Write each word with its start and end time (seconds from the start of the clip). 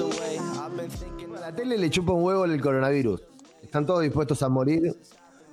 A 0.00 1.40
la 1.40 1.54
tele 1.54 1.76
le 1.76 1.90
chupa 1.90 2.12
un 2.12 2.22
huevo 2.22 2.46
el 2.46 2.58
coronavirus. 2.62 3.22
Están 3.62 3.84
todos 3.84 4.00
dispuestos 4.00 4.42
a 4.42 4.48
morir 4.48 4.96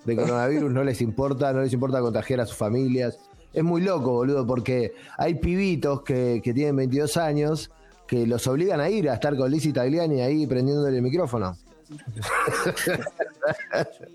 de 0.05 0.15
coronavirus, 0.15 0.71
no 0.71 0.81
les 0.85 1.01
importa, 1.01 1.51
no 1.51 1.61
les 1.61 1.73
importa 1.73 1.99
contagiar 1.99 2.39
a 2.39 2.45
sus 2.45 2.55
familias. 2.55 3.19
Es 3.51 3.65
muy 3.65 3.81
loco, 3.81 4.13
boludo, 4.13 4.47
porque 4.47 4.93
hay 5.17 5.35
pibitos 5.35 6.03
que, 6.03 6.39
que 6.41 6.53
tienen 6.53 6.77
22 6.77 7.17
años 7.17 7.69
que 8.07 8.25
los 8.25 8.47
obligan 8.47 8.79
a 8.79 8.89
ir 8.89 9.09
a 9.09 9.15
estar 9.15 9.35
con 9.35 9.51
Lizzie 9.51 9.73
Tagliani 9.73 10.21
ahí 10.21 10.47
prendiéndole 10.47 10.95
el 10.95 11.03
micrófono. 11.03 11.57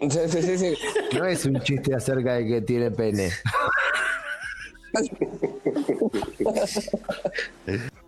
Sí, 0.00 0.20
sí, 0.28 0.42
sí, 0.42 0.58
sí. 0.58 0.74
No 1.18 1.26
es 1.26 1.44
un 1.44 1.60
chiste 1.60 1.94
acerca 1.94 2.34
de 2.34 2.46
que 2.46 2.62
tiene 2.62 2.90
pene. 2.90 3.30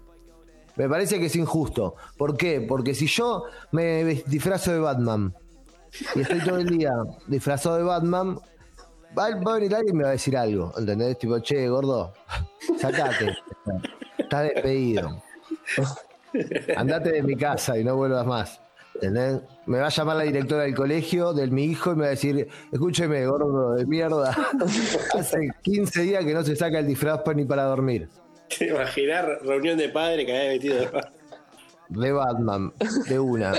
Me 0.77 0.89
parece 0.89 1.19
que 1.19 1.27
es 1.27 1.37
injusto. 1.37 1.95
¿Por 2.17 2.37
qué? 2.37 2.61
Porque 2.61 2.95
si 2.95 3.07
yo 3.07 3.45
me 3.73 4.05
disfrazo 4.27 4.73
de 4.73 4.79
Batman 4.79 5.35
y 6.15 6.21
estoy 6.21 6.41
todo 6.41 6.59
el 6.59 6.69
día 6.69 6.93
disfrazado 7.27 7.77
de 7.77 7.83
Batman, 7.83 8.39
va, 9.17 9.35
va 9.41 9.53
a 9.53 9.55
venir 9.55 9.75
alguien 9.75 9.95
y 9.95 9.99
me 9.99 10.05
va 10.05 10.11
a 10.11 10.13
decir 10.13 10.37
algo. 10.37 10.73
¿Entendés? 10.77 11.19
Tipo, 11.19 11.39
che, 11.41 11.69
gordo, 11.69 12.13
sacate. 12.79 13.37
Estás 14.19 14.43
despedido. 14.43 15.23
Andate 16.77 17.13
de 17.13 17.23
mi 17.23 17.37
casa 17.37 17.79
y 17.79 17.85
no 17.85 17.97
vuelvas 17.97 18.27
más. 18.27 18.61
¿Entendés? 18.95 19.43
Me 19.67 19.79
va 19.79 19.87
a 19.87 19.91
llamar 19.91 20.17
la 20.17 20.23
directora 20.25 20.63
del 20.63 20.75
colegio 20.75 21.33
de 21.33 21.47
mi 21.49 21.65
hijo 21.65 21.93
y 21.93 21.97
me 21.97 22.01
va 22.03 22.07
a 22.07 22.11
decir, 22.11 22.49
escúcheme, 22.73 23.27
gordo 23.27 23.75
de 23.75 23.87
mierda, 23.87 24.35
hace 25.19 25.51
15 25.63 26.03
días 26.03 26.25
que 26.25 26.33
no 26.33 26.43
se 26.43 26.57
saca 26.57 26.79
el 26.79 26.87
disfraz 26.87 27.21
ni 27.35 27.45
para 27.45 27.65
dormir. 27.65 28.09
¿Te 28.59 28.69
imaginas 28.69 29.25
reunión 29.43 29.79
de 29.79 29.89
padre 29.89 30.27
que 30.27 30.37
había 30.37 30.51
metido 30.53 30.79
de 30.79 30.91
De 31.89 32.13
Batman, 32.13 32.73
de 33.09 33.19
una. 33.19 33.55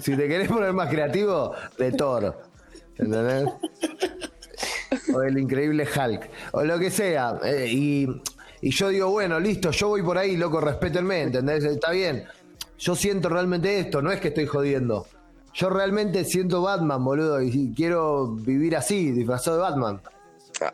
Si 0.00 0.16
te 0.16 0.28
querés 0.28 0.48
poner 0.48 0.72
más 0.72 0.88
creativo, 0.88 1.54
de 1.78 1.92
Thor. 1.92 2.38
¿Entendés? 2.96 3.48
O 5.14 5.20
del 5.20 5.38
increíble 5.38 5.84
Hulk. 5.84 6.30
O 6.52 6.64
lo 6.64 6.78
que 6.78 6.90
sea. 6.90 7.38
Eh, 7.44 7.66
y, 7.70 8.08
y 8.60 8.70
yo 8.70 8.88
digo, 8.88 9.10
bueno, 9.10 9.38
listo, 9.40 9.70
yo 9.70 9.88
voy 9.88 10.02
por 10.02 10.16
ahí, 10.16 10.36
loco, 10.36 10.60
respétenme, 10.60 11.22
¿entendés? 11.22 11.64
Está 11.64 11.90
bien. 11.90 12.24
Yo 12.78 12.96
siento 12.96 13.28
realmente 13.28 13.78
esto, 13.78 14.02
no 14.02 14.10
es 14.10 14.20
que 14.20 14.28
estoy 14.28 14.46
jodiendo. 14.46 15.06
Yo 15.54 15.68
realmente 15.68 16.24
siento 16.24 16.62
Batman, 16.62 17.04
boludo, 17.04 17.42
y 17.42 17.72
quiero 17.74 18.28
vivir 18.28 18.76
así, 18.76 19.10
disfrazado 19.10 19.58
de 19.58 19.62
Batman. 19.62 20.00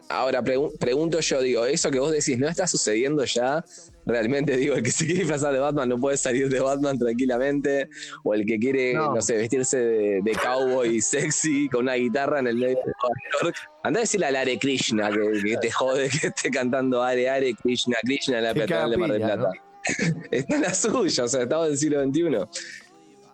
Ahora 0.09 0.43
pregu- 0.43 0.77
pregunto 0.79 1.21
yo, 1.21 1.41
digo, 1.43 1.65
eso 1.67 1.91
que 1.91 1.99
vos 1.99 2.13
decís, 2.13 2.39
¿no 2.39 2.49
está 2.49 2.67
sucediendo 2.67 3.25
ya? 3.25 3.65
Realmente 4.07 4.57
digo, 4.57 4.75
el 4.75 4.83
que 4.83 4.91
se 4.91 5.05
quiere 5.05 5.21
disfrazar 5.21 5.53
de 5.53 5.59
Batman 5.59 5.89
no 5.89 5.99
puede 5.99 6.17
salir 6.17 6.49
de 6.49 6.61
Batman 6.61 6.99
tranquilamente, 6.99 7.89
o 8.25 8.33
el 8.35 8.47
que 8.47 8.59
quiere, 8.59 8.95
no, 8.95 9.15
No. 9.17 9.21
sé, 9.23 9.37
vestirse 9.37 9.77
de, 9.79 10.21
de 10.25 10.33
cowboy 10.33 11.01
sexy 11.01 11.69
con 11.69 11.83
una 11.83 11.95
guitarra 11.95 12.39
en 12.41 12.47
el 12.47 12.55
medio 12.57 12.69
de 12.77 12.83
Nueva 12.85 13.15
York. 13.43 13.57
Andá 13.83 14.01
a 14.01 14.03
decirle 14.03 14.27
a 14.27 14.41
Are 14.41 14.59
Krishna 14.59 15.11
que, 15.11 15.43
que 15.45 15.57
te 15.59 15.71
jode 15.71 16.09
que 16.09 16.29
esté 16.29 16.51
cantando 16.51 17.03
Are 17.03 17.29
Are 17.29 17.55
Krishna 17.55 17.97
Krishna 18.03 18.39
en 18.39 18.45
la 18.45 18.55
peatonal 18.55 18.91
de 18.91 18.97
Mar 18.97 19.13
del 19.13 19.23
Plata. 19.23 19.51
Está 20.31 20.57
en 20.57 20.63
la 20.63 20.75
suya, 20.75 21.25
o 21.25 21.29
sea, 21.29 21.43
estamos 21.43 21.67
en 21.67 21.73
el 21.73 21.79
siglo 21.79 22.03
XXI. 22.05 22.61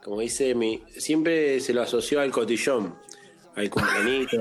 Como 0.03 0.21
dice 0.21 0.55
mi, 0.55 0.83
siempre 0.99 1.61
se 1.61 1.73
lo 1.73 1.83
asoció 1.83 2.21
al 2.21 2.31
cotillón, 2.31 2.95
al 3.55 3.71
cumpleañito, 3.71 4.37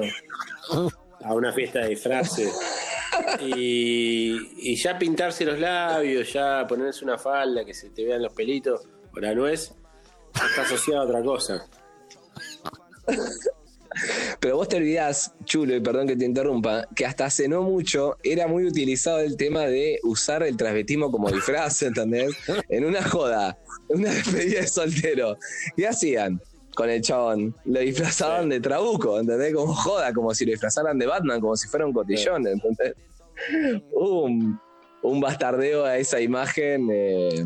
a 1.24 1.34
una 1.34 1.54
fiesta 1.54 1.80
de 1.80 1.90
disfraces. 1.90 2.52
Y, 3.42 4.72
y 4.72 4.76
ya 4.76 4.98
pintarse 4.98 5.46
los 5.46 5.60
labios, 5.60 6.32
ya 6.34 6.66
ponerse 6.68 7.06
una 7.06 7.18
falda, 7.18 7.64
que 7.64 7.74
se 7.74 7.90
te 7.90 8.04
vean 8.04 8.22
los 8.22 8.34
pelitos 8.34 8.82
o 9.16 9.20
la 9.20 9.34
nuez, 9.36 9.72
está 10.34 10.64
asociado 10.64 11.02
a 11.02 11.06
otra 11.06 11.24
cosa. 11.24 11.68
Pero 14.40 14.58
vos 14.58 14.68
te 14.68 14.78
olvidás, 14.78 15.34
chulo, 15.46 15.76
y 15.76 15.80
perdón 15.80 16.08
que 16.08 16.16
te 16.16 16.26
interrumpa, 16.26 16.88
que 16.96 17.06
hasta 17.06 17.26
hace 17.26 17.48
no 17.48 17.62
mucho 17.62 18.18
era 18.24 18.48
muy 18.48 18.66
utilizado 18.66 19.20
el 19.20 19.38
tema 19.38 19.62
de 19.62 20.00
usar 20.04 20.42
el 20.44 20.58
transvestismo 20.58 21.12
como 21.12 21.30
disfraz, 21.30 21.84
¿entendés? 21.84 22.36
En 22.70 22.86
una 22.86 23.04
joda, 23.04 23.58
una 23.90 24.10
despedida 24.10 24.62
de 24.62 24.68
soltero. 24.68 25.38
¿Qué 25.78 25.88
hacían 25.88 26.42
con 26.76 26.90
el 26.90 27.02
chabón? 27.02 27.56
Lo 27.66 27.80
disfrazaban 27.80 28.50
de 28.50 28.60
trabuco, 28.60 29.20
¿entendés? 29.20 29.54
Como 29.54 29.74
joda, 29.74 30.14
como 30.14 30.34
si 30.34 30.46
lo 30.46 30.52
disfrazaran 30.52 30.98
de 30.98 31.06
Batman, 31.08 31.40
como 31.42 31.56
si 31.56 31.68
fuera 31.68 31.86
un 31.86 31.94
cotillón, 31.94 32.48
¿entendés? 32.48 32.96
Un, 33.94 34.60
un 35.02 35.20
bastardeo 35.22 35.86
a 35.86 35.98
esa 35.98 36.20
imagen. 36.20 36.90
eh, 36.92 37.46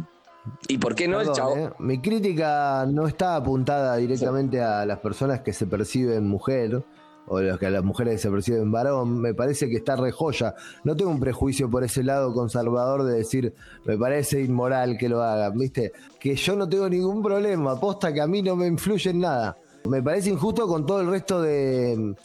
¿Y 0.67 0.77
por 0.77 0.95
qué 0.95 1.07
no 1.07 1.19
el 1.21 1.31
chabón? 1.31 1.59
eh, 1.59 1.69
Mi 1.79 1.99
crítica 1.99 2.85
no 2.89 3.07
está 3.07 3.35
apuntada 3.35 3.97
directamente 3.97 4.61
a 4.61 4.85
las 4.85 4.99
personas 4.99 5.41
que 5.41 5.53
se 5.53 5.65
perciben 5.67 6.27
mujer 6.27 6.83
o 7.27 7.41
los 7.41 7.59
que 7.59 7.67
a 7.67 7.69
las 7.69 7.83
mujeres 7.83 8.21
se 8.21 8.29
perciben 8.29 8.71
varón. 8.71 9.19
Me 9.19 9.33
parece 9.33 9.69
que 9.69 9.77
está 9.77 9.95
re 9.95 10.11
joya. 10.11 10.55
No 10.83 10.95
tengo 10.95 11.11
un 11.11 11.19
prejuicio 11.19 11.69
por 11.69 11.83
ese 11.83 12.03
lado 12.03 12.33
conservador 12.33 13.03
de 13.03 13.17
decir, 13.17 13.53
me 13.85 13.97
parece 13.97 14.41
inmoral 14.41 14.97
que 14.97 15.09
lo 15.09 15.21
hagan, 15.21 15.57
¿viste? 15.57 15.91
Que 16.19 16.35
yo 16.35 16.55
no 16.55 16.67
tengo 16.67 16.89
ningún 16.89 17.21
problema, 17.21 17.71
aposta 17.71 18.13
que 18.13 18.21
a 18.21 18.27
mí 18.27 18.41
no 18.41 18.55
me 18.55 18.67
influye 18.67 19.11
en 19.11 19.19
nada. 19.19 19.57
Me 19.85 20.01
parece 20.01 20.29
injusto 20.29 20.67
con 20.67 20.85
todo 20.85 21.01
el 21.01 21.09
resto 21.09 21.41
de, 21.41 22.15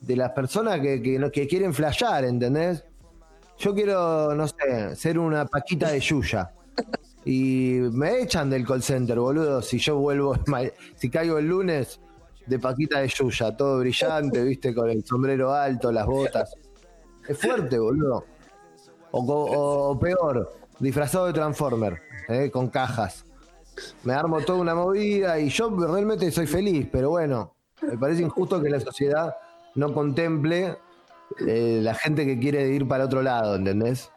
de 0.00 0.16
las 0.16 0.30
personas 0.32 0.80
que, 0.80 1.02
que, 1.02 1.30
que 1.30 1.46
quieren 1.46 1.74
flashear, 1.74 2.24
¿entendés? 2.24 2.84
Yo 3.58 3.74
quiero, 3.74 4.34
no 4.34 4.46
sé, 4.48 4.96
ser 4.96 5.18
una 5.18 5.44
paquita 5.46 5.90
de 5.90 6.00
Yuya. 6.00 6.50
Y 7.24 7.78
me 7.92 8.22
echan 8.22 8.48
del 8.48 8.66
call 8.66 8.82
center, 8.82 9.18
boludo. 9.18 9.60
Si 9.60 9.78
yo 9.78 9.98
vuelvo, 9.98 10.34
si 10.96 11.10
caigo 11.10 11.38
el 11.38 11.46
lunes 11.46 12.00
de 12.46 12.58
Paquita 12.58 13.00
de 13.00 13.08
Yuya, 13.08 13.56
todo 13.56 13.78
brillante, 13.80 14.42
viste, 14.42 14.74
con 14.74 14.90
el 14.90 15.04
sombrero 15.04 15.52
alto, 15.52 15.92
las 15.92 16.06
botas. 16.06 16.54
Es 17.28 17.38
fuerte, 17.38 17.78
boludo. 17.78 18.24
O, 19.12 19.26
co- 19.26 19.90
o 19.90 19.98
peor, 19.98 20.52
disfrazado 20.78 21.26
de 21.26 21.32
Transformer, 21.32 22.00
eh, 22.28 22.50
con 22.50 22.68
cajas. 22.68 23.24
Me 24.04 24.12
armo 24.12 24.40
toda 24.40 24.58
una 24.60 24.74
movida 24.74 25.38
y 25.38 25.48
yo 25.48 25.70
realmente 25.70 26.30
soy 26.30 26.46
feliz, 26.46 26.88
pero 26.90 27.10
bueno, 27.10 27.54
me 27.82 27.96
parece 27.96 28.22
injusto 28.22 28.60
que 28.60 28.68
la 28.68 28.80
sociedad 28.80 29.34
no 29.74 29.92
contemple 29.94 30.76
eh, 31.46 31.80
la 31.82 31.94
gente 31.94 32.26
que 32.26 32.38
quiere 32.38 32.68
ir 32.68 32.86
para 32.88 33.04
otro 33.04 33.22
lado, 33.22 33.54
¿entendés? 33.56 34.10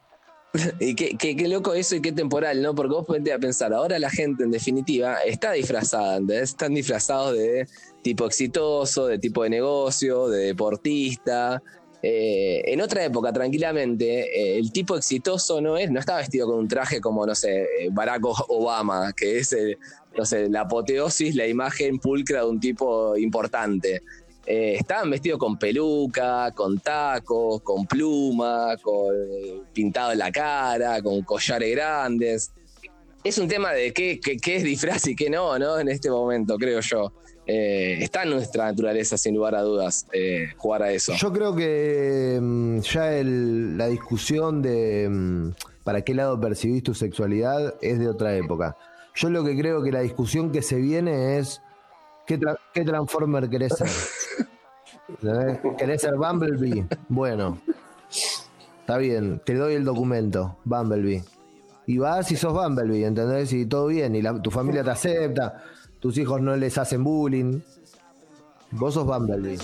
Y 0.80 0.94
qué, 0.94 1.16
qué- 1.18 1.36
qué 1.36 1.48
loco 1.48 1.74
eso 1.74 1.96
y 1.96 2.00
qué 2.00 2.12
temporal, 2.12 2.62
¿no? 2.62 2.74
Porque 2.74 2.94
vos 2.94 3.06
ponete 3.06 3.32
a 3.32 3.38
pensar, 3.38 3.72
ahora 3.72 3.98
la 3.98 4.10
gente 4.10 4.44
en 4.44 4.50
definitiva 4.50 5.18
está 5.26 5.52
disfrazada, 5.52 6.16
¿entendés? 6.16 6.50
Están 6.50 6.74
disfrazados 6.74 7.34
de 7.36 7.66
tipo 8.02 8.26
exitoso, 8.26 9.06
de 9.06 9.18
tipo 9.18 9.42
de 9.42 9.50
negocio, 9.50 10.28
de 10.28 10.46
deportista. 10.46 11.62
Eh, 12.02 12.62
en 12.66 12.82
otra 12.82 13.02
época, 13.04 13.32
tranquilamente, 13.32 14.54
eh, 14.54 14.58
el 14.58 14.70
tipo 14.72 14.94
exitoso 14.96 15.60
no 15.62 15.78
es, 15.78 15.90
no 15.90 15.98
está 16.00 16.18
vestido 16.18 16.46
con 16.46 16.58
un 16.58 16.68
traje 16.68 17.00
como, 17.00 17.26
no 17.26 17.34
sé, 17.34 17.62
eh, 17.62 17.88
Barack 17.90 18.22
Obama, 18.48 19.12
que 19.14 19.38
es, 19.38 19.52
el, 19.54 19.78
no 20.16 20.24
sé, 20.26 20.50
la 20.50 20.60
apoteosis, 20.62 21.34
la 21.34 21.46
imagen 21.46 21.98
pulcra 21.98 22.40
de 22.40 22.46
un 22.50 22.60
tipo 22.60 23.16
importante. 23.16 24.02
Eh, 24.46 24.76
estaban 24.78 25.10
vestidos 25.10 25.38
con 25.38 25.56
peluca, 25.58 26.50
con 26.52 26.78
tacos, 26.78 27.62
con 27.62 27.86
pluma, 27.86 28.76
con 28.82 29.14
eh, 29.14 29.62
pintado 29.72 30.12
en 30.12 30.18
la 30.18 30.30
cara, 30.30 31.00
con 31.02 31.22
collares 31.22 31.74
grandes. 31.74 32.50
Es 33.22 33.38
un 33.38 33.48
tema 33.48 33.72
de 33.72 33.92
qué, 33.92 34.20
qué- 34.20 34.36
qué 34.36 34.56
es 34.56 34.64
disfraz 34.64 35.06
y 35.06 35.16
qué 35.16 35.30
no, 35.30 35.58
¿no? 35.58 35.78
En 35.78 35.88
este 35.88 36.10
momento, 36.10 36.56
creo 36.58 36.80
yo. 36.80 37.12
Eh, 37.46 37.98
está 38.00 38.22
en 38.22 38.30
nuestra 38.30 38.66
naturaleza, 38.66 39.16
sin 39.18 39.34
lugar 39.34 39.54
a 39.54 39.62
dudas, 39.62 40.06
eh, 40.12 40.48
jugar 40.56 40.82
a 40.82 40.92
eso. 40.92 41.12
Yo 41.14 41.32
creo 41.32 41.54
que 41.54 42.38
mm, 42.40 42.78
ya 42.80 43.14
el- 43.16 43.76
la 43.78 43.86
discusión 43.88 44.60
de 44.62 45.08
mm, 45.10 45.50
para 45.84 46.02
qué 46.02 46.14
lado 46.14 46.38
percibís 46.40 46.82
tu 46.82 46.94
sexualidad 46.94 47.74
es 47.82 47.98
de 47.98 48.08
otra 48.08 48.34
época. 48.36 48.76
Yo 49.14 49.28
lo 49.30 49.44
que 49.44 49.56
creo 49.56 49.82
que 49.82 49.92
la 49.92 50.00
discusión 50.00 50.52
que 50.52 50.60
se 50.62 50.76
viene 50.76 51.38
es 51.38 51.60
¿qué, 52.26 52.38
tra- 52.40 52.58
qué 52.72 52.82
Transformer 52.84 53.48
querés 53.50 53.74
ser? 53.76 53.88
¿Querés 55.78 56.00
ser 56.02 56.14
Bumblebee? 56.16 56.86
Bueno, 57.08 57.58
está 58.80 58.96
bien, 58.98 59.40
te 59.44 59.54
doy 59.54 59.74
el 59.74 59.84
documento, 59.84 60.56
Bumblebee. 60.64 61.22
Y 61.86 61.98
vas 61.98 62.30
y 62.32 62.36
sos 62.36 62.52
Bumblebee, 62.54 63.04
¿entendés? 63.04 63.52
Y 63.52 63.66
todo 63.66 63.88
bien, 63.88 64.14
y 64.16 64.22
la- 64.22 64.40
tu 64.40 64.50
familia 64.50 64.82
te 64.82 64.90
acepta, 64.90 65.62
tus 66.00 66.16
hijos 66.18 66.40
no 66.40 66.56
les 66.56 66.78
hacen 66.78 67.04
bullying. 67.04 67.60
Vos 68.70 68.94
sos 68.94 69.04
Bumblebee. 69.06 69.58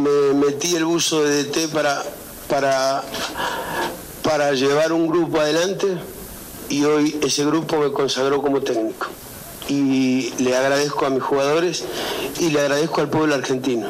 Me 0.00 0.34
metí 0.34 0.76
el 0.76 0.84
buzo 0.84 1.22
de 1.24 1.44
DT 1.44 1.68
para, 1.72 2.02
para, 2.50 3.02
para 4.22 4.52
llevar 4.52 4.92
un 4.92 5.06
grupo 5.08 5.40
adelante 5.40 5.96
y 6.68 6.84
hoy 6.84 7.18
ese 7.22 7.46
grupo 7.46 7.78
me 7.78 7.90
consagró 7.90 8.42
como 8.42 8.60
técnico. 8.60 9.06
Y 9.68 10.32
le 10.38 10.56
agradezco 10.56 11.06
a 11.06 11.10
mis 11.10 11.22
jugadores 11.22 11.84
y 12.40 12.50
le 12.50 12.60
agradezco 12.60 13.00
al 13.00 13.10
pueblo 13.10 13.34
argentino. 13.34 13.88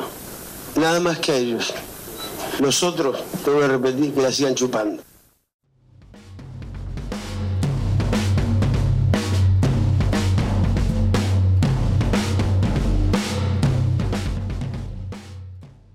Nada 0.76 1.00
más 1.00 1.18
que 1.18 1.32
a 1.32 1.36
ellos. 1.36 1.74
Los 2.60 2.82
otros, 2.82 3.22
tengo 3.44 3.60
que 3.60 3.68
repetir, 3.68 4.14
que 4.14 4.22
la 4.22 4.32
sigan 4.32 4.54
chupando. 4.54 5.02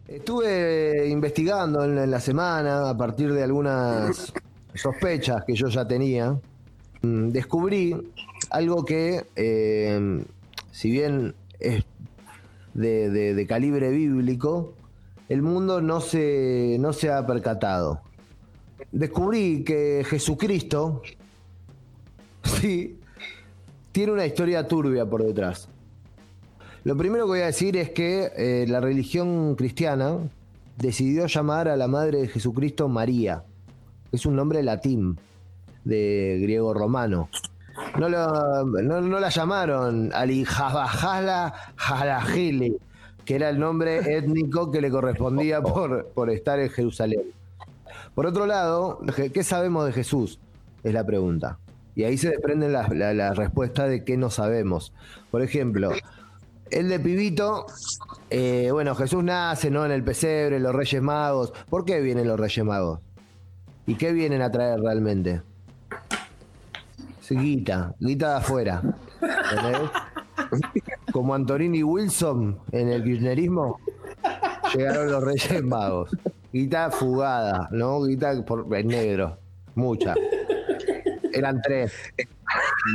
Estuve 0.08 1.08
investigando 1.10 1.84
en, 1.84 1.98
en 1.98 2.12
la 2.12 2.20
semana 2.20 2.90
a 2.90 2.98
partir 2.98 3.32
de 3.34 3.44
algunas 3.44 4.34
sospechas 4.76 5.44
que 5.46 5.56
yo 5.56 5.68
ya 5.68 5.88
tenía. 5.88 6.38
Mm, 7.02 7.30
Descubrí 7.30 7.96
algo 8.52 8.86
que, 8.86 9.26
eh, 9.36 10.24
si 10.72 10.92
bien 10.92 11.34
es 11.60 11.86
de, 12.74 13.46
calibre 13.48 13.90
bíblico, 13.90 14.74
el 15.30 15.42
mundo 15.42 15.82
no 15.82 16.02
se, 16.02 16.78
no 16.80 16.94
se 16.94 17.10
ha 17.10 17.26
percatado. 17.26 18.02
Descubrí 18.92 19.64
que 19.64 20.06
Jesucristo, 20.06 21.02
sí, 22.44 23.00
tiene 23.92 24.12
una 24.12 24.26
historia 24.26 24.68
turbia 24.68 25.06
por 25.06 25.24
detrás. 25.24 25.70
Lo 26.84 26.98
primero 26.98 27.26
que 27.26 27.30
voy 27.30 27.40
a 27.42 27.46
decir 27.46 27.78
es 27.78 27.92
que 27.92 28.32
eh, 28.36 28.66
la 28.68 28.82
religión 28.82 29.56
cristiana 29.56 30.18
decidió 30.78 31.28
llamar 31.28 31.68
a 31.68 31.78
la 31.78 31.88
madre 31.88 32.22
de 32.22 32.28
Jesucristo 32.28 32.90
María. 32.90 33.44
Es 34.12 34.26
un 34.26 34.36
nombre 34.36 34.64
latín, 34.64 35.18
de 35.86 36.40
griego 36.42 36.74
romano. 36.74 37.30
No, 38.00 38.10
lo- 38.10 38.64
no- 38.66 39.02
no 39.02 39.20
la 39.20 39.30
llamaron 39.30 40.12
Alijabajala 40.14 41.54
Jalajili, 41.76 42.78
que 43.26 43.36
era 43.36 43.50
el 43.50 43.60
nombre 43.60 43.98
étnico 44.18 44.72
que 44.72 44.82
le 44.82 44.90
correspondía 44.90 45.62
por, 45.62 46.08
por 46.10 46.30
estar 46.30 46.60
en 46.60 46.70
Jerusalén. 46.70 47.24
Por 48.16 48.26
otro 48.26 48.46
lado, 48.46 49.00
¿qué 49.16 49.32
qué 49.32 49.44
sabemos 49.44 49.86
de 49.86 49.94
Jesús? 49.94 50.40
Es 50.84 50.94
la 50.94 51.06
pregunta. 51.06 51.58
Y 51.96 52.04
ahí 52.04 52.18
se 52.18 52.30
desprende 52.30 52.70
la, 52.70 52.88
la- 52.90 53.14
la 53.14 53.34
respuesta 53.34 53.88
de 53.88 54.04
qué 54.04 54.18
no 54.18 54.30
sabemos. 54.30 54.94
Por 55.30 55.42
ejemplo, 55.42 55.92
el 56.72 56.88
de 56.90 57.00
Pibito, 57.00 57.66
eh, 58.30 58.70
bueno, 58.72 58.96
Jesús 58.96 59.24
nace, 59.24 59.70
¿no? 59.70 59.86
En 59.86 59.92
el 59.92 60.04
pesebre, 60.04 60.60
los 60.60 60.74
Reyes 60.74 61.02
Magos. 61.02 61.52
¿Por 61.70 61.84
qué 61.86 62.00
vienen 62.02 62.28
los 62.28 62.40
Reyes 62.40 62.66
Magos? 62.66 63.00
¿Y 63.86 63.96
qué 63.96 64.14
vienen 64.14 64.42
a 64.42 64.52
traer 64.52 64.80
realmente? 64.80 65.42
Sí, 67.32 67.38
guita, 67.38 67.96
guita 67.98 68.32
de 68.32 68.36
afuera. 68.40 68.84
Como 71.14 71.34
Antonini 71.34 71.82
Wilson 71.82 72.60
en 72.74 72.90
el 72.90 73.06
kirchnerismo, 73.06 73.80
llegaron 74.76 75.10
los 75.10 75.24
Reyes 75.24 75.64
Magos. 75.64 76.12
Guita 76.52 76.92
fugada, 76.92 77.70
¿no? 77.72 78.04
Guita 78.04 78.44
por, 78.44 78.68
en 78.76 78.88
negro, 78.88 79.40
mucha. 79.76 80.14
Eran 81.32 81.62
tres. 81.62 81.94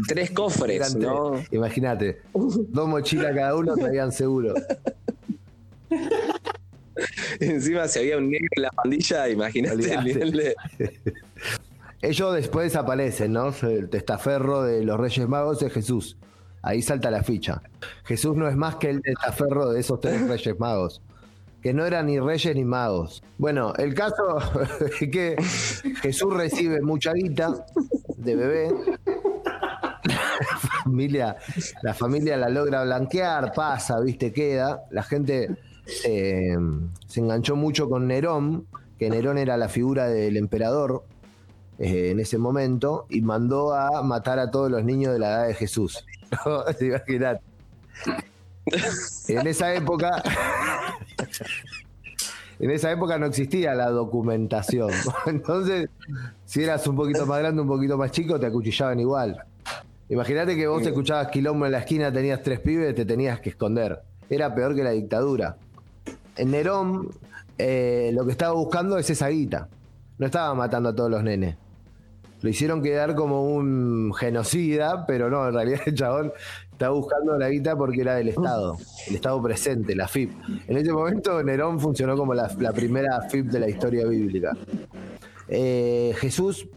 Tres 0.06 0.30
cofres, 0.32 0.76
Eran 0.76 0.92
tres. 0.92 1.08
¿no? 1.08 1.42
Imagínate, 1.52 2.20
dos 2.34 2.88
mochilas 2.88 3.34
cada 3.34 3.56
uno 3.56 3.74
traían 3.74 4.12
seguro. 4.12 4.52
Encima, 7.40 7.88
si 7.88 8.00
había 8.00 8.18
un 8.18 8.28
negro 8.30 8.48
en 8.54 8.62
la 8.64 8.70
pandilla, 8.70 9.30
imagínate 9.30 9.94
el 9.94 10.04
nivel 10.04 10.32
de. 10.32 10.54
Ellos 12.06 12.34
después 12.34 12.76
aparecen, 12.76 13.32
¿no? 13.32 13.52
El 13.62 13.88
testaferro 13.88 14.62
de 14.62 14.84
los 14.84 14.96
Reyes 14.96 15.28
Magos 15.28 15.60
es 15.62 15.72
Jesús. 15.72 16.16
Ahí 16.62 16.80
salta 16.80 17.10
la 17.10 17.24
ficha. 17.24 17.62
Jesús 18.04 18.36
no 18.36 18.46
es 18.46 18.54
más 18.54 18.76
que 18.76 18.90
el 18.90 19.02
testaferro 19.02 19.70
de 19.70 19.80
esos 19.80 20.00
tres 20.00 20.20
Reyes 20.28 20.56
Magos. 20.60 21.02
Que 21.60 21.74
no 21.74 21.84
eran 21.84 22.06
ni 22.06 22.20
reyes 22.20 22.54
ni 22.54 22.64
magos. 22.64 23.24
Bueno, 23.38 23.72
el 23.76 23.92
caso 23.92 24.38
es 25.00 25.10
que 25.10 25.34
Jesús 26.00 26.32
recibe 26.32 26.80
mucha 26.80 27.12
guita 27.12 27.66
de 28.16 28.36
bebé. 28.36 28.72
La 30.04 30.58
familia, 30.84 31.36
la 31.82 31.92
familia 31.92 32.36
la 32.36 32.48
logra 32.50 32.84
blanquear, 32.84 33.52
pasa, 33.52 33.98
viste, 33.98 34.32
queda. 34.32 34.84
La 34.92 35.02
gente 35.02 35.56
eh, 36.04 36.56
se 37.08 37.18
enganchó 37.18 37.56
mucho 37.56 37.88
con 37.90 38.06
Nerón, 38.06 38.68
que 38.96 39.10
Nerón 39.10 39.38
era 39.38 39.56
la 39.56 39.68
figura 39.68 40.06
del 40.06 40.36
emperador 40.36 41.02
eh, 41.78 42.10
en 42.10 42.20
ese 42.20 42.38
momento 42.38 43.06
y 43.10 43.22
mandó 43.22 43.74
a 43.74 44.02
matar 44.02 44.38
a 44.38 44.50
todos 44.50 44.70
los 44.70 44.84
niños 44.84 45.12
de 45.12 45.18
la 45.18 45.28
edad 45.28 45.46
de 45.48 45.54
Jesús. 45.54 46.04
Imaginate. 46.80 47.42
En 49.28 49.46
esa 49.46 49.74
época, 49.74 50.22
en 52.58 52.70
esa 52.70 52.90
época 52.90 53.18
no 53.18 53.26
existía 53.26 53.74
la 53.74 53.90
documentación. 53.90 54.90
Entonces, 55.26 55.88
si 56.44 56.64
eras 56.64 56.86
un 56.86 56.96
poquito 56.96 57.26
más 57.26 57.38
grande, 57.38 57.62
un 57.62 57.68
poquito 57.68 57.96
más 57.96 58.10
chico, 58.10 58.40
te 58.40 58.46
acuchillaban 58.46 58.98
igual. 58.98 59.44
Imagínate 60.08 60.56
que 60.56 60.66
vos 60.66 60.84
escuchabas 60.86 61.28
quilombo 61.28 61.66
en 61.66 61.72
la 61.72 61.78
esquina, 61.78 62.12
tenías 62.12 62.42
tres 62.42 62.60
pibes, 62.60 62.94
te 62.94 63.04
tenías 63.04 63.40
que 63.40 63.50
esconder. 63.50 64.00
Era 64.30 64.54
peor 64.54 64.74
que 64.74 64.82
la 64.82 64.90
dictadura. 64.90 65.56
En 66.36 66.50
Nerón, 66.50 67.10
eh, 67.58 68.10
lo 68.14 68.24
que 68.24 68.32
estaba 68.32 68.54
buscando 68.54 68.98
es 68.98 69.10
esa 69.10 69.28
guita. 69.28 69.68
No 70.18 70.26
estaba 70.26 70.54
matando 70.54 70.90
a 70.90 70.94
todos 70.94 71.10
los 71.10 71.22
nenes. 71.22 71.56
Lo 72.42 72.50
hicieron 72.50 72.82
quedar 72.82 73.14
como 73.14 73.44
un 73.44 74.12
genocida, 74.14 75.06
pero 75.06 75.30
no, 75.30 75.48
en 75.48 75.54
realidad 75.54 75.80
el 75.86 75.94
chabón 75.94 76.32
estaba 76.70 76.94
buscando 76.94 77.38
la 77.38 77.48
guita 77.48 77.76
porque 77.76 78.02
era 78.02 78.16
del 78.16 78.28
Estado, 78.28 78.76
el 79.08 79.14
Estado 79.14 79.42
presente, 79.42 79.94
la 79.96 80.06
FIP. 80.06 80.32
En 80.68 80.76
ese 80.76 80.92
momento 80.92 81.42
Nerón 81.42 81.80
funcionó 81.80 82.16
como 82.16 82.34
la, 82.34 82.48
primera 82.74 83.22
FIP 83.22 83.46
de 83.46 83.60
la 83.60 83.68
historia 83.68 84.06
bíblica. 84.06 84.52
Eh, 85.48 86.14
Jesús 86.18 86.68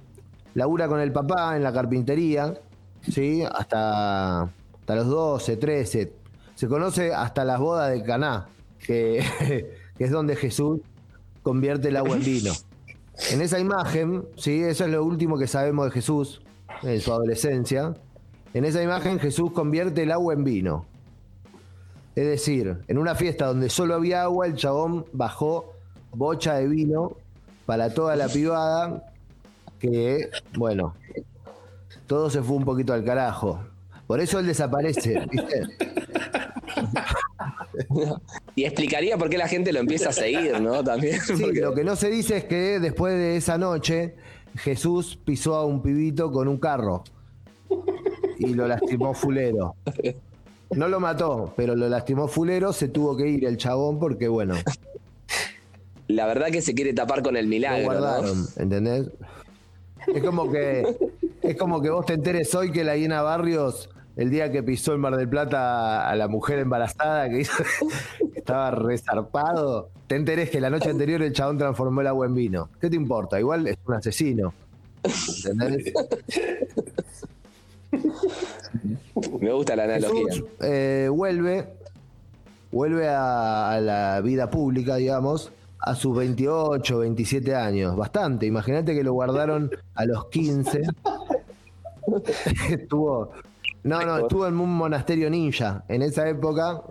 labura 0.53 0.88
con 0.88 1.01
el 1.01 1.11
papá 1.11 1.57
en 1.57 1.63
la 1.63 1.73
carpintería, 1.73 2.53
¿sí? 3.01 3.44
hasta, 3.44 4.44
hasta 4.44 4.95
los 4.95 5.07
12, 5.07 5.57
13. 5.57 6.13
Se 6.56 6.67
conoce 6.67 7.13
hasta 7.13 7.44
las 7.44 7.59
bodas 7.59 7.91
de 7.91 8.01
Caná, 8.03 8.47
que 8.79 9.23
es 10.00 10.11
donde 10.11 10.38
Jesús 10.38 10.79
convierte 11.44 11.89
el 11.89 11.97
agua 11.97 12.15
en 12.15 12.23
vino. 12.23 12.53
En 13.31 13.42
esa 13.42 13.60
imagen, 13.60 14.25
sí, 14.38 14.63
eso 14.63 14.86
es 14.86 14.92
lo 14.92 15.04
último 15.04 15.38
que 15.38 15.48
sabemos 15.48 15.86
de 15.86 15.92
Jesús 15.92 16.42
en 16.83 16.99
su 17.02 17.11
adolescencia. 17.11 17.94
En 18.54 18.66
esa 18.66 18.81
imagen 18.81 19.19
Jesús 19.19 19.52
convierte 19.52 20.04
el 20.04 20.11
agua 20.11 20.33
en 20.33 20.44
vino. 20.44 20.85
Es 22.16 22.28
decir, 22.28 22.80
en 22.88 22.97
una 22.97 23.16
fiesta 23.16 23.45
donde 23.45 23.69
solo 23.69 23.95
había 23.95 24.23
agua, 24.23 24.47
el 24.47 24.56
chabón 24.56 25.06
bajó 25.14 25.73
bocha 26.11 26.56
de 26.56 26.68
vino 26.68 27.16
para 27.66 27.94
toda 27.94 28.16
la 28.16 28.28
pibada, 28.28 29.14
que, 29.80 30.30
bueno, 30.57 30.95
todo 32.07 32.30
se 32.30 32.42
fue 32.42 32.57
un 32.57 32.66
poquito 32.66 32.94
al 32.94 33.06
carajo. 33.06 33.64
Por 34.07 34.19
eso 34.19 34.40
él 34.40 34.47
desaparece, 34.47 35.23
¿viste? 35.31 35.61
Y 38.56 38.66
explicaría 38.66 39.18
por 39.18 39.30
qué 39.30 39.38
la 39.38 39.48
gente 39.48 39.72
lo 39.72 39.80
empieza 39.80 40.10
a 40.10 40.14
seguir, 40.14 40.60
¿no? 40.60 40.84
También. 40.84 41.19
Sí, 41.22 41.34
porque- 41.42 41.62
lo 41.62 41.74
que 41.74 41.84
no 41.84 41.96
se 41.96 42.10
dice 42.10 42.38
es 42.38 42.44
que 42.46 42.80
después 42.80 43.14
de 43.14 43.38
esa 43.38 43.58
noche, 43.58 44.16
Jesús 44.56 45.18
pisó 45.24 45.56
a 45.56 45.66
un 45.66 45.81
pibito 45.81 46.31
con 46.31 46.48
un 46.48 46.58
carro 46.58 47.04
y 48.38 48.54
lo 48.54 48.68
lastimó 48.68 49.14
fulero. 49.14 49.76
No 50.72 50.88
lo 50.88 51.00
mató, 51.00 51.54
pero 51.56 51.76
lo 51.76 51.88
lastimó 51.90 52.28
fulero, 52.28 52.74
se 52.74 52.90
tuvo 52.90 53.16
que 53.18 53.28
ir 53.28 53.46
el 53.46 53.58
chabón 53.58 54.00
porque, 54.00 54.28
bueno, 54.28 54.56
La 56.08 56.26
verdad 56.26 56.48
que 56.48 56.62
se 56.62 56.74
quiere 56.74 56.94
tapar 56.94 57.22
con 57.22 57.38
el 57.38 57.46
lo 57.46 57.50
milagro, 57.50 58.24
¿entendés? 58.58 59.08
Es 60.08 60.24
como 60.24 60.52
que 60.52 60.98
es 61.42 61.56
como 61.58 61.81
que 61.81 61.90
vos 61.90 62.06
te 62.06 62.14
enteres 62.14 62.54
hoy 62.56 62.72
que 62.72 62.84
la 62.84 62.98
hiena 62.98 63.22
Barrios, 63.22 63.90
el 64.19 64.30
día 64.30 64.52
que 64.52 64.61
pisó 64.61 64.94
en 64.94 64.99
Mar 64.99 65.16
del 65.16 65.30
Plata 65.30 66.09
a 66.09 66.14
la 66.14 66.28
mujer 66.28 66.59
embarazada 66.59 67.30
que 67.30 67.40
hizo, 67.40 67.64
estaba 68.35 68.69
resarpado, 68.71 69.92
te 70.07 70.18
enterés 70.18 70.49
que 70.49 70.59
la 70.59 70.69
noche 70.69 70.90
anterior 70.90 71.21
el 71.21 71.31
chabón 71.31 71.57
transformó 71.57 72.02
el 72.02 72.07
agua 72.07 72.26
en 72.26 72.35
vino. 72.35 72.68
¿Qué 72.81 72.90
te 72.90 72.97
importa? 72.97 73.40
Igual 73.40 73.66
es 73.68 73.78
un 73.88 73.94
asesino. 73.94 74.54
¿Entendés? 75.45 75.94
Me 79.40 79.54
gusta 79.54 79.78
la 79.78 79.85
analogía. 79.85 80.26
Jesús 80.28 80.44
eh, 80.64 81.07
vuelve, 81.09 81.69
vuelve 82.73 83.07
a, 83.07 83.71
a 83.71 83.80
la 83.80 84.19
vida 84.19 84.49
pública, 84.49 84.97
digamos, 84.97 85.54
a 85.80 85.95
sus 85.95 86.18
28, 86.18 86.99
27 86.99 87.56
años. 87.56 87.95
Bastante. 87.95 88.45
Imagínate 88.45 88.94
que 88.94 89.02
lo 89.02 89.14
guardaron 89.14 89.71
a 89.95 90.04
los 90.04 90.26
15. 90.26 90.81
estuvo. 92.69 93.31
No, 93.83 94.02
no, 94.02 94.19
estuvo 94.19 94.48
en 94.48 94.59
un 94.59 94.74
monasterio 94.76 95.30
ninja. 95.30 95.83
En 95.88 96.02
esa 96.02 96.28
época. 96.28 96.81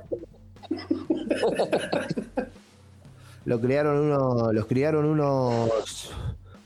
Lo 3.44 3.60
criaron 3.60 3.98
unos, 3.98 4.54
los 4.54 4.66
criaron 4.66 5.04
unos, 5.06 6.12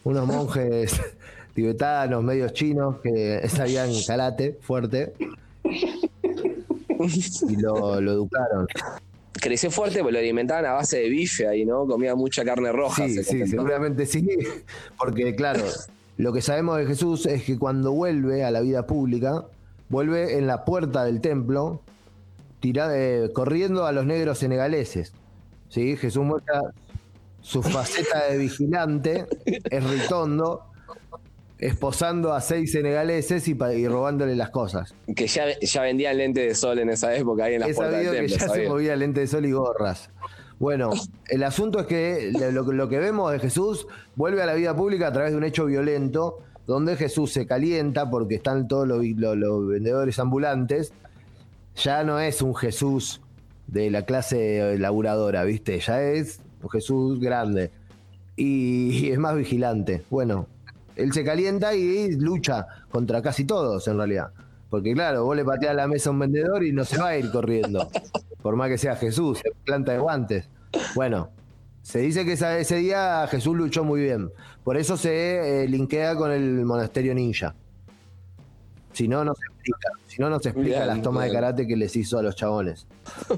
unos 0.05 0.27
monjes 0.27 1.01
tibetanos, 1.55 2.23
medios 2.23 2.53
chinos, 2.53 2.97
que 3.03 3.49
sabían 3.49 3.91
karate 4.07 4.59
fuerte 4.61 5.13
y 7.49 7.57
lo, 7.57 8.01
lo 8.01 8.13
educaron. 8.13 8.67
creció 9.33 9.71
fuerte 9.71 10.01
porque 10.01 10.13
lo 10.13 10.19
alimentaban 10.19 10.67
a 10.67 10.73
base 10.73 10.99
de 10.99 11.09
bife 11.09 11.47
ahí, 11.47 11.65
¿no? 11.65 11.87
Comía 11.87 12.15
mucha 12.15 12.45
carne 12.45 12.73
roja. 12.73 13.07
Sí, 13.07 13.23
sí, 13.23 13.47
seguramente 13.47 14.07
sí, 14.07 14.27
porque 14.99 15.35
claro, 15.35 15.65
lo 16.17 16.33
que 16.33 16.43
sabemos 16.43 16.79
de 16.79 16.87
Jesús 16.87 17.27
es 17.27 17.45
que 17.45 17.59
cuando 17.59 17.93
vuelve 17.93 18.45
a 18.45 18.51
la 18.51 18.61
vida 18.61 18.87
pública, 18.87 19.45
vuelve 19.93 20.39
en 20.39 20.47
la 20.47 20.65
puerta 20.65 21.05
del 21.05 21.21
templo, 21.21 21.81
tira- 22.61 22.91
eh, 22.97 23.31
corriendo 23.35 23.85
a 23.87 23.93
los 23.93 24.07
negros 24.07 24.39
senegaleses. 24.39 25.13
¿sí? 25.69 25.97
Jesús 25.99 26.25
muestra 26.25 26.63
su 27.43 27.63
faceta 27.63 28.25
de 28.31 28.39
vigilante, 28.39 29.27
es 29.45 29.85
ritondo, 29.91 30.63
esposando 31.59 32.33
a 32.33 32.41
seis 32.41 32.73
senegaleses 32.73 33.47
y, 33.49 33.53
y 33.77 33.87
robándole 33.87 34.35
las 34.35 34.51
cosas. 34.51 34.95
Que 35.15 35.27
ya, 35.27 35.45
ya 35.61 35.83
vendían 35.83 36.17
lentes 36.17 36.49
de 36.49 36.55
sol 36.55 36.79
en 36.79 36.89
esa 36.89 37.15
época 37.15 37.45
ahí 37.45 37.55
en 37.55 37.61
las 37.61 37.69
He 37.69 37.73
del 37.75 37.93
sabido 37.93 38.13
que 38.13 38.19
templo. 38.19 38.37
ya 38.39 38.49
se 38.49 38.69
movía 38.69 38.97
lente 38.97 39.21
de 39.21 39.27
sol 39.27 39.45
y 39.45 39.53
gorras. 39.53 40.09
Bueno, 40.59 40.91
el 41.29 41.43
asunto 41.43 41.81
es 41.81 41.87
que 41.87 42.33
lo, 42.53 42.63
lo 42.63 42.89
que 42.89 42.99
vemos 42.99 43.31
de 43.33 43.41
Jesús 43.41 43.87
vuelve 44.17 44.43
a 44.43 44.47
la 44.47 44.55
vida 44.55 44.75
pública 44.75 45.09
a 45.09 45.13
través 45.13 45.33
de 45.33 45.37
un 45.39 45.45
hecho 45.45 45.67
violento, 45.67 46.39
donde 46.67 46.97
Jesús 46.97 47.33
se 47.33 47.47
calienta 47.47 48.09
porque 48.11 48.37
están 48.37 48.69
todos 48.69 48.87
los, 48.87 49.01
vendedores 49.69 50.19
ambulantes. 50.19 50.93
Ya 51.77 52.05
no 52.05 52.21
es 52.21 52.43
un 52.43 52.55
Jesús 52.55 53.21
de 53.67 53.91
la 53.91 54.03
clase 54.05 54.77
laburadora, 54.79 55.45
¿viste? 55.45 55.79
Ya 55.81 56.03
es 56.03 56.41
un 56.63 56.71
Jesús 56.71 57.21
grande. 57.21 57.71
Y, 58.37 59.11
es 59.11 59.19
más 59.19 59.37
vigilante. 59.37 60.03
Bueno, 60.11 60.47
él 60.97 61.13
se 61.13 61.25
calienta 61.25 61.75
y 61.75 62.13
lucha 62.13 62.67
contra 62.91 63.23
casi 63.23 63.45
todos 63.45 63.89
en 63.89 63.97
realidad. 63.97 64.31
Porque 64.71 64.95
claro, 64.95 65.25
vos 65.25 65.37
le 65.37 65.45
pateas 65.45 65.75
la 65.75 65.87
mesa 65.87 66.11
a 66.11 66.13
un 66.13 66.19
vendedor 66.19 66.65
y 66.65 66.73
no 66.73 66.85
se 66.85 66.99
va 66.99 67.09
a 67.09 67.19
ir 67.19 67.31
corriendo. 67.31 67.89
Por 68.43 68.57
más 68.57 68.69
que 68.69 68.79
sea 68.79 68.97
Jesús, 68.97 69.41
es 69.45 69.53
planta 69.65 69.93
de 69.93 69.99
guantes. 69.99 70.49
Bueno, 70.95 71.31
se 71.83 71.99
dice 72.01 72.25
que 72.25 72.33
esa- 72.33 72.59
ese 72.59 72.77
día 72.77 73.27
Jesús 73.29 73.57
luchó 73.57 73.85
muy 73.85 74.01
bien. 74.03 74.31
Por 74.65 74.77
eso 74.77 74.97
se 74.97 75.65
eh, 75.65 75.69
linkea 75.69 76.17
con 76.17 76.31
el 76.31 76.65
monasterio 76.65 77.15
ninja. 77.15 77.55
Si 78.93 79.09
no, 79.09 79.25
no 79.25 79.35
se 79.35 79.45
explica. 79.47 79.89
Si 80.07 80.21
no, 80.21 80.29
no 80.31 80.39
se 80.39 80.51
explica 80.51 80.77
Bien, 80.79 80.87
las 80.89 81.03
tomas 81.03 81.25
de 81.25 81.33
karate 81.33 81.67
que 81.67 81.77
les 81.77 81.97
hizo 81.97 82.19
a 82.19 82.23
los 82.23 82.37
chabones. 82.37 82.87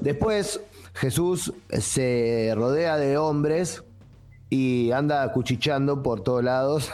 Después, 0.01 0.59
Jesús 0.95 1.53
se 1.69 2.51
rodea 2.55 2.97
de 2.97 3.17
hombres 3.17 3.83
y 4.49 4.91
anda 4.91 5.31
cuchicheando 5.31 6.03
por 6.03 6.21
todos 6.21 6.43
lados 6.43 6.91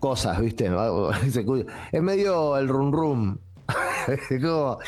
cosas, 0.00 0.40
¿viste? 0.40 0.70
Es 1.92 2.02
medio 2.02 2.56
el 2.56 2.68
rum 2.68 2.92
rum. 2.92 3.38
Como 4.42 4.78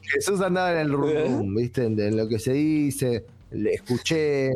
Jesús 0.00 0.40
andaba 0.40 0.72
en 0.72 0.78
el 0.78 0.92
rum 0.92 1.10
rum, 1.38 1.54
¿viste? 1.54 1.84
En 1.84 2.16
lo 2.16 2.26
que 2.28 2.38
se 2.38 2.52
dice, 2.54 3.26
le 3.50 3.74
escuché, 3.74 4.52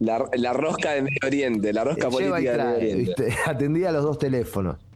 La, 0.00 0.24
la 0.36 0.52
rosca 0.52 0.92
de 0.92 1.02
Medio 1.02 1.18
Oriente, 1.26 1.72
la 1.72 1.82
rosca 1.84 2.08
lleva 2.08 2.40
y 2.40 2.44
política 2.44 2.52
de 2.52 2.58
Medio 2.64 2.76
Oriente. 2.76 3.22
¿viste? 3.24 3.36
Atendía 3.50 3.90
los 3.92 4.04
dos 4.04 4.18
teléfonos. 4.18 4.76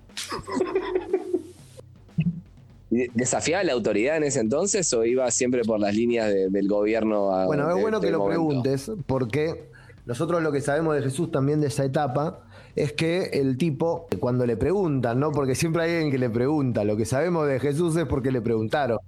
¿Y 2.91 3.09
¿Desafiaba 3.15 3.65
la 3.65 3.73
autoridad 3.73 4.19
en 4.19 4.25
ese 4.25 4.41
entonces 4.41 4.93
o 4.93 5.05
iba 5.05 5.31
siempre 5.31 5.63
por 5.63 5.81
las 5.81 5.95
líneas 5.95 6.29
de- 6.29 6.51
del 6.51 6.69
gobierno? 6.69 7.35
a- 7.35 7.47
Bueno, 7.47 7.69
es 7.75 7.81
bueno 7.81 7.97
este 7.97 8.09
que 8.09 8.13
lo 8.13 8.27
preguntes, 8.27 8.91
porque 9.07 9.71
nosotros 10.05 10.43
lo 10.43 10.53
que 10.53 10.61
sabemos 10.61 10.95
de 10.97 11.03
Jesús 11.03 11.31
también 11.31 11.61
de 11.63 11.69
esa 11.69 11.85
etapa 11.87 12.41
es 12.77 12.93
que 12.93 13.31
el 13.33 13.57
tipo, 13.57 14.07
cuando 14.21 14.45
le 14.47 14.57
preguntan, 14.59 15.19
¿no? 15.21 15.33
Porque 15.33 15.55
siempre 15.55 15.83
hay 15.85 15.91
alguien 15.93 16.11
que 16.11 16.19
le 16.19 16.29
pregunta, 16.31 16.85
lo 16.85 16.97
que 16.97 17.05
sabemos 17.07 17.47
de 17.49 17.61
Jesús 17.61 17.97
es 17.97 18.05
porque 18.07 18.31
le 18.31 18.43
preguntaron. 18.43 18.99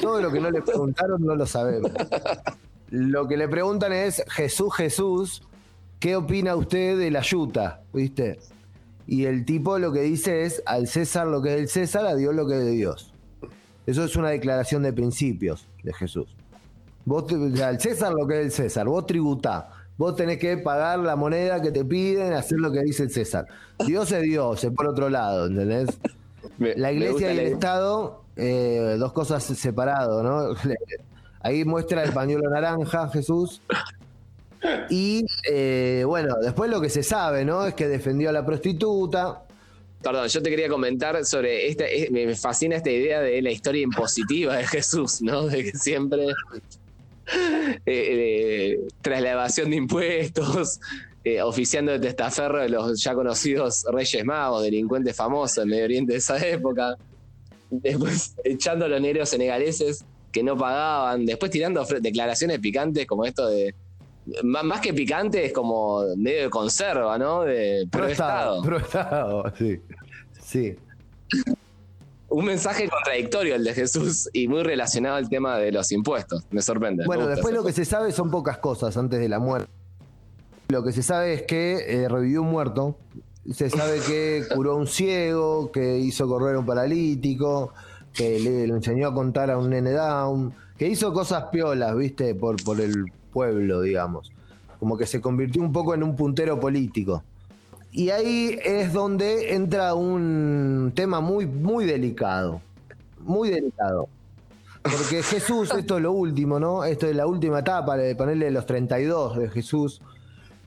Todo 0.00 0.20
lo 0.20 0.30
que 0.30 0.40
no 0.40 0.50
le 0.50 0.62
preguntaron 0.62 1.20
no 1.24 1.34
lo 1.34 1.46
sabemos. 1.46 1.90
Lo 2.90 3.26
que 3.26 3.36
le 3.36 3.48
preguntan 3.48 3.92
es, 3.92 4.22
Jesús, 4.28 4.74
Jesús, 4.74 5.42
¿qué 6.00 6.16
opina 6.16 6.54
usted 6.56 6.98
de 6.98 7.10
la 7.10 7.22
yuta? 7.22 7.80
¿Viste? 7.92 8.38
Y 9.06 9.24
el 9.26 9.44
tipo 9.44 9.78
lo 9.78 9.92
que 9.92 10.00
dice 10.02 10.44
es, 10.44 10.62
al 10.66 10.86
César 10.86 11.26
lo 11.26 11.42
que 11.42 11.50
es 11.50 11.56
del 11.56 11.68
César, 11.68 12.06
a 12.06 12.14
Dios 12.14 12.34
lo 12.34 12.46
que 12.46 12.54
es 12.58 12.64
de 12.64 12.70
Dios. 12.70 13.12
Eso 13.86 14.04
es 14.04 14.16
una 14.16 14.30
declaración 14.30 14.82
de 14.82 14.92
principios 14.92 15.66
de 15.82 15.92
Jesús. 15.92 16.26
Vos, 17.04 17.24
al 17.62 17.80
César 17.80 18.12
lo 18.14 18.26
que 18.26 18.40
es 18.40 18.46
el 18.46 18.52
César, 18.52 18.86
vos 18.86 19.04
tributá. 19.06 19.70
Vos 19.98 20.16
tenés 20.16 20.38
que 20.38 20.56
pagar 20.56 20.98
la 21.00 21.16
moneda 21.16 21.60
que 21.62 21.70
te 21.70 21.84
piden, 21.84 22.32
hacer 22.32 22.58
lo 22.58 22.72
que 22.72 22.80
dice 22.82 23.04
el 23.04 23.10
César. 23.10 23.46
Dios 23.86 24.10
es 24.10 24.22
Dios, 24.22 24.64
es 24.64 24.70
por 24.72 24.88
otro 24.88 25.08
lado, 25.10 25.46
¿entendés? 25.46 25.88
Me- 26.58 26.74
La 26.76 26.90
iglesia 26.92 27.32
y 27.32 27.38
el 27.38 27.44
la- 27.44 27.50
Estado, 27.50 28.22
eh, 28.36 28.96
dos 28.98 29.12
cosas 29.12 29.44
separadas, 29.44 30.22
¿no? 30.24 30.54
Ahí 31.44 31.64
muestra 31.64 32.02
el 32.02 32.12
pañuelo 32.12 32.48
naranja, 32.50 33.08
Jesús. 33.10 33.60
Y 34.88 35.26
eh, 35.50 36.04
bueno, 36.06 36.36
después 36.42 36.70
lo 36.70 36.80
que 36.80 36.88
se 36.88 37.02
sabe, 37.02 37.44
¿no? 37.44 37.66
Es 37.66 37.74
que 37.74 37.86
defendió 37.86 38.30
a 38.30 38.32
la 38.32 38.46
prostituta. 38.46 39.42
Perdón, 40.02 40.26
yo 40.28 40.42
te 40.42 40.48
quería 40.48 40.70
comentar 40.70 41.22
sobre 41.26 41.68
esta, 41.68 41.84
es- 41.84 42.10
me 42.10 42.34
fascina 42.34 42.76
esta 42.76 42.90
idea 42.90 43.20
de 43.20 43.42
la 43.42 43.50
historia 43.50 43.82
impositiva 43.82 44.56
de 44.56 44.66
Jesús, 44.66 45.20
¿no? 45.20 45.46
De 45.46 45.64
que 45.64 45.72
siempre 45.78 46.24
eh, 46.26 47.78
eh, 47.86 48.80
tras 49.02 49.20
la 49.20 49.32
evasión 49.32 49.68
de 49.70 49.76
impuestos, 49.76 50.80
eh, 51.24 51.42
oficiando 51.42 51.92
de 51.92 51.98
testaferro 51.98 52.60
de 52.62 52.70
los 52.70 53.02
ya 53.02 53.14
conocidos 53.14 53.84
reyes 53.92 54.24
magos, 54.24 54.62
delincuentes 54.62 55.14
famosos 55.14 55.58
en 55.58 55.68
Medio 55.68 55.84
Oriente 55.84 56.12
de 56.12 56.18
esa 56.18 56.38
época, 56.46 56.96
después 57.70 58.34
echando 58.44 58.88
los 58.88 59.00
negros 59.00 59.28
senegaleses 59.28 60.04
que 60.34 60.42
no 60.42 60.58
pagaban, 60.58 61.24
después 61.24 61.50
tirando 61.50 61.82
declaraciones 62.00 62.58
picantes 62.58 63.06
como 63.06 63.24
esto 63.24 63.48
de 63.48 63.72
más, 64.42 64.80
que 64.80 64.92
picante 64.94 65.44
es 65.44 65.52
como 65.52 66.02
medio 66.16 66.44
de 66.44 66.50
conserva, 66.50 67.18
¿no? 67.18 67.42
De 67.42 67.86
pro 67.90 68.06
Estado. 68.06 68.62
Pro 68.62 68.78
Estado, 68.78 69.52
sí. 69.56 69.80
Sí. 70.42 70.76
Un 72.30 72.44
mensaje 72.46 72.88
contradictorio 72.88 73.54
el 73.54 73.64
de 73.64 73.74
Jesús 73.74 74.30
y 74.32 74.48
muy 74.48 74.62
relacionado 74.62 75.16
al 75.16 75.28
tema 75.28 75.58
de 75.58 75.72
los 75.72 75.92
impuestos. 75.92 76.44
Me 76.50 76.62
sorprende. 76.62 77.04
Bueno, 77.06 77.26
después 77.26 77.54
lo 77.54 77.62
que 77.62 77.72
se 77.72 77.84
sabe 77.84 78.12
son 78.12 78.30
pocas 78.30 78.58
cosas 78.58 78.96
antes 78.96 79.20
de 79.20 79.28
la 79.28 79.38
muerte. 79.38 79.70
Lo 80.68 80.82
que 80.82 80.92
se 80.92 81.02
sabe 81.02 81.34
es 81.34 81.42
que 81.42 81.74
eh, 81.86 82.08
revivió 82.08 82.42
un 82.42 82.50
muerto. 82.50 82.96
Se 83.52 83.68
sabe 83.68 84.00
que 84.00 84.42
curó 84.54 84.72
a 84.72 84.76
un 84.76 84.86
ciego, 84.86 85.70
que 85.70 85.98
hizo 85.98 86.26
correr 86.26 86.56
a 86.56 86.60
un 86.60 86.66
paralítico, 86.66 87.74
que 88.14 88.38
le, 88.38 88.66
le 88.66 88.72
enseñó 88.72 89.08
a 89.08 89.14
contar 89.14 89.50
a 89.50 89.58
un 89.58 89.70
nene 89.70 89.90
down, 89.90 90.54
que 90.78 90.88
hizo 90.88 91.12
cosas 91.12 91.44
piolas, 91.52 91.96
viste, 91.96 92.34
por, 92.34 92.62
por 92.62 92.80
el 92.80 93.04
pueblo, 93.32 93.82
digamos. 93.82 94.32
Como 94.78 94.96
que 94.96 95.06
se 95.06 95.20
convirtió 95.20 95.62
un 95.62 95.72
poco 95.72 95.94
en 95.94 96.02
un 96.02 96.16
puntero 96.16 96.58
político. 96.58 97.22
Y 97.92 98.10
ahí 98.10 98.58
es 98.64 98.92
donde 98.92 99.54
entra 99.54 99.94
un 99.94 100.92
tema 100.94 101.20
muy, 101.20 101.46
muy 101.46 101.84
delicado. 101.84 102.60
Muy 103.20 103.50
delicado. 103.50 104.08
Porque 104.82 105.22
Jesús, 105.22 105.72
esto 105.78 105.96
es 105.96 106.02
lo 106.02 106.12
último, 106.12 106.58
¿no? 106.58 106.84
Esto 106.84 107.06
es 107.06 107.14
la 107.14 107.26
última 107.26 107.60
etapa, 107.60 107.96
de 107.96 108.16
ponerle 108.16 108.50
los 108.50 108.66
32 108.66 109.38
de 109.38 109.48
Jesús. 109.48 110.00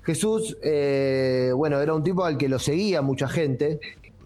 Jesús, 0.04 0.58
eh, 0.64 1.52
bueno, 1.54 1.82
era 1.82 1.94
un 1.94 2.02
tipo 2.02 2.24
al 2.24 2.38
que 2.38 2.48
lo 2.48 2.60
seguía 2.60 3.02
mucha 3.02 3.28
gente. 3.28 3.80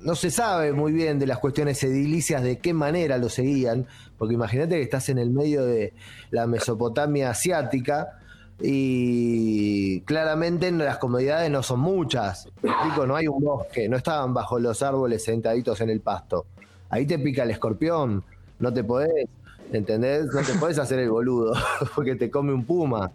No 0.04 0.16
se 0.16 0.32
sabe 0.32 0.74
muy 0.74 0.92
bien 0.92 1.20
de 1.20 1.28
las 1.28 1.38
cuestiones 1.38 1.84
edilicias 1.84 2.42
de 2.44 2.58
qué 2.58 2.74
manera 2.74 3.18
lo 3.18 3.30
seguían, 3.30 3.86
porque 4.18 4.34
imagínate 4.34 4.76
que 4.78 4.82
estás 4.82 5.10
en 5.10 5.20
el 5.20 5.30
medio 5.30 5.64
de 5.64 5.94
la 6.32 6.48
Mesopotamia 6.48 7.30
asiática 7.30 8.18
y 8.60 10.02
claramente 10.02 10.72
las 10.72 10.98
comodidades 10.98 11.52
no 11.52 11.62
son 11.64 11.82
muchas. 11.82 12.48
¿Me 12.62 12.72
explico? 12.72 13.06
No 13.06 13.16
hay 13.16 13.28
un 13.28 13.44
bosque, 13.44 13.88
no 13.90 13.98
estaban 13.98 14.34
bajo 14.34 14.60
los 14.60 14.82
árboles 14.82 15.24
sentaditos 15.24 15.80
en 15.82 15.90
el 15.90 16.00
pasto. 16.02 16.46
Ahí 16.90 17.06
te 17.06 17.20
pica 17.20 17.44
el 17.44 17.52
escorpión, 17.52 18.24
no 18.60 18.74
te 18.74 18.84
podés, 18.84 19.28
¿entendés? 19.72 20.26
No 20.34 20.42
te 20.42 20.54
podés 20.56 20.80
hacer 20.80 21.00
el 21.00 21.10
boludo, 21.12 21.54
porque 21.96 22.16
te 22.16 22.30
come 22.32 22.54
un 22.54 22.66
puma. 22.66 23.12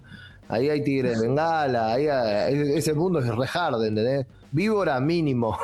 Ahí 0.49 0.69
hay 0.71 0.85
tigres 0.85 1.21
de 1.21 1.27
bengala, 1.27 1.95
ahí 1.95 2.07
hay- 2.07 2.75
ese 2.77 2.95
mundo 2.95 3.19
es 3.19 3.27
re 3.27 3.47
hard, 3.53 3.83
¿entendés? 3.85 4.27
Víbora 4.53 5.01
mínimo. 5.01 5.59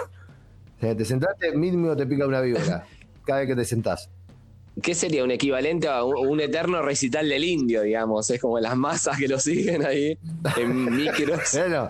Sea, 0.83 0.97
te 0.97 1.05
sentaste, 1.05 1.53
mínimo 1.57 1.95
te 1.97 2.05
pica 2.07 2.27
una 2.27 2.41
víbora, 2.41 2.85
cada 3.25 3.39
vez 3.39 3.49
que 3.51 3.55
te 3.55 3.65
sentás. 3.65 4.09
¿Qué 4.83 4.97
sería 4.97 5.23
un 5.23 5.31
equivalente 5.31 5.87
a 5.87 6.03
un, 6.03 6.27
un 6.27 6.41
eterno 6.41 6.83
recital 6.83 7.29
del 7.29 7.45
indio, 7.45 7.83
digamos? 7.83 8.29
Es 8.31 8.41
como 8.41 8.59
las 8.59 8.77
masas 8.77 9.17
que 9.17 9.29
lo 9.29 9.39
siguen 9.39 9.87
ahí 9.87 10.19
en 10.57 10.97
micros. 10.97 11.41
Bueno, 11.57 11.89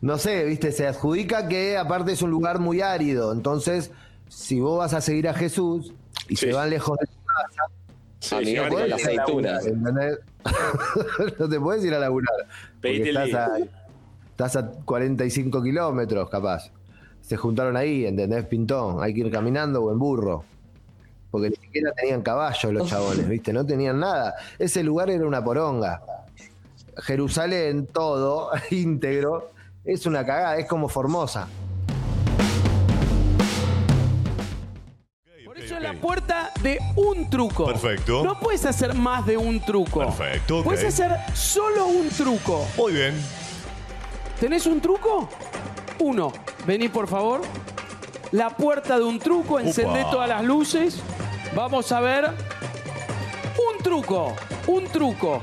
no 0.00 0.18
sé, 0.18 0.44
viste, 0.44 0.72
se 0.72 0.88
adjudica 0.88 1.46
que 1.46 1.76
aparte 1.76 2.10
es 2.12 2.22
un 2.22 2.30
lugar 2.30 2.58
muy 2.58 2.80
árido. 2.80 3.32
Entonces, 3.32 3.92
si 4.28 4.58
vos 4.58 4.78
vas 4.78 4.92
a 4.92 5.00
seguir 5.00 5.28
a 5.28 5.34
Jesús 5.34 5.92
y 6.28 6.34
Sí. 6.34 6.46
se 6.46 6.52
van 6.52 6.68
lejos 6.70 6.98
de 6.98 7.06
tu 7.06 7.12
casa, 7.26 7.62
Sí, 8.18 8.34
Amigo, 8.34 8.68
con 8.70 8.82
el- 8.82 8.90
la 8.90 8.96
podés 8.96 9.12
ir 9.12 9.20
a 9.20 9.22
aceituna. 9.22 9.52
laburar, 9.52 9.72
¿entendés? 9.72 10.18
no 11.38 11.48
te 11.48 11.60
puedes 11.60 11.84
ir 11.84 11.94
a 11.94 11.98
laburar. 12.00 12.34
Pedite 12.80 13.08
estás 13.10 13.34
a, 13.34 13.58
estás 14.30 14.56
a 14.56 14.68
45 14.84 15.62
kilómetros, 15.62 16.28
capaz. 16.28 16.70
Se 17.22 17.36
juntaron 17.36 17.76
ahí, 17.76 18.04
¿entendés? 18.04 18.44
Pintón. 18.46 19.02
Hay 19.02 19.14
que 19.14 19.20
ir 19.20 19.30
caminando 19.30 19.82
o 19.82 19.92
en 19.92 19.98
burro. 19.98 20.44
Porque 21.30 21.48
ni 21.48 21.56
siquiera 21.56 21.92
tenían 21.92 22.20
caballos 22.20 22.72
los 22.72 22.90
chabones, 22.90 23.26
¿viste? 23.26 23.54
No 23.54 23.64
tenían 23.64 23.98
nada. 23.98 24.34
Ese 24.58 24.82
lugar 24.82 25.08
era 25.08 25.26
una 25.26 25.42
poronga. 25.42 26.02
Jerusalén, 26.98 27.86
todo, 27.86 28.50
íntegro, 28.70 29.50
es 29.84 30.04
una 30.04 30.26
cagada, 30.26 30.58
es 30.58 30.66
como 30.66 30.88
Formosa. 30.88 31.48
Por 35.44 35.58
eso 35.58 35.76
es 35.76 35.82
la 35.82 35.94
puerta 35.94 36.50
de 36.62 36.78
un 36.96 37.30
truco. 37.30 37.66
Perfecto. 37.66 38.22
No 38.24 38.38
puedes 38.38 38.66
hacer 38.66 38.94
más 38.94 39.24
de 39.24 39.36
un 39.38 39.60
truco. 39.64 40.00
Perfecto, 40.00 40.58
ok. 40.58 40.64
Puedes 40.64 40.84
hacer 40.84 41.12
solo 41.34 41.86
un 41.86 42.08
truco. 42.10 42.66
Muy 42.76 42.92
bien. 42.92 43.14
¿Tenés 44.38 44.66
un 44.66 44.80
truco? 44.80 45.28
Uno. 45.98 46.32
Vení, 46.66 46.88
por 46.88 47.08
favor. 47.08 47.42
La 48.30 48.50
puerta 48.50 48.96
de 48.98 49.04
un 49.04 49.18
truco, 49.18 49.58
encendé 49.60 50.02
Upa. 50.02 50.10
todas 50.10 50.28
las 50.28 50.42
luces. 50.44 51.02
Vamos 51.54 51.92
a 51.92 52.00
ver. 52.00 52.26
Un 52.26 53.82
truco. 53.82 54.34
Un 54.66 54.84
truco. 54.86 55.42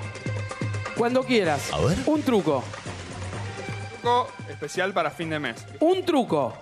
Cuando 0.97 1.23
quieras. 1.23 1.71
A 1.71 1.79
ver. 1.81 1.97
Un 2.05 2.21
truco. 2.23 2.63
Truco 4.01 4.27
especial 4.49 4.93
para 4.93 5.11
fin 5.11 5.29
de 5.29 5.39
mes. 5.39 5.65
Un 5.79 6.03
truco. 6.03 6.53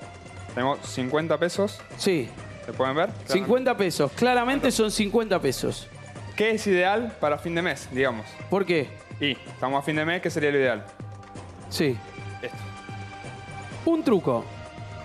Tengo 0.53 0.77
50 0.83 1.37
pesos. 1.37 1.79
Sí. 1.97 2.29
¿Se 2.65 2.73
pueden 2.73 2.95
ver? 2.95 3.09
50 3.27 3.77
pesos. 3.77 4.11
Claramente 4.13 4.71
son 4.71 4.91
50 4.91 5.39
pesos. 5.39 5.87
¿Qué 6.35 6.51
es 6.51 6.67
ideal 6.67 7.15
para 7.19 7.37
fin 7.37 7.55
de 7.55 7.61
mes, 7.61 7.87
digamos? 7.91 8.25
¿Por 8.49 8.65
qué? 8.65 8.89
Y 9.19 9.31
estamos 9.31 9.79
a 9.79 9.81
fin 9.81 9.95
de 9.95 10.05
mes, 10.05 10.21
¿qué 10.21 10.29
sería 10.29 10.51
lo 10.51 10.57
ideal? 10.59 10.85
Sí. 11.69 11.97
Un 13.87 14.03
truco. 14.03 14.43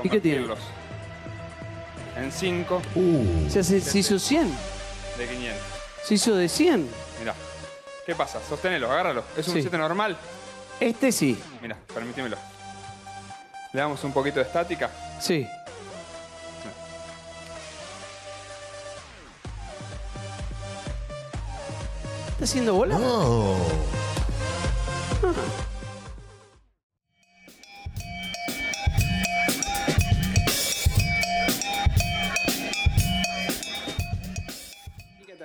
¿Y 0.02 0.08
qué 0.08 0.20
tiene? 0.20 0.40
Convertirlos 0.46 0.58
En 2.16 2.32
5 2.32 2.82
O 3.46 3.50
sea, 3.50 3.62
se, 3.62 3.80
se 3.80 3.98
hizo 4.00 4.18
100. 4.18 4.48
de 5.18 5.28
500. 5.28 5.60
Se 6.04 6.14
hizo 6.14 6.34
de 6.34 6.48
100. 6.48 6.88
Mirá. 7.20 7.34
¿Qué 8.04 8.14
pasa? 8.16 8.40
Sosténelo, 8.48 8.90
agárralo. 8.90 9.22
¿Es 9.36 9.46
un 9.46 9.54
Sí. 9.54 9.62
7 9.62 9.78
normal? 9.78 10.16
Este 10.80 11.12
sí. 11.12 11.40
Mira, 11.60 11.76
permítemelo. 11.94 12.36
Le 13.72 13.80
damos 13.80 14.02
un 14.02 14.12
poquito 14.12 14.40
de 14.40 14.46
estática. 14.46 14.90
Sí. 15.20 15.46
¿Está 22.32 22.44
haciendo 22.44 22.74
bola? 22.74 22.98
Oh. 23.00 23.56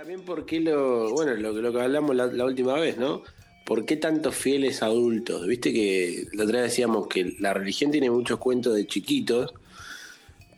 También 0.07 0.25
por 0.25 0.45
qué 0.45 0.61
lo, 0.61 1.11
bueno, 1.11 1.33
lo, 1.33 1.51
lo 1.51 1.73
que 1.73 1.81
hablamos 1.81 2.15
la, 2.15 2.45
última 2.45 2.75
vez, 2.75 2.97
¿no? 2.97 3.23
¿Por 3.65 3.85
qué 3.85 3.97
tantos 3.97 4.37
fieles 4.37 4.81
adultos? 4.81 5.45
Viste 5.45 5.73
que 5.73 6.27
la 6.31 6.45
otra 6.45 6.61
vez 6.61 6.71
decíamos 6.71 7.07
que 7.07 7.35
la 7.39 7.53
religión 7.53 7.91
tiene 7.91 8.09
muchos 8.09 8.39
cuentos 8.39 8.73
de 8.73 8.87
chiquitos, 8.87 9.53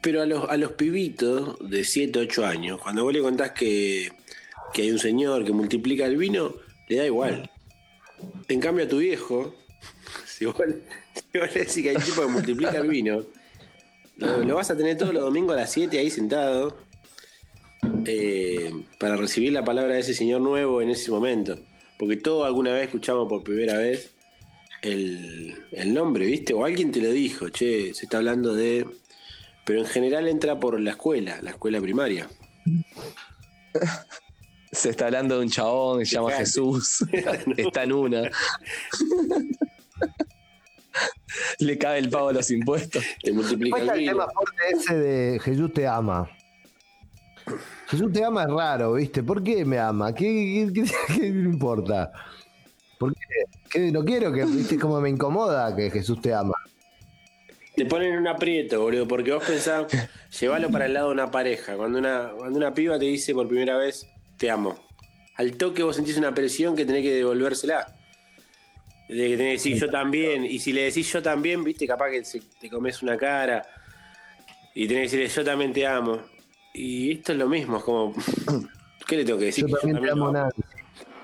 pero 0.01 0.21
a 0.21 0.27
los, 0.27 0.47
a 0.47 0.55
los 0.55 0.73
pibitos 0.73 1.57
de 1.67 1.83
7, 1.83 2.19
8 2.19 2.45
años, 2.45 2.79
cuando 2.79 3.03
vos 3.03 3.11
le 3.11 3.21
contás 3.21 3.53
que, 3.53 4.11
que 4.71 4.83
hay 4.83 4.91
un 4.91 4.99
señor 4.99 5.43
que 5.43 5.51
multiplica 5.51 6.05
el 6.05 6.17
vino, 6.17 6.53
le 6.87 6.97
da 6.97 7.05
igual. 7.07 7.49
En 8.49 8.59
cambio 8.59 8.85
a 8.85 8.87
tu 8.87 8.99
viejo, 8.99 9.55
si 10.27 10.45
vos, 10.45 10.57
si 10.57 11.39
vos 11.39 11.55
le 11.55 11.61
decís 11.61 11.81
que 11.81 11.89
hay 11.89 11.95
un 11.95 12.03
tipo 12.03 12.21
que 12.21 12.27
multiplica 12.27 12.77
el 12.77 12.87
vino, 12.87 13.25
lo, 14.17 14.43
lo 14.43 14.53
vas 14.53 14.69
a 14.69 14.77
tener 14.77 14.95
todos 14.95 15.11
los 15.11 15.23
domingos 15.23 15.55
a 15.55 15.61
las 15.61 15.71
7 15.71 15.97
ahí 15.97 16.11
sentado 16.11 16.87
eh, 18.05 18.71
para 18.97 19.15
recibir 19.15 19.53
la 19.53 19.63
palabra 19.63 19.93
de 19.93 19.99
ese 20.01 20.13
señor 20.13 20.41
nuevo 20.41 20.81
en 20.81 20.89
ese 20.89 21.11
momento. 21.11 21.57
Porque 21.97 22.17
todos 22.17 22.45
alguna 22.45 22.73
vez 22.73 22.85
escuchamos 22.85 23.27
por 23.27 23.43
primera 23.43 23.77
vez 23.77 24.11
el, 24.81 25.55
el 25.71 25.93
nombre, 25.93 26.25
¿viste? 26.25 26.53
O 26.53 26.65
alguien 26.65 26.91
te 26.91 27.01
lo 27.01 27.11
dijo, 27.11 27.49
che, 27.49 27.93
se 27.93 28.05
está 28.05 28.17
hablando 28.17 28.53
de... 28.53 28.87
Pero 29.65 29.79
en 29.79 29.85
general 29.85 30.27
entra 30.27 30.59
por 30.59 30.79
la 30.79 30.91
escuela, 30.91 31.39
la 31.41 31.51
escuela 31.51 31.79
primaria. 31.79 32.27
Se 34.71 34.89
está 34.89 35.05
hablando 35.05 35.37
de 35.37 35.45
un 35.45 35.49
chabón 35.49 35.99
que 35.99 36.05
se 36.05 36.15
llama. 36.15 36.31
Jesús. 36.31 37.05
Está 37.57 37.83
en 37.83 37.93
una. 37.93 38.29
Le 41.59 41.77
cabe 41.77 41.99
el 41.99 42.09
pago 42.09 42.29
a 42.29 42.33
los 42.33 42.49
impuestos. 42.51 43.03
Te 43.21 43.31
multiplica 43.31 43.77
el 43.77 43.89
el 43.89 44.05
tema 44.05 44.27
fuerte 44.29 44.63
ese 44.71 44.97
de 44.97 45.39
Jesús 45.39 45.73
te 45.73 45.87
ama. 45.87 46.29
Jesús 47.87 48.11
te 48.13 48.23
ama 48.23 48.43
es 48.43 48.49
raro, 48.49 48.93
¿viste? 48.93 49.23
¿Por 49.23 49.43
qué 49.43 49.65
me 49.65 49.79
ama? 49.79 50.13
¿Qué, 50.13 50.71
qué, 50.73 50.81
qué- 50.83 50.91
qué 51.15 51.21
le 51.31 51.49
importa? 51.49 52.11
¿Por 52.97 53.13
qué? 53.69 53.91
No 53.91 54.03
quiero 54.03 54.31
que, 54.31 54.45
¿viste? 54.45 54.77
Como 54.77 54.99
me 55.01 55.09
incomoda 55.09 55.75
que 55.75 55.89
Jesús 55.89 56.21
te 56.21 56.33
ama. 56.33 56.53
Te 57.75 57.85
ponen 57.85 58.13
en 58.13 58.19
un 58.19 58.27
aprieto, 58.27 58.81
boludo, 58.81 59.07
porque 59.07 59.31
vos 59.31 59.43
pensás, 59.43 59.85
llévalo 60.37 60.69
para 60.69 60.85
el 60.87 60.93
lado 60.93 61.07
de 61.07 61.13
una 61.13 61.31
pareja. 61.31 61.77
Cuando 61.77 61.97
una, 61.97 62.31
cuando 62.37 62.57
una 62.57 62.73
piba 62.73 62.99
te 62.99 63.05
dice 63.05 63.33
por 63.33 63.47
primera 63.47 63.77
vez, 63.77 64.05
te 64.37 64.51
amo. 64.51 64.75
Al 65.37 65.55
toque 65.55 65.81
vos 65.83 65.95
sentís 65.95 66.17
una 66.17 66.33
presión 66.33 66.75
que 66.75 66.85
tenés 66.85 67.03
que 67.03 67.13
devolvérsela. 67.13 67.95
De 69.07 69.15
que 69.29 69.37
tenés 69.37 69.63
que 69.63 69.69
decir 69.69 69.77
yo 69.77 69.89
también. 69.89 70.43
Y 70.43 70.59
si 70.59 70.73
le 70.73 70.81
decís 70.83 71.11
yo 71.11 71.23
también, 71.23 71.63
viste, 71.63 71.87
capaz 71.87 72.09
que 72.09 72.21
te 72.59 72.69
comes 72.69 73.01
una 73.01 73.15
cara. 73.15 73.65
Y 74.75 74.85
tenés 74.87 75.09
que 75.11 75.17
decirle 75.17 75.41
yo 75.43 75.49
también 75.49 75.71
te 75.71 75.87
amo. 75.87 76.19
Y 76.73 77.11
esto 77.13 77.31
es 77.33 77.37
lo 77.37 77.47
mismo, 77.49 77.77
es 77.77 77.83
como. 77.83 78.13
¿Qué 79.07 79.17
le 79.17 79.25
tengo 79.25 79.39
que 79.39 79.45
decir? 79.45 79.65
Yo 79.67 79.75
Que 79.75 79.81
también 79.81 80.03
te 80.03 80.11
amo, 80.11 80.25
lo 80.27 80.31
Nancy. 80.33 80.61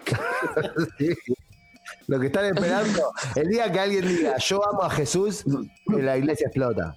Sí. 0.97 1.10
Lo 2.08 2.19
que 2.19 2.27
están 2.27 2.45
esperando, 2.45 3.12
el 3.36 3.47
día 3.49 3.71
que 3.71 3.79
alguien 3.79 4.08
diga 4.08 4.38
yo 4.38 4.63
amo 4.67 4.84
a 4.84 4.89
Jesús, 4.91 5.43
que 5.88 6.01
la 6.01 6.17
iglesia 6.17 6.47
explota. 6.47 6.95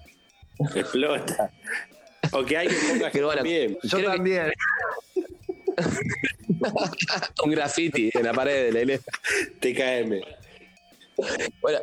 Explota. 0.75 1.51
O 2.31 2.43
que 2.45 2.57
alguien 2.57 2.77
ponga 2.89 3.09
Pero 3.11 3.25
bueno, 3.27 3.41
también. 3.41 3.77
Yo 3.83 3.97
Creo 3.97 4.11
que- 4.11 4.17
también. 4.17 4.51
Un 7.43 7.51
graffiti 7.51 8.09
en 8.13 8.23
la 8.23 8.33
pared 8.33 8.65
de 8.65 8.71
la 8.73 8.79
iglesia. 8.81 9.11
TKM. 9.59 10.21
Bueno, 11.61 11.79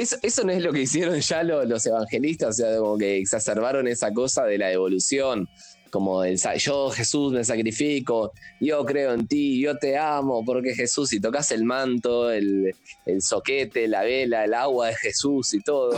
eso, 0.00 0.16
eso 0.22 0.44
no 0.44 0.52
es 0.52 0.62
lo 0.62 0.72
que 0.72 0.82
hicieron 0.82 1.18
ya 1.20 1.42
lo- 1.42 1.64
los 1.64 1.84
evangelistas, 1.86 2.48
o 2.50 2.52
sea, 2.52 2.78
como 2.78 2.96
que 2.98 3.18
exacerbaron 3.18 3.88
esa 3.88 4.12
cosa 4.12 4.44
de 4.44 4.58
la 4.58 4.70
evolución, 4.72 5.48
como 5.90 6.24
el, 6.24 6.38
yo 6.58 6.90
Jesús 6.90 7.32
me 7.32 7.44
sacrifico, 7.44 8.32
yo 8.60 8.84
creo 8.84 9.12
en 9.14 9.26
ti, 9.26 9.60
yo 9.60 9.76
te 9.78 9.96
amo, 9.96 10.44
porque 10.44 10.74
Jesús, 10.74 11.08
si 11.08 11.20
tocas 11.20 11.50
el 11.52 11.64
manto, 11.64 12.30
el, 12.30 12.74
el 13.06 13.22
soquete, 13.22 13.88
la 13.88 14.02
vela, 14.02 14.44
el 14.44 14.52
agua 14.54 14.88
de 14.88 14.94
Jesús 14.96 15.54
y 15.54 15.60
todo, 15.60 15.92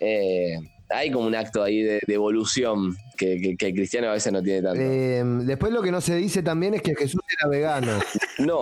eh, 0.00 0.56
hay 0.90 1.10
como 1.10 1.26
un 1.26 1.34
acto 1.34 1.62
ahí 1.62 1.82
de, 1.82 2.00
de 2.06 2.14
evolución 2.14 2.96
que, 3.16 3.38
que- 3.40 3.56
que 3.56 3.66
el 3.66 3.74
cristiano 3.74 4.08
a 4.08 4.12
veces 4.14 4.32
no 4.32 4.42
tiene 4.42 4.62
tanto. 4.62 4.80
Eh, 4.80 5.22
después 5.44 5.72
lo 5.72 5.82
que 5.82 5.90
no 5.92 6.00
se 6.00 6.16
dice 6.16 6.42
también 6.42 6.74
es 6.74 6.82
que 6.82 6.94
Jesús 6.94 7.20
era 7.38 7.48
vegano. 7.50 7.98
No, 8.38 8.60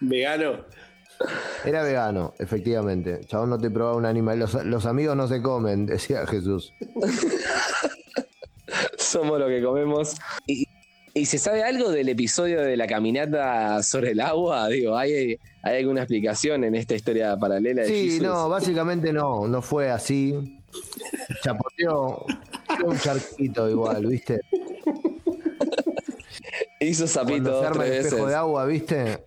Vegano. 0.00 0.64
Era 1.64 1.82
vegano, 1.82 2.34
efectivamente. 2.38 3.20
Chabón 3.26 3.50
no 3.50 3.58
te 3.58 3.70
probaba 3.70 3.96
un 3.96 4.06
animal. 4.06 4.38
Los, 4.38 4.54
los 4.64 4.86
amigos 4.86 5.16
no 5.16 5.26
se 5.26 5.42
comen, 5.42 5.86
decía 5.86 6.26
Jesús. 6.26 6.72
somos 8.96 9.38
lo 9.38 9.48
que 9.48 9.62
comemos. 9.62 10.14
¿Y, 10.46 10.66
y 11.14 11.26
se 11.26 11.38
sabe 11.38 11.62
algo 11.64 11.90
del 11.90 12.08
episodio 12.08 12.60
de 12.62 12.76
la 12.76 12.86
caminata 12.86 13.82
sobre 13.82 14.12
el 14.12 14.20
agua? 14.20 14.68
Digo, 14.68 14.96
¿hay, 14.96 15.38
hay 15.62 15.78
alguna 15.78 16.02
explicación 16.02 16.62
en 16.64 16.74
esta 16.76 16.94
historia 16.94 17.36
paralela 17.36 17.82
de 17.82 17.88
Sí, 17.88 18.04
Jesús? 18.10 18.22
no, 18.22 18.48
básicamente 18.48 19.12
no, 19.12 19.48
no 19.48 19.60
fue 19.62 19.90
así. 19.90 20.60
Chapoteó 21.42 22.24
un 22.84 22.98
charquito 22.98 23.68
igual, 23.68 24.06
¿viste? 24.06 24.40
Hizo 26.80 27.06
Cuando 27.06 27.08
sapito 27.08 27.60
se 27.60 27.66
arma 27.66 27.84
tres 27.84 27.90
el 27.92 27.98
espejo 28.04 28.16
veces. 28.16 28.28
de 28.30 28.34
agua, 28.36 28.66
¿viste? 28.66 29.24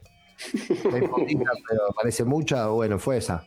Hay 0.94 1.02
poquita, 1.08 1.52
pero 1.70 1.82
parece 1.96 2.24
mucha. 2.24 2.68
Bueno, 2.68 3.00
fue 3.00 3.18
esa. 3.18 3.46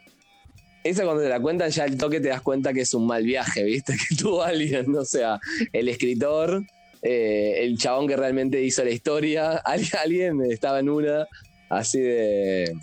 Esa 0.82 1.04
cuando 1.04 1.22
te 1.22 1.28
la 1.30 1.40
cuentan 1.40 1.70
ya 1.70 1.84
al 1.84 1.96
toque 1.96 2.20
te 2.20 2.28
das 2.28 2.42
cuenta 2.42 2.72
que 2.74 2.82
es 2.82 2.92
un 2.94 3.06
mal 3.06 3.22
viaje, 3.24 3.62
¿viste? 3.64 3.94
Que 4.08 4.14
tuvo 4.16 4.42
alguien, 4.42 4.94
o 4.96 5.04
sea, 5.04 5.38
el 5.72 5.88
escritor, 5.88 6.62
eh, 7.02 7.54
el 7.60 7.78
chabón 7.78 8.06
que 8.06 8.16
realmente 8.16 8.60
hizo 8.62 8.84
la 8.84 8.90
historia, 8.90 9.56
alguien, 10.02 10.42
estaba 10.50 10.80
en 10.80 10.88
una 10.90 11.26
así 11.70 12.00
de 12.00 12.74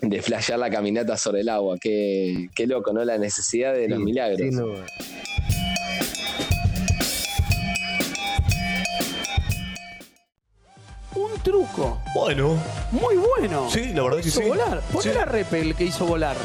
de 0.00 0.20
flashear 0.20 0.58
la 0.58 0.68
caminata 0.68 1.16
sobre 1.16 1.40
el 1.40 1.48
agua. 1.48 1.76
Qué, 1.80 2.48
qué 2.54 2.66
loco, 2.66 2.92
¿no? 2.92 3.04
La 3.04 3.16
necesidad 3.16 3.72
de 3.74 3.88
los 3.88 3.98
Sí, 3.98 4.04
milagros. 4.04 4.38
sin 4.40 4.50
duda. 4.56 4.86
Truco. 11.44 12.00
Bueno, 12.16 12.56
Muy 12.90 13.16
bueno. 13.16 13.68
Sí, 13.70 13.92
la 13.92 14.02
verdad 14.02 14.18
que 14.20 14.28
hizo 14.28 14.40
sí. 14.40 14.48
volar. 14.48 14.80
Poné 14.92 15.02
Sí. 15.04 15.10
la 15.14 15.24
repe 15.24 15.60
el 15.60 15.74
que 15.76 15.84
hizo 15.84 16.04
volar. 16.06 16.36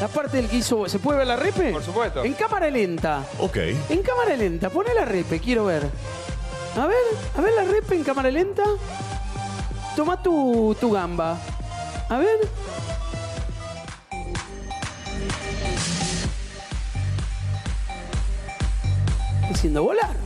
La 0.00 0.08
parte 0.08 0.38
del 0.38 0.48
que 0.48 0.56
hizo. 0.56 0.88
¿Se 0.88 0.98
puede 0.98 1.18
ver 1.18 1.26
la 1.28 1.36
repe? 1.36 1.70
Por 1.70 1.84
supuesto. 1.84 2.24
En 2.24 2.32
cámara 2.32 2.68
lenta. 2.70 3.22
ok. 3.38 3.56
En 3.90 4.02
cámara 4.02 4.34
lenta. 4.36 4.70
Poné 4.70 4.92
la 4.94 5.04
repe, 5.04 5.38
quiero 5.38 5.66
ver. 5.66 5.88
A 6.76 6.86
ver, 6.86 6.96
a 7.36 7.40
ver 7.40 7.52
la 7.54 7.64
repe 7.64 7.94
en 7.94 8.02
cámara 8.02 8.30
lenta. 8.30 8.64
toma 9.94 10.20
tu, 10.22 10.76
tu 10.80 10.90
gamba. 10.90 11.38
A 12.08 12.18
ver. 12.18 12.38
Haciendo 19.50 19.82
volar. 19.82 20.25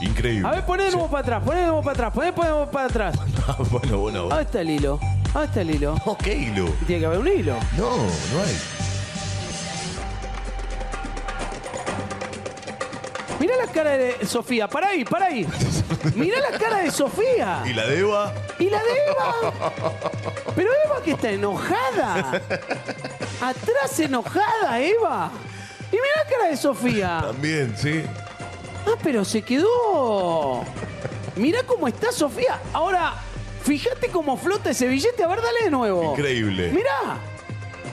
Increíble. 0.00 0.48
A 0.48 0.52
ver, 0.52 0.64
de 0.64 0.90
nuevo 0.92 1.10
para 1.10 1.20
atrás, 1.22 1.44
nuevo 1.44 1.82
para 1.82 2.08
atrás, 2.08 2.14
nuevo 2.36 2.70
para 2.70 2.86
atrás. 2.86 3.16
bueno, 3.70 3.98
bueno. 3.98 4.22
¿Dónde 4.28 4.42
está 4.42 4.60
el 4.60 4.70
hilo? 4.70 5.00
¿Dónde 5.32 5.46
está 5.46 5.60
el 5.60 5.70
hilo? 5.70 5.96
No, 6.06 6.16
¿qué 6.18 6.34
hilo? 6.34 6.66
Tiene 6.86 7.00
que 7.00 7.06
haber 7.06 7.18
un 7.18 7.28
hilo. 7.28 7.56
No, 7.76 7.96
no 7.96 8.42
hay. 8.44 8.56
Mirá 13.40 13.54
la 13.56 13.72
cara 13.72 13.96
de 13.96 14.26
Sofía, 14.26 14.66
para 14.68 14.88
ahí, 14.88 15.04
para 15.04 15.26
ahí. 15.26 15.46
Mirá 16.16 16.38
la 16.50 16.58
cara 16.58 16.78
de 16.78 16.90
Sofía. 16.90 17.62
¿Y 17.64 17.72
la 17.72 17.86
de 17.86 18.00
Eva? 18.00 18.32
¿Y 18.58 18.68
la 18.68 18.82
de 18.82 18.90
Eva? 18.90 19.52
Pero 20.56 20.70
Eva 20.86 21.02
que 21.04 21.12
está 21.12 21.30
enojada. 21.30 22.40
Atrás 23.40 24.00
enojada, 24.00 24.80
Eva. 24.80 25.30
Y 25.92 25.94
mirá 25.94 26.24
la 26.24 26.30
cara 26.30 26.50
de 26.50 26.56
Sofía. 26.56 27.18
También, 27.22 27.74
sí. 27.76 28.02
Ah, 28.88 28.96
pero 29.02 29.24
se 29.24 29.42
quedó. 29.42 30.64
Mirá 31.36 31.62
cómo 31.64 31.86
está 31.88 32.10
Sofía. 32.10 32.60
Ahora, 32.72 33.14
fíjate 33.62 34.08
cómo 34.08 34.36
flota 34.36 34.70
ese 34.70 34.88
billete. 34.88 35.22
A 35.22 35.28
ver, 35.28 35.40
dale 35.42 35.64
de 35.64 35.70
nuevo. 35.70 36.12
Increíble. 36.12 36.70
Mirá. 36.70 37.18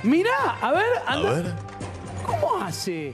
Mirá. 0.03 0.57
A 0.61 0.71
ver, 0.71 0.85
A 1.05 1.13
anda. 1.13 1.33
ver. 1.33 1.53
¿Cómo 2.25 2.57
hace? 2.63 3.13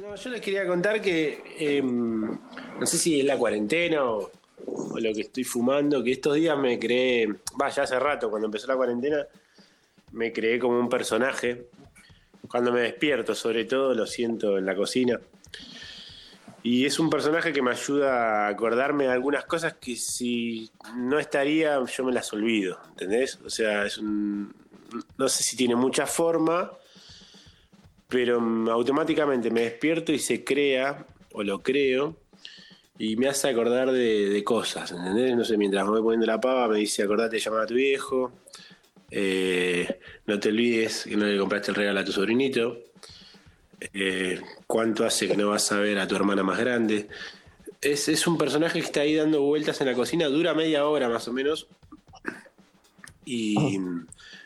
No, 0.00 0.14
yo 0.16 0.30
les 0.30 0.40
quería 0.40 0.66
contar 0.66 1.00
que 1.00 1.42
em, 1.58 2.22
no 2.78 2.86
sé 2.86 2.98
si 2.98 3.20
es 3.20 3.26
la 3.26 3.36
cuarentena 3.38 4.04
o, 4.04 4.30
o 4.94 5.00
lo 5.00 5.12
que 5.12 5.22
estoy 5.22 5.42
fumando, 5.42 6.04
que 6.04 6.12
estos 6.12 6.36
días 6.36 6.56
me 6.56 6.78
creé, 6.78 7.28
vaya, 7.56 7.82
hace 7.82 7.98
rato, 7.98 8.30
cuando 8.30 8.46
empezó 8.46 8.68
la 8.68 8.76
cuarentena, 8.76 9.26
me 10.12 10.32
creé 10.32 10.58
como 10.60 10.78
un 10.78 10.88
personaje. 10.88 11.66
Cuando 12.48 12.72
me 12.72 12.82
despierto, 12.82 13.34
sobre 13.34 13.64
todo, 13.64 13.92
lo 13.92 14.06
siento 14.06 14.56
en 14.56 14.66
la 14.66 14.76
cocina. 14.76 15.20
Y 16.62 16.86
es 16.86 16.98
un 17.00 17.10
personaje 17.10 17.52
que 17.52 17.60
me 17.60 17.72
ayuda 17.72 18.46
a 18.46 18.48
acordarme 18.48 19.04
de 19.04 19.10
algunas 19.10 19.44
cosas 19.46 19.74
que 19.74 19.96
si 19.96 20.70
no 20.96 21.18
estaría, 21.18 21.84
yo 21.84 22.04
me 22.04 22.12
las 22.12 22.32
olvido, 22.32 22.78
¿entendés? 22.90 23.40
O 23.44 23.50
sea, 23.50 23.84
es 23.84 23.98
un... 23.98 24.54
No 25.18 25.28
sé 25.28 25.42
si 25.42 25.56
tiene 25.56 25.74
mucha 25.74 26.06
forma, 26.06 26.70
pero 28.08 28.38
automáticamente 28.70 29.50
me 29.50 29.62
despierto 29.62 30.12
y 30.12 30.20
se 30.20 30.44
crea, 30.44 31.04
o 31.32 31.42
lo 31.42 31.62
creo, 31.62 32.16
y 32.98 33.16
me 33.16 33.28
hace 33.28 33.48
acordar 33.48 33.90
de, 33.90 34.28
de 34.28 34.44
cosas, 34.44 34.92
¿entendés? 34.92 35.36
No 35.36 35.44
sé, 35.44 35.56
mientras 35.56 35.84
me 35.84 35.92
voy 35.92 36.02
poniendo 36.02 36.26
la 36.26 36.40
pava 36.40 36.68
me 36.68 36.78
dice, 36.78 37.02
acordate 37.02 37.36
de 37.36 37.42
llamar 37.42 37.62
a 37.62 37.66
tu 37.66 37.74
viejo, 37.74 38.32
eh, 39.10 40.00
no 40.26 40.38
te 40.38 40.48
olvides 40.48 41.04
que 41.04 41.16
no 41.16 41.26
le 41.26 41.38
compraste 41.38 41.70
el 41.70 41.76
regalo 41.76 42.00
a 42.00 42.04
tu 42.04 42.12
sobrinito, 42.12 42.78
eh, 43.92 44.40
cuánto 44.66 45.04
hace 45.04 45.28
que 45.28 45.36
no 45.36 45.50
vas 45.50 45.70
a 45.72 45.78
ver 45.78 45.98
a 45.98 46.06
tu 46.06 46.16
hermana 46.16 46.42
más 46.42 46.58
grande. 46.58 47.08
Es, 47.80 48.08
es 48.08 48.26
un 48.26 48.38
personaje 48.38 48.80
que 48.80 48.86
está 48.86 49.00
ahí 49.00 49.14
dando 49.14 49.42
vueltas 49.42 49.80
en 49.80 49.88
la 49.88 49.94
cocina, 49.94 50.26
dura 50.28 50.54
media 50.54 50.86
hora 50.86 51.08
más 51.08 51.28
o 51.28 51.32
menos, 51.32 51.66
y 53.24 53.78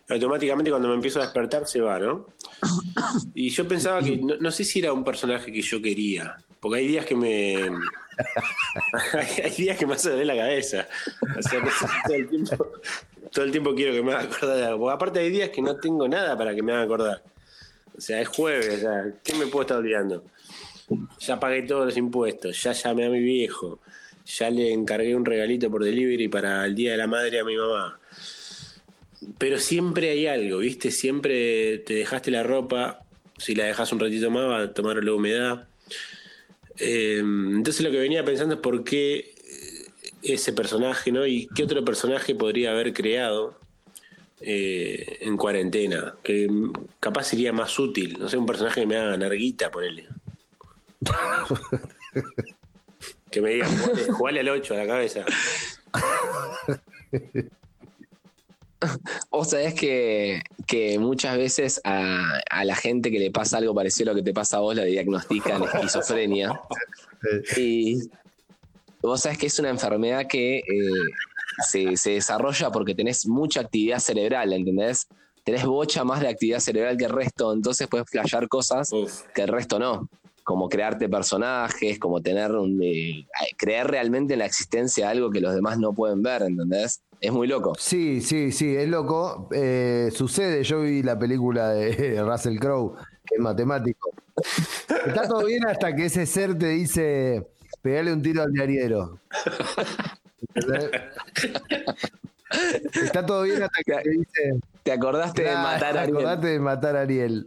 automáticamente 0.08 0.70
cuando 0.70 0.88
me 0.88 0.94
empiezo 0.94 1.20
a 1.20 1.24
despertar 1.24 1.66
se 1.66 1.80
va, 1.80 1.98
¿no? 1.98 2.26
Y 3.34 3.50
yo 3.50 3.68
pensaba 3.68 4.02
que, 4.02 4.16
no 4.16 4.50
sé 4.50 4.64
si 4.64 4.80
era 4.80 4.92
un 4.92 5.04
personaje 5.04 5.52
que 5.52 5.62
yo 5.62 5.82
quería, 5.82 6.36
porque 6.60 6.78
hay 6.78 6.88
días 6.88 7.06
que 7.06 7.14
me... 7.14 7.70
hay, 9.12 9.50
días 9.50 9.78
que 9.78 9.86
me 9.86 9.94
hace 9.94 10.10
doler 10.10 10.26
la 10.26 10.36
cabeza. 10.36 10.88
O 11.36 11.42
sea, 11.42 11.60
todo 12.06 12.16
el 12.16 12.28
tiempo, 12.28 12.72
todo 13.32 13.44
el 13.44 13.50
tiempo 13.50 13.74
quiero 13.74 13.92
que 13.92 14.02
me 14.02 14.12
haga 14.12 14.22
acordar 14.22 14.56
de 14.56 14.64
algo. 14.64 14.78
Porque 14.80 14.94
aparte 14.94 15.20
hay 15.20 15.30
días 15.30 15.50
que 15.50 15.62
no 15.62 15.76
tengo 15.76 16.08
nada 16.08 16.36
para 16.36 16.54
que 16.54 16.62
me 16.62 16.72
haga 16.72 16.82
acordar. 16.82 17.22
O 17.96 18.00
sea, 18.00 18.20
es 18.20 18.28
jueves, 18.28 18.84
o 18.84 19.18
¿qué 19.24 19.34
me 19.34 19.46
puedo 19.46 19.62
estar 19.62 19.78
olvidando? 19.78 20.24
Ya 21.20 21.38
pagué 21.38 21.62
todos 21.62 21.86
los 21.86 21.96
impuestos, 21.96 22.62
ya 22.62 22.72
llamé 22.72 23.06
a 23.06 23.10
mi 23.10 23.20
viejo, 23.20 23.80
ya 24.24 24.50
le 24.50 24.72
encargué 24.72 25.14
un 25.16 25.24
regalito 25.24 25.70
por 25.70 25.84
delivery 25.84 26.28
para 26.28 26.64
el 26.64 26.74
Día 26.74 26.92
de 26.92 26.96
la 26.96 27.06
Madre 27.06 27.40
a 27.40 27.44
mi 27.44 27.56
mamá. 27.56 27.98
Pero 29.36 29.58
siempre 29.58 30.10
hay 30.10 30.26
algo, 30.26 30.58
¿viste? 30.58 30.90
Siempre 30.90 31.78
te 31.78 31.94
dejaste 31.94 32.30
la 32.30 32.42
ropa, 32.44 33.00
si 33.36 33.54
la 33.54 33.64
dejas 33.64 33.92
un 33.92 34.00
ratito 34.00 34.30
más 34.30 34.48
va 34.48 34.62
a 34.62 34.72
tomar 34.72 35.02
la 35.02 35.12
humedad. 35.12 35.68
Eh, 36.80 37.18
entonces 37.18 37.82
lo 37.82 37.90
que 37.90 37.98
venía 37.98 38.24
pensando 38.24 38.54
es 38.54 38.60
por 38.60 38.84
qué 38.84 39.34
ese 40.22 40.52
personaje, 40.52 41.12
¿no? 41.12 41.26
Y 41.26 41.48
qué 41.54 41.64
otro 41.64 41.84
personaje 41.84 42.34
podría 42.34 42.72
haber 42.72 42.92
creado 42.92 43.58
eh, 44.40 45.18
en 45.20 45.36
cuarentena, 45.36 46.14
que 46.22 46.48
capaz 47.00 47.24
sería 47.24 47.52
más 47.52 47.78
útil, 47.78 48.18
no 48.18 48.28
sé, 48.28 48.36
un 48.36 48.46
personaje 48.46 48.82
que 48.82 48.86
me 48.86 48.96
haga 48.96 49.16
narguita, 49.16 49.70
ponele. 49.70 50.08
que 53.30 53.40
me 53.40 53.50
diga, 53.50 53.68
jugale, 53.68 54.12
jugale 54.12 54.40
al 54.40 54.48
8 54.48 54.74
a 54.74 54.76
la 54.76 54.86
cabeza. 54.86 55.24
Vos 59.30 59.50
sabés 59.50 59.74
que, 59.74 60.42
que 60.66 60.98
muchas 60.98 61.36
veces 61.36 61.80
a, 61.84 62.40
a 62.50 62.64
la 62.64 62.76
gente 62.76 63.10
que 63.10 63.18
le 63.18 63.30
pasa 63.30 63.58
algo 63.58 63.74
parecido 63.74 64.10
a 64.10 64.14
lo 64.14 64.18
que 64.18 64.24
te 64.24 64.32
pasa 64.32 64.58
a 64.58 64.60
vos, 64.60 64.74
le 64.74 64.84
diagnostican 64.84 65.62
esquizofrenia. 65.74 66.60
Y 67.56 67.98
vos 69.02 69.20
sabés 69.20 69.38
que 69.38 69.46
es 69.46 69.58
una 69.58 69.70
enfermedad 69.70 70.26
que 70.28 70.58
eh, 70.58 70.62
se, 71.68 71.96
se 71.96 72.10
desarrolla 72.12 72.70
porque 72.70 72.94
tenés 72.94 73.26
mucha 73.26 73.60
actividad 73.60 73.98
cerebral, 73.98 74.52
¿entendés? 74.52 75.08
Tenés 75.44 75.64
bocha 75.64 76.04
más 76.04 76.20
de 76.20 76.28
actividad 76.28 76.60
cerebral 76.60 76.96
que 76.96 77.06
el 77.06 77.12
resto, 77.12 77.52
entonces 77.52 77.88
puedes 77.88 78.08
flashear 78.08 78.48
cosas 78.48 78.92
Uf. 78.92 79.22
que 79.34 79.42
el 79.42 79.48
resto 79.48 79.78
no. 79.78 80.08
Como 80.44 80.68
crearte 80.68 81.08
personajes, 81.08 81.98
como 81.98 82.22
tener 82.22 82.52
un. 82.52 82.80
eh, 82.82 83.26
creer 83.56 83.86
realmente 83.88 84.32
en 84.34 84.38
la 84.38 84.46
existencia 84.46 85.06
de 85.06 85.12
algo 85.12 85.30
que 85.30 85.40
los 85.40 85.54
demás 85.54 85.78
no 85.78 85.92
pueden 85.92 86.22
ver, 86.22 86.42
¿entendés? 86.42 87.02
Es 87.20 87.32
muy 87.32 87.48
loco. 87.48 87.74
Sí, 87.78 88.20
sí, 88.20 88.52
sí, 88.52 88.76
es 88.76 88.88
loco. 88.88 89.48
Eh, 89.52 90.10
sucede, 90.14 90.62
yo 90.62 90.82
vi 90.82 91.02
la 91.02 91.18
película 91.18 91.70
de 91.70 92.22
Russell 92.22 92.58
Crowe, 92.58 92.94
que 93.26 93.34
es 93.36 93.40
matemático. 93.40 94.10
Está 95.06 95.26
todo 95.26 95.44
bien 95.46 95.66
hasta 95.66 95.94
que 95.96 96.04
ese 96.06 96.26
ser 96.26 96.56
te 96.56 96.68
dice, 96.68 97.48
pegale 97.82 98.12
un 98.12 98.22
tiro 98.22 98.42
al 98.42 98.52
diariero. 98.52 99.18
Está 103.02 103.26
todo 103.26 103.42
bien 103.42 103.62
hasta 103.62 103.82
que 103.84 103.94
te 103.94 104.10
dice, 104.10 104.60
¿Te 104.84 104.92
acordaste 104.92 105.42
de 105.42 105.52
"Nah, 105.52 105.62
matar 105.62 105.98
a 105.98 106.02
alguien? 106.02 106.16
acordate 106.18 106.46
de 106.46 106.60
matar 106.60 106.96
a 106.96 107.00
Ariel. 107.02 107.46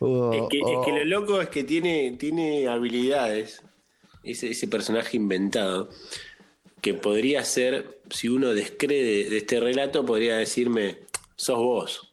Oh, 0.00 0.32
Es 0.32 0.42
que, 0.50 0.58
es 0.58 0.64
oh, 0.66 0.82
que 0.84 0.92
lo 0.92 1.04
loco 1.04 1.40
es 1.40 1.48
que 1.48 1.62
tiene, 1.64 2.16
tiene 2.18 2.66
habilidades, 2.68 3.62
ese, 4.24 4.50
ese 4.50 4.68
personaje 4.68 5.16
inventado, 5.16 5.90
que 6.80 6.94
podría 6.94 7.44
ser, 7.44 8.00
si 8.10 8.28
uno 8.28 8.54
descree 8.54 9.28
de 9.28 9.36
este 9.36 9.60
relato, 9.60 10.04
podría 10.04 10.36
decirme, 10.36 10.98
sos 11.36 11.58
vos. 11.58 12.10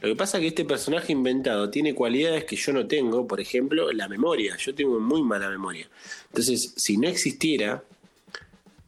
Lo 0.00 0.08
que 0.10 0.16
pasa 0.16 0.36
es 0.36 0.42
que 0.42 0.48
este 0.48 0.64
personaje 0.64 1.12
inventado 1.12 1.70
tiene 1.70 1.94
cualidades 1.94 2.44
que 2.44 2.56
yo 2.56 2.72
no 2.72 2.86
tengo, 2.86 3.26
por 3.26 3.40
ejemplo, 3.40 3.90
la 3.92 4.08
memoria. 4.08 4.56
Yo 4.56 4.74
tengo 4.74 5.00
muy 5.00 5.22
mala 5.22 5.48
memoria. 5.48 5.88
Entonces, 6.28 6.74
si 6.76 6.98
no 6.98 7.08
existiera, 7.08 7.82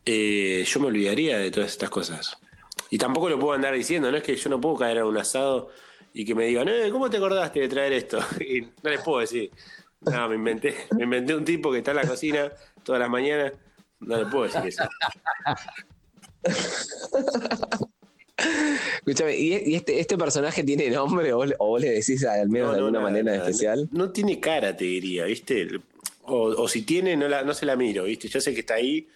eh, 0.04 0.64
yo 0.66 0.80
me 0.80 0.86
olvidaría 0.88 1.38
de 1.38 1.50
todas 1.50 1.70
estas 1.70 1.90
cosas. 1.90 2.36
Y 2.90 2.98
tampoco 2.98 3.28
lo 3.28 3.38
puedo 3.38 3.54
andar 3.54 3.74
diciendo, 3.74 4.10
no 4.10 4.18
es 4.18 4.22
que 4.22 4.36
yo 4.36 4.50
no 4.50 4.60
puedo 4.60 4.76
caer 4.76 4.98
a 4.98 5.06
un 5.06 5.16
asado 5.16 5.70
y 6.12 6.24
que 6.24 6.34
me 6.34 6.46
digan, 6.46 6.68
eh, 6.68 6.88
¿cómo 6.90 7.08
te 7.08 7.16
acordaste 7.16 7.60
de 7.60 7.68
traer 7.68 7.92
esto? 7.94 8.18
Y 8.40 8.60
no 8.60 8.90
les 8.90 9.00
puedo 9.00 9.20
decir. 9.20 9.50
No, 10.00 10.28
me 10.28 10.36
inventé, 10.36 10.74
me 10.96 11.04
inventé 11.04 11.34
un 11.34 11.44
tipo 11.44 11.72
que 11.72 11.78
está 11.78 11.90
en 11.90 11.96
la 11.98 12.06
cocina 12.06 12.52
todas 12.84 13.00
las 13.00 13.10
mañanas. 13.10 13.52
No 14.00 14.16
le 14.16 14.26
puedo 14.26 14.44
decir 14.44 14.60
eso. 14.66 14.84
Escúchame, 18.98 19.36
¿y, 19.36 19.70
y 19.70 19.74
este, 19.74 19.98
este 19.98 20.16
personaje 20.16 20.62
tiene 20.62 20.88
nombre 20.90 21.32
o, 21.32 21.38
vos- 21.38 21.54
o 21.58 21.66
vos 21.68 21.80
le 21.80 21.90
decís 21.90 22.24
al 22.24 22.48
menos 22.48 22.68
No, 22.68 22.72
de 22.74 22.78
alguna 22.78 22.98
nada, 23.00 23.10
manera 23.10 23.32
nada. 23.36 23.48
especial? 23.48 23.88
No, 23.90 24.04
no 24.06 24.10
tiene 24.12 24.38
cara, 24.38 24.76
te 24.76 24.84
diría, 24.84 25.24
¿viste? 25.24 25.66
O, 26.22 26.42
o 26.62 26.68
si 26.68 26.82
tiene, 26.82 27.16
no, 27.16 27.26
la, 27.26 27.42
no 27.42 27.52
se 27.54 27.66
la 27.66 27.74
miro, 27.74 28.04
¿viste? 28.04 28.28
Yo 28.28 28.40
sé 28.40 28.54
que 28.54 28.60
está 28.60 28.74
ahí, 28.74 29.08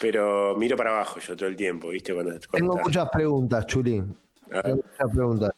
pero 0.00 0.54
miro 0.56 0.76
para 0.76 0.90
abajo 0.90 1.18
yo 1.18 1.34
todo 1.36 1.48
el 1.48 1.56
tiempo, 1.56 1.88
¿viste? 1.88 2.14
Cuando, 2.14 2.30
cuando 2.32 2.46
Tengo 2.52 2.72
está. 2.74 2.84
muchas 2.84 3.08
preguntas, 3.10 3.66
Chulín. 3.66 4.16
A 4.50 4.54
ver. 4.54 4.62
Tengo 4.62 4.76
muchas 4.76 5.10
preguntas. 5.14 5.50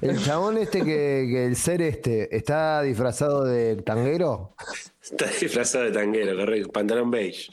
¿El 0.00 0.22
chabón 0.22 0.58
este 0.58 0.78
que, 0.80 1.26
que 1.30 1.46
el 1.46 1.56
ser 1.56 1.82
este 1.82 2.34
está 2.36 2.82
disfrazado 2.82 3.44
de 3.44 3.76
tanguero? 3.76 4.54
Está 5.02 5.26
disfrazado 5.26 5.84
de 5.84 5.92
tanguero, 5.92 6.36
correcto. 6.36 6.70
Pantalón 6.72 7.10
beige. 7.10 7.50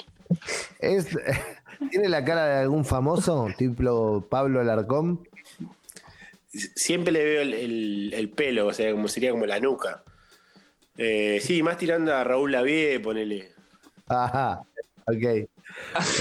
¿Es, 0.79 1.07
¿Tiene 1.91 2.09
la 2.09 2.23
cara 2.23 2.45
de 2.47 2.61
algún 2.61 2.85
famoso, 2.85 3.47
tipo 3.57 4.25
Pablo 4.29 4.59
Alarcón? 4.61 5.27
siempre 6.75 7.11
le 7.11 7.23
veo 7.23 7.41
el, 7.41 7.53
el- 7.53 8.13
el 8.13 8.29
pelo, 8.29 8.67
o 8.67 8.73
sea, 8.73 8.91
como 8.91 9.07
sería 9.07 9.31
como 9.31 9.45
la 9.47 9.59
nuca. 9.59 10.03
Eh, 10.97 11.39
sí, 11.41 11.63
más 11.63 11.77
tirando 11.77 12.13
a 12.13 12.23
Raúl 12.23 12.51
Lavie, 12.51 12.99
ponele. 12.99 13.51
Ajá, 14.07 14.61
ok. 15.07 15.47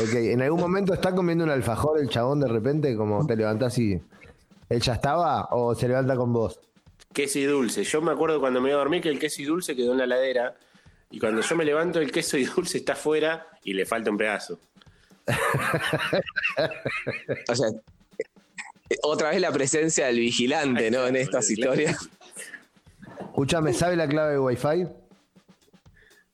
Ok, 0.02 0.14
¿en 0.14 0.40
algún 0.40 0.60
momento 0.60 0.94
está 0.94 1.14
comiendo 1.14 1.44
un 1.44 1.50
alfajor 1.50 2.00
el 2.00 2.08
chabón 2.08 2.40
de 2.40 2.48
repente? 2.48 2.96
Como 2.96 3.26
te 3.26 3.36
levantás 3.36 3.76
y. 3.78 4.00
¿Él 4.72 4.80
ya 4.80 4.94
estaba 4.94 5.48
o 5.50 5.74
se 5.74 5.86
levanta 5.86 6.16
con 6.16 6.32
vos? 6.32 6.58
Queso 7.12 7.38
y 7.38 7.44
dulce. 7.44 7.84
Yo 7.84 8.00
me 8.00 8.10
acuerdo 8.10 8.40
cuando 8.40 8.60
me 8.60 8.70
iba 8.70 8.78
a 8.78 8.80
dormir 8.80 9.02
que 9.02 9.10
el 9.10 9.18
queso 9.18 9.42
y 9.42 9.44
dulce 9.44 9.76
quedó 9.76 9.92
en 9.92 9.98
la 9.98 10.06
ladera. 10.06 10.54
Y 11.10 11.18
cuando 11.18 11.42
yo 11.42 11.56
me 11.56 11.64
levanto, 11.64 12.00
el 12.00 12.10
queso 12.10 12.38
y 12.38 12.44
dulce 12.44 12.78
está 12.78 12.94
afuera 12.94 13.48
y 13.64 13.74
le 13.74 13.84
falta 13.84 14.10
un 14.10 14.16
pedazo. 14.16 14.58
O 17.48 17.54
sea, 17.54 17.68
otra 19.02 19.30
vez 19.30 19.40
la 19.40 19.52
presencia 19.52 20.06
del 20.06 20.18
vigilante, 20.18 20.90
¿no? 20.90 21.06
En 21.06 21.16
estas 21.16 21.50
historias. 21.50 22.08
Escúchame, 23.20 23.72
¿sabe 23.72 23.96
la 23.96 24.08
clave 24.08 24.32
de 24.32 24.38
Wi-Fi? 24.38 24.86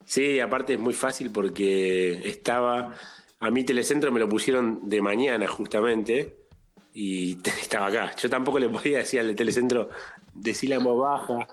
Sí, 0.04 0.40
aparte 0.40 0.74
es 0.74 0.80
muy 0.80 0.94
fácil 0.94 1.30
porque 1.30 2.28
estaba. 2.28 2.94
A 3.40 3.50
mí 3.50 3.64
Telecentro 3.64 4.10
me 4.10 4.20
lo 4.20 4.28
pusieron 4.28 4.88
de 4.88 5.02
mañana 5.02 5.46
justamente 5.46 6.47
y 7.00 7.38
estaba 7.44 7.86
acá. 7.86 8.16
Yo 8.16 8.28
tampoco 8.28 8.58
le 8.58 8.68
podía 8.68 8.98
decir 8.98 9.20
al 9.20 9.28
de 9.28 9.34
Telecentro, 9.36 9.88
decir 10.34 10.70
la 10.70 10.80
voz 10.80 10.98
baja. 10.98 11.46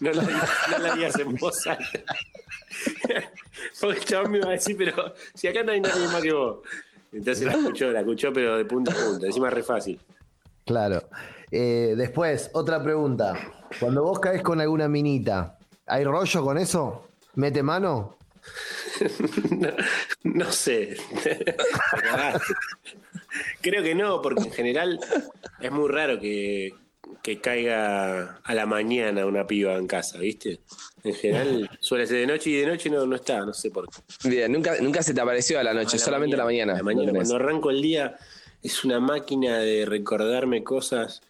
No 0.00 0.12
la, 0.12 0.22
no 0.22 0.78
la 0.78 0.94
digas 0.94 1.18
en 1.18 1.34
voz 1.36 1.66
alta. 1.66 1.84
Porque 3.80 3.98
el 4.00 4.04
chabón 4.04 4.32
me 4.32 4.38
iba 4.38 4.48
a 4.48 4.52
decir, 4.52 4.76
pero 4.76 5.14
si 5.32 5.48
acá 5.48 5.62
no 5.62 5.72
hay 5.72 5.80
nadie 5.80 6.06
más 6.08 6.20
que 6.20 6.34
vos. 6.34 6.58
Entonces 7.10 7.46
la 7.46 7.52
escuchó, 7.52 7.90
la 7.90 8.00
escuchó, 8.00 8.34
pero 8.34 8.58
de 8.58 8.66
punta 8.66 8.92
a 8.92 8.94
punta. 8.94 9.24
Encima 9.24 9.48
es 9.48 9.54
re 9.54 9.62
fácil. 9.62 9.98
Claro. 10.66 11.04
Eh, 11.50 11.94
después, 11.96 12.50
otra 12.52 12.82
pregunta. 12.82 13.32
Cuando 13.80 14.02
vos 14.02 14.20
caes 14.20 14.42
con 14.42 14.60
alguna 14.60 14.88
minita, 14.88 15.56
¿hay 15.86 16.04
rollo 16.04 16.44
con 16.44 16.58
eso? 16.58 17.08
¿Mete 17.36 17.62
mano? 17.62 18.18
No, 19.50 19.68
no 20.24 20.52
sé. 20.52 20.96
Creo 23.60 23.82
que 23.82 23.94
no, 23.94 24.20
porque 24.22 24.42
en 24.44 24.52
general 24.52 24.98
es 25.60 25.70
muy 25.70 25.88
raro 25.88 26.18
que, 26.18 26.74
que 27.22 27.40
caiga 27.40 28.36
a 28.42 28.54
la 28.54 28.66
mañana 28.66 29.26
una 29.26 29.46
piba 29.46 29.76
en 29.76 29.86
casa, 29.86 30.18
¿viste? 30.18 30.60
En 31.04 31.14
general 31.14 31.70
suele 31.80 32.06
ser 32.06 32.18
de 32.18 32.26
noche 32.26 32.50
y 32.50 32.56
de 32.56 32.66
noche 32.66 32.88
no, 32.90 33.04
no 33.06 33.16
está, 33.16 33.40
no 33.44 33.52
sé 33.52 33.70
por 33.70 33.88
qué. 33.88 34.28
Bien, 34.28 34.50
nunca, 34.52 34.76
nunca 34.80 35.02
se 35.02 35.12
te 35.14 35.20
apareció 35.20 35.58
a 35.58 35.62
la 35.64 35.74
noche, 35.74 35.96
A 35.96 35.98
la 35.98 36.04
solamente 36.04 36.34
a 36.36 36.38
la 36.38 36.44
mañana. 36.44 36.72
A 36.74 36.76
la 36.76 36.82
mañana, 36.82 37.12
cuando 37.12 37.36
arranco 37.36 37.70
el 37.70 37.82
día, 37.82 38.16
es 38.62 38.84
una 38.84 39.00
máquina 39.00 39.58
de 39.58 39.84
recordarme 39.84 40.62
cosas 40.62 41.20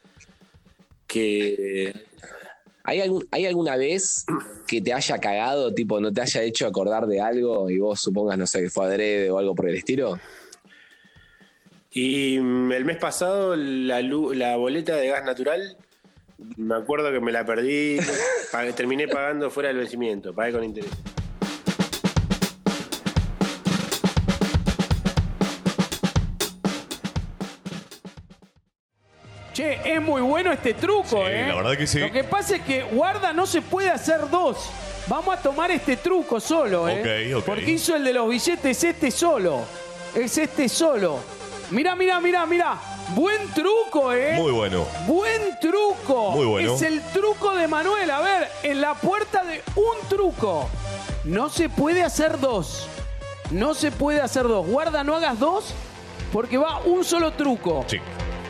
que 1.06 1.92
¿Hay, 2.84 3.00
algún- 3.00 3.26
¿Hay 3.30 3.46
alguna 3.46 3.76
vez 3.76 4.24
que 4.66 4.80
te 4.82 4.92
haya 4.92 5.18
cagado, 5.18 5.72
tipo, 5.72 6.00
no 6.00 6.12
te 6.12 6.20
haya 6.20 6.42
hecho 6.42 6.66
acordar 6.66 7.06
de 7.06 7.20
algo 7.20 7.70
y 7.70 7.78
vos 7.78 8.00
supongas, 8.00 8.36
no 8.36 8.44
sé, 8.46 8.60
que 8.60 8.70
fue 8.70 8.86
adrede 8.86 9.30
o 9.30 9.38
algo 9.38 9.54
por 9.54 9.68
el 9.68 9.76
estilo? 9.76 10.18
Y 11.94 12.38
mm, 12.40 12.72
el 12.72 12.84
mes 12.86 12.96
pasado 12.96 13.54
la, 13.54 14.56
boleta 14.56 14.96
de 14.96 15.08
gas 15.08 15.24
natural, 15.24 15.76
me 16.56 16.74
acuerdo 16.74 17.12
que 17.12 17.20
me 17.20 17.32
la 17.32 17.44
perdí, 17.44 17.98
terminé 18.76 19.08
pagando 19.08 19.50
fuera 19.50 19.68
del 19.68 19.78
vencimiento, 19.78 20.34
pagué 20.34 20.52
con 20.52 20.64
interés. 20.64 20.90
Che, 29.52 29.80
es 29.84 30.00
muy 30.00 30.22
bueno 30.22 30.50
este 30.50 30.72
truco, 30.72 31.26
Sí, 31.26 31.30
¿eh? 31.30 31.46
la 31.46 31.56
verdad 31.56 31.76
que 31.76 31.86
sí. 31.86 31.98
Lo 31.98 32.10
que 32.10 32.24
pasa 32.24 32.56
es 32.56 32.62
que 32.62 32.84
guarda 32.84 33.34
no 33.34 33.44
se 33.44 33.60
puede 33.60 33.90
hacer 33.90 34.30
dos. 34.30 34.70
Vamos 35.08 35.36
a 35.36 35.42
tomar 35.42 35.70
este 35.70 35.98
truco 35.98 36.40
solo, 36.40 36.88
¿eh? 36.88 37.32
Ok, 37.34 37.36
ok. 37.40 37.44
Porque 37.44 37.72
hizo 37.72 37.96
el 37.96 38.04
de 38.04 38.14
los 38.14 38.30
billetes 38.30 38.82
este 38.82 39.10
solo. 39.10 39.66
Es 40.14 40.38
este 40.38 40.70
solo. 40.70 41.41
Mirá, 41.72 41.96
mirá, 41.96 42.20
mirá, 42.20 42.44
mirá. 42.46 42.76
Buen 43.14 43.48
truco, 43.54 44.12
¿eh? 44.12 44.34
Muy 44.36 44.52
bueno. 44.52 44.86
Buen 45.06 45.58
truco. 45.58 46.32
Muy 46.32 46.44
bueno. 46.46 46.74
Es 46.74 46.82
el 46.82 47.00
truco 47.12 47.54
de 47.54 47.66
Manuel. 47.66 48.10
A 48.10 48.20
ver, 48.20 48.48
en 48.62 48.80
la 48.80 48.94
puerta 48.94 49.42
de 49.42 49.62
un 49.74 50.08
truco. 50.08 50.68
No 51.24 51.48
se 51.48 51.68
puede 51.70 52.02
hacer 52.02 52.38
dos. 52.38 52.86
No 53.50 53.72
se 53.74 53.90
puede 53.90 54.20
hacer 54.20 54.44
dos. 54.44 54.66
Guarda, 54.66 55.02
no 55.02 55.16
hagas 55.16 55.38
dos 55.38 55.72
porque 56.32 56.58
va 56.58 56.80
un 56.84 57.04
solo 57.04 57.32
truco. 57.32 57.84
Sí. 57.86 57.98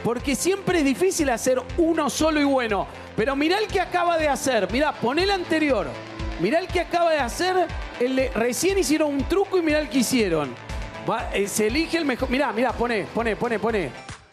Porque 0.02 0.34
siempre 0.34 0.80
es 0.80 0.84
difícil 0.84 1.30
hacer 1.30 1.62
uno 1.78 2.10
solo 2.10 2.40
y 2.40 2.44
bueno. 2.44 2.88
Pero 3.16 3.36
mirá 3.36 3.58
el 3.58 3.68
que 3.68 3.80
acaba 3.80 4.18
de 4.18 4.28
hacer. 4.28 4.70
Mirá, 4.72 4.92
poné 4.92 5.22
el 5.22 5.30
anterior. 5.30 5.86
Mirá 6.40 6.58
el 6.58 6.66
que 6.66 6.80
acaba 6.80 7.10
de 7.12 7.18
hacer. 7.20 7.68
El 8.00 8.16
de- 8.16 8.30
recién 8.30 8.78
hicieron 8.78 9.10
un 9.14 9.24
truco 9.28 9.58
y 9.58 9.62
mirá 9.62 9.78
el 9.78 9.88
que 9.88 9.98
hicieron. 9.98 10.52
Va, 11.08 11.34
eh, 11.34 11.48
se 11.48 11.66
elige 11.66 11.98
el 11.98 12.04
mejor. 12.04 12.30
Mirá, 12.30 12.52
mirá, 12.52 12.72
poné, 12.72 13.06
poné, 13.12 13.34
poné, 13.36 13.58
poné. 13.58 13.90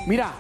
Mirá. 0.08 0.34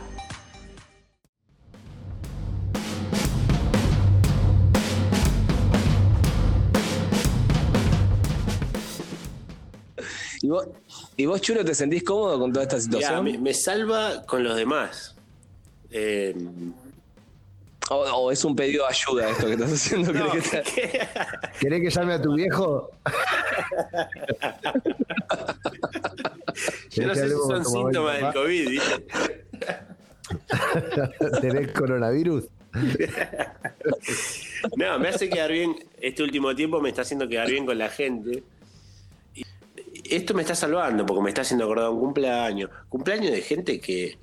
¿Y 10.42 10.48
vos, 10.48 10.68
¿Y 11.18 11.26
vos, 11.26 11.42
Chulo, 11.42 11.65
te 11.65 11.76
sentís 11.76 12.04
cómodo 12.04 12.39
con 12.39 12.54
toda 12.54 12.63
esta 12.63 12.78
Mirá, 12.78 12.84
situación? 12.86 13.24
me, 13.26 13.38
me 13.38 13.54
salva 13.54 14.24
con 14.26 14.44
los 14.44 14.56
demás. 14.56 15.15
Eh, 15.92 16.36
¿O, 17.89 17.95
o 17.95 18.32
es 18.32 18.45
un 18.45 18.56
pedido 18.56 18.86
de 18.86 18.91
ayuda 18.93 19.30
esto 19.32 19.47
que 19.47 19.54
estás 19.54 19.73
haciendo? 19.73 20.13
no, 20.13 20.30
¿Crees 20.30 20.49
que 20.49 20.58
te- 20.62 20.71
que- 20.71 21.08
¿Querés 21.60 21.82
que 21.82 21.89
llame 21.89 22.13
a 22.13 22.21
tu 22.21 22.36
viejo? 22.36 22.91
yo 26.91 27.08
no 27.08 27.15
sé 27.15 27.30
si 27.30 27.36
son 27.36 27.65
síntomas 27.65 28.21
del 28.21 28.34
COVID, 28.34 28.69
¿viste? 28.69 29.06
COVID. 29.12 29.30
¿Tenés 31.41 31.71
coronavirus? 31.71 32.45
No, 34.75 34.99
me 34.99 35.08
hace 35.10 35.30
quedar 35.30 35.52
bien. 35.52 35.75
Este 35.99 36.23
último 36.23 36.56
tiempo 36.56 36.80
me 36.82 36.89
está 36.89 37.02
haciendo 37.02 37.28
quedar 37.28 37.49
bien 37.49 37.65
con 37.65 37.78
la 37.78 37.89
gente. 37.89 38.43
Y 39.34 39.43
esto 40.15 40.34
me 40.34 40.41
está 40.43 40.56
salvando 40.56 41.06
porque 41.06 41.23
me 41.23 41.30
está 41.30 41.41
haciendo 41.41 41.65
acordar 41.65 41.89
un 41.89 41.99
cumpleaños. 41.99 42.69
Cumpleaños 42.89 43.32
de 43.32 43.41
gente 43.41 43.80
que 43.80 44.17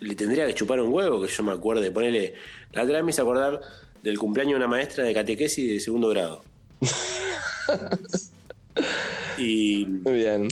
le 0.00 0.14
tendría 0.14 0.46
que 0.46 0.54
chupar 0.54 0.80
un 0.80 0.92
huevo, 0.92 1.20
que 1.20 1.28
yo 1.28 1.42
me 1.42 1.52
acuerde. 1.52 1.90
Ponerle. 1.90 2.34
La 2.72 2.82
otra 2.82 2.96
vez 2.96 3.04
me 3.04 3.10
hice 3.10 3.20
acordar 3.20 3.60
del 4.02 4.18
cumpleaños 4.18 4.54
de 4.54 4.56
una 4.56 4.68
maestra 4.68 5.04
de 5.04 5.14
catequesis 5.14 5.70
de 5.70 5.80
segundo 5.80 6.08
grado. 6.08 6.42
y. 9.38 9.86
Muy 9.86 10.14
bien. 10.14 10.48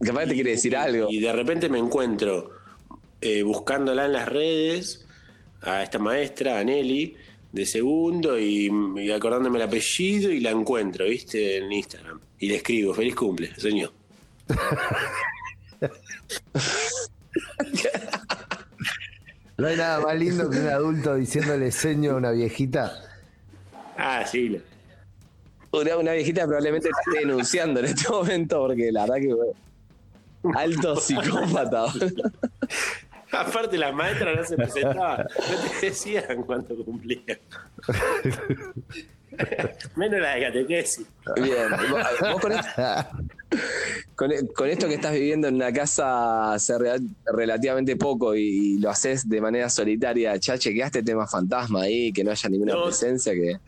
Capaz 0.00 0.26
te 0.26 0.34
quiere 0.34 0.52
decir 0.52 0.76
algo. 0.76 1.08
Y 1.10 1.20
de 1.20 1.32
repente 1.32 1.68
me 1.68 1.78
encuentro 1.78 2.50
eh, 3.20 3.42
buscándola 3.42 4.06
en 4.06 4.12
las 4.12 4.28
redes 4.28 5.06
a 5.62 5.82
esta 5.82 5.98
maestra, 5.98 6.58
a 6.58 6.64
Nelly, 6.64 7.14
de 7.52 7.66
segundo, 7.66 8.38
y, 8.38 8.70
y 8.96 9.10
acordándome 9.10 9.58
el 9.58 9.64
apellido, 9.64 10.30
y 10.30 10.40
la 10.40 10.50
encuentro, 10.50 11.04
¿viste? 11.04 11.58
En 11.58 11.70
Instagram. 11.70 12.18
Y 12.38 12.48
le 12.48 12.56
escribo, 12.56 12.94
feliz 12.94 13.14
cumple, 13.14 13.54
señor. 13.56 13.92
No 19.60 19.66
hay 19.66 19.76
nada 19.76 20.00
más 20.00 20.16
lindo 20.18 20.48
que 20.48 20.58
un 20.58 20.68
adulto 20.68 21.14
diciéndole 21.16 21.70
seño 21.70 22.12
a 22.12 22.14
una 22.16 22.30
viejita. 22.30 22.92
Ah, 23.96 24.24
sí. 24.26 24.48
la- 24.48 24.60
Una, 25.78 25.96
una 25.98 26.12
viejita 26.12 26.46
probablemente 26.46 26.88
te 26.88 27.10
esté 27.10 27.26
denunciando 27.26 27.80
en 27.80 27.86
este 27.86 28.08
momento 28.08 28.58
porque 28.66 28.90
la 28.90 29.02
verdad 29.02 29.16
que... 29.16 29.34
bueno, 29.34 29.52
alto 30.58 30.96
psicópata. 30.96 31.84
Aparte, 33.32 33.76
las 33.78 33.94
maestras 33.94 34.36
no 34.36 34.44
se 34.44 34.56
presentaban, 34.56 35.26
no 35.28 35.56
te 35.80 35.86
decían 35.86 36.42
cuánto 36.44 36.74
cumplían. 36.84 37.38
Menos 39.96 40.20
la 40.20 40.34
de 40.34 40.40
catequesis. 40.42 41.06
Bien. 41.36 41.70
Vos, 41.90 42.02
vos 42.20 42.40
con, 42.40 42.52
esto, 42.52 42.70
con, 44.14 44.30
con 44.54 44.68
esto 44.68 44.88
que 44.88 44.94
estás 44.94 45.12
viviendo 45.12 45.48
en 45.48 45.56
una 45.56 45.72
casa 45.72 46.52
hace 46.54 46.74
relativamente 47.26 47.96
poco 47.96 48.34
y, 48.34 48.78
lo 48.78 48.90
haces 48.90 49.28
de 49.28 49.40
manera 49.40 49.68
solitaria, 49.68 50.36
ya 50.36 50.58
chequeaste 50.58 51.02
tema 51.02 51.26
fantasma 51.26 51.82
ahí, 51.82 52.12
que 52.12 52.24
no 52.24 52.30
haya 52.30 52.48
ninguna 52.48 52.74
No. 52.74 52.84
presencia, 52.84 53.32
que, 53.32 53.58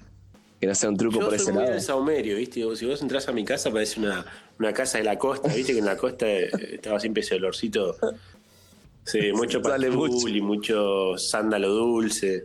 que 0.60 0.66
no 0.66 0.74
sea 0.74 0.88
un 0.88 0.96
truco 0.96 1.20
Yo 1.20 1.26
por 1.26 1.30
soy 1.38 1.42
ese 1.42 1.52
muy 1.52 1.64
lado. 1.64 1.80
saumerio, 1.80 2.36
¿viste? 2.36 2.62
Si 2.76 2.86
vos 2.86 3.02
entras 3.02 3.28
a 3.28 3.32
mi 3.32 3.44
casa 3.44 3.70
parece 3.70 4.00
una, 4.00 4.24
una 4.58 4.72
casa 4.72 4.98
de 4.98 5.04
la 5.04 5.18
costa, 5.18 5.52
¿viste? 5.52 5.72
Que 5.72 5.78
en 5.80 5.86
la 5.86 5.96
costa 5.96 6.26
eh, 6.26 6.50
estaba 6.72 6.98
siempre 7.00 7.22
ese 7.22 7.34
olorcito. 7.36 7.96
Sí, 9.04 9.32
mucho 9.32 9.60
patul 9.60 9.90
mucho. 9.90 10.28
y 10.28 10.40
mucho 10.40 11.18
sándalo 11.18 11.68
dulce. 11.70 12.44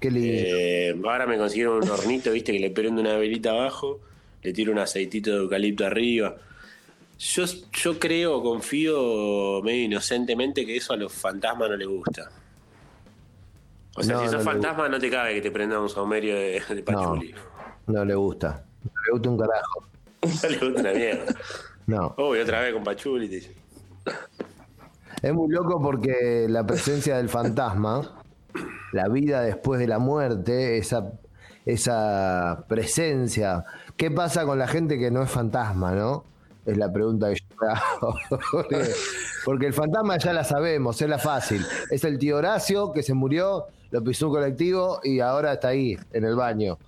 Qué 0.00 0.10
lindo. 0.10 0.28
Eh, 0.32 1.00
ahora 1.04 1.26
me 1.26 1.36
consiguieron 1.38 1.82
un 1.82 1.90
hornito, 1.90 2.30
¿viste? 2.32 2.52
Que 2.52 2.60
le 2.60 2.70
prendo 2.70 3.00
una 3.00 3.16
velita 3.16 3.50
abajo, 3.50 4.00
le 4.42 4.52
tiro 4.52 4.72
un 4.72 4.78
aceitito 4.78 5.30
de 5.30 5.36
eucalipto 5.38 5.86
arriba. 5.86 6.36
Yo, 7.18 7.44
yo 7.72 7.98
creo, 7.98 8.40
confío 8.42 9.60
medio 9.62 9.84
inocentemente 9.84 10.64
que 10.64 10.76
eso 10.76 10.92
a 10.92 10.96
los 10.96 11.12
fantasmas 11.12 11.68
no 11.70 11.76
les 11.76 11.88
gusta. 11.88 12.30
O 13.96 14.02
sea, 14.02 14.14
No, 14.14 14.20
si 14.22 14.26
sos 14.28 14.36
no 14.36 14.40
fantasma, 14.42 14.88
no 14.88 15.00
te 15.00 15.10
cabe 15.10 15.34
que 15.34 15.40
te 15.40 15.50
prenda 15.50 15.80
un 15.80 15.88
saumerio 15.88 16.36
de, 16.36 16.62
de 16.68 16.82
Pachuli. 16.82 17.34
No 17.88 18.04
le 18.04 18.14
gusta. 18.14 18.64
No 18.84 18.90
le 19.04 19.12
gusta 19.12 19.30
un 19.30 19.38
carajo. 19.38 19.84
No 20.42 20.48
le 20.48 20.58
gusta 20.58 20.80
una 20.80 20.92
mierda. 20.92 21.34
No. 21.86 22.14
Uy, 22.18 22.38
otra 22.38 22.60
vez 22.60 22.74
con 22.74 22.84
Pachuli. 22.84 23.48
Es 25.22 25.32
muy 25.32 25.50
loco 25.50 25.80
porque 25.82 26.46
la 26.48 26.64
presencia 26.64 27.16
del 27.16 27.28
fantasma, 27.28 28.22
la 28.92 29.08
vida 29.08 29.42
después 29.42 29.80
de 29.80 29.86
la 29.86 29.98
muerte, 29.98 30.78
esa, 30.78 31.12
esa 31.66 32.64
presencia. 32.68 33.64
¿Qué 33.96 34.10
pasa 34.10 34.44
con 34.44 34.58
la 34.58 34.66
gente 34.68 34.98
que 34.98 35.10
no 35.10 35.22
es 35.22 35.30
fantasma, 35.30 35.92
no? 35.92 36.24
Es 36.66 36.76
la 36.76 36.92
pregunta 36.92 37.28
que 37.32 37.36
yo 37.36 37.68
hago. 37.70 38.18
porque, 39.44 39.66
el 39.66 39.72
fantasma 39.72 40.18
ya 40.18 40.32
la 40.32 40.44
sabemos, 40.44 41.00
es 41.00 41.08
la 41.08 41.18
fácil. 41.18 41.64
Es 41.90 42.04
el 42.04 42.18
tío 42.18 42.36
Horacio 42.36 42.92
que 42.92 43.02
se 43.02 43.14
murió, 43.14 43.66
lo 43.90 44.02
pisó 44.04 44.28
un 44.28 44.34
colectivo 44.34 45.00
y 45.02 45.20
ahora 45.20 45.54
está 45.54 45.68
ahí, 45.68 45.96
en 46.12 46.24
el 46.24 46.34
baño. 46.34 46.78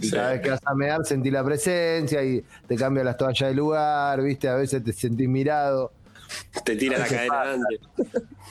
Y 0.00 0.06
Sí. 0.06 0.10
cada 0.12 0.30
vez 0.32 0.40
que 0.40 0.50
vas 0.50 0.60
a 0.64 0.74
mear 0.74 1.04
sentís 1.04 1.32
la 1.32 1.44
presencia 1.44 2.22
y 2.24 2.44
te 2.66 2.74
cambia 2.74 3.04
las 3.04 3.16
toallas 3.16 3.48
de 3.50 3.54
lugar, 3.54 4.20
¿viste? 4.22 4.48
A 4.48 4.56
veces 4.56 4.82
te 4.82 4.92
sentís 4.92 5.28
mirado. 5.28 5.92
Te 6.64 6.76
tira 6.76 6.98
la 6.98 7.06
cadena 7.06 7.42
antes. 7.42 7.80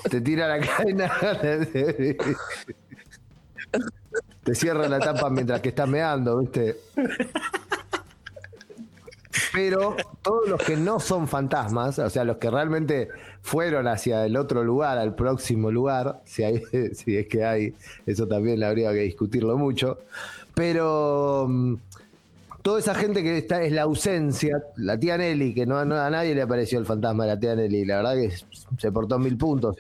Te 0.10 0.22
tira 0.22 0.48
la 0.48 0.60
cadena. 0.60 1.12
Te 4.44 4.56
cierra 4.56 4.88
la 4.88 5.00
tapa 5.00 5.30
mientras 5.30 5.62
que 5.62 5.70
estás 5.70 5.88
meando, 5.88 6.40
¿viste? 6.40 6.78
Pero 9.54 9.96
todos 10.22 10.48
los 10.50 10.62
que 10.62 10.78
no 10.78 11.00
son 11.00 11.28
fantasmas, 11.28 12.00
o 12.00 12.10
sea, 12.10 12.24
los 12.24 12.38
que 12.38 12.50
realmente 12.50 13.10
fueron 13.42 13.88
hacia 13.88 14.26
el 14.26 14.38
otro 14.38 14.64
lugar, 14.64 14.98
al 14.98 15.16
próximo 15.16 15.72
lugar, 15.72 16.22
si, 16.26 16.44
hay, 16.44 16.62
si 16.94 17.18
es 17.18 17.28
que 17.28 17.44
hay, 17.44 17.76
eso 18.06 18.28
también 18.28 18.64
habría 18.64 18.92
que 18.92 19.00
discutirlo 19.00 19.58
mucho. 19.58 20.00
Pero 20.54 21.46
mm, 21.48 21.76
toda 22.68 22.80
esa 22.82 22.94
gente 22.94 23.24
que 23.24 23.38
está 23.38 23.64
es 23.64 23.72
la 23.72 23.84
ausencia, 23.84 24.62
la 24.76 25.00
tía 25.00 25.18
Nelly, 25.18 25.54
que 25.54 25.66
no, 25.66 25.86
no- 25.86 25.96
a 25.96 26.10
nadie 26.10 26.36
le 26.36 26.42
apareció 26.42 26.80
el 26.80 26.86
fantasma 26.86 27.24
de 27.24 27.30
la 27.34 27.40
tía 27.40 27.56
Nelly, 27.56 27.86
la 27.86 27.96
verdad 28.02 28.16
que 28.16 28.32
se 28.78 28.92
portó 28.92 29.18
mil 29.18 29.38
puntos, 29.38 29.78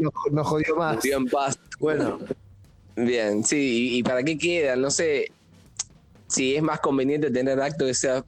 no, 0.00 0.10
no 0.32 0.42
jodió 0.42 0.74
más. 0.74 0.96
Murió 0.96 1.18
en 1.18 1.26
paz. 1.26 1.58
Bueno, 1.78 2.18
Bien, 2.96 3.44
sí, 3.44 3.90
y, 3.92 3.98
y 3.98 4.02
para 4.02 4.22
qué 4.22 4.38
quedan, 4.38 4.80
no 4.80 4.90
sé 4.90 5.26
si 6.28 6.56
es 6.56 6.62
más 6.62 6.80
conveniente 6.80 7.30
tener 7.30 7.60
acto 7.60 7.84
que 7.84 7.92
sea 7.92 8.24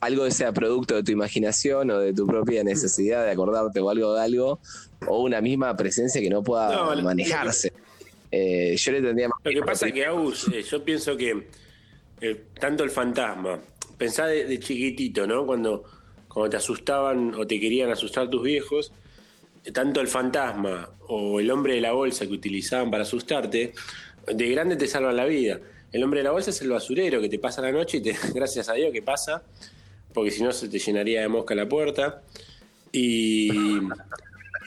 algo 0.00 0.24
que 0.26 0.32
sea 0.32 0.52
producto 0.52 0.94
de 0.96 1.02
tu 1.02 1.12
imaginación 1.12 1.90
o 1.92 1.98
de 1.98 2.12
tu 2.12 2.26
propia 2.26 2.62
necesidad 2.62 3.24
de 3.24 3.30
acordarte 3.30 3.80
o 3.80 3.88
algo 3.88 4.12
de 4.16 4.20
algo, 4.20 4.58
o 5.06 5.22
una 5.22 5.40
misma 5.40 5.74
presencia 5.78 6.20
que 6.20 6.28
no 6.28 6.42
pueda 6.42 6.74
No, 6.94 7.02
manejarse. 7.02 7.72
Eh, 8.30 8.76
yo 8.76 8.92
le 8.92 9.00
tendría 9.00 9.28
más 9.28 9.38
Lo 9.44 9.50
que 9.50 9.62
pasa 9.66 9.86
es 9.86 9.94
que, 9.94 10.04
Agus, 10.04 10.46
eh, 10.52 10.62
yo 10.62 10.84
pienso 10.84 11.16
que 11.16 11.48
eh, 12.20 12.44
tanto 12.58 12.84
el 12.84 12.90
fantasma, 12.90 13.58
pensá 13.98 14.26
de, 14.26 14.44
de 14.44 14.58
chiquitito, 14.58 15.26
¿no? 15.26 15.46
Cuando, 15.46 15.84
cuando 16.28 16.50
te 16.50 16.56
asustaban 16.56 17.34
o 17.34 17.46
te 17.46 17.60
querían 17.60 17.90
asustar 17.90 18.28
tus 18.28 18.42
viejos, 18.42 18.92
eh, 19.64 19.72
tanto 19.72 20.00
el 20.00 20.08
fantasma 20.08 20.90
o 21.08 21.40
el 21.40 21.50
hombre 21.50 21.74
de 21.74 21.80
la 21.80 21.92
bolsa 21.92 22.26
que 22.26 22.32
utilizaban 22.32 22.90
para 22.90 23.02
asustarte, 23.02 23.74
de 24.26 24.50
grande 24.50 24.76
te 24.76 24.86
salvan 24.86 25.16
la 25.16 25.24
vida. 25.24 25.60
El 25.92 26.02
hombre 26.04 26.20
de 26.20 26.24
la 26.24 26.30
bolsa 26.32 26.50
es 26.50 26.60
el 26.62 26.70
basurero 26.70 27.20
que 27.20 27.28
te 27.28 27.38
pasa 27.38 27.62
la 27.62 27.72
noche 27.72 27.98
y 27.98 28.00
te, 28.02 28.16
gracias 28.34 28.68
a 28.68 28.74
Dios 28.74 28.92
que 28.92 29.02
pasa, 29.02 29.42
porque 30.12 30.30
si 30.30 30.42
no 30.42 30.52
se 30.52 30.68
te 30.68 30.78
llenaría 30.78 31.20
de 31.20 31.28
mosca 31.28 31.54
la 31.54 31.68
puerta. 31.68 32.22
Y, 32.92 33.50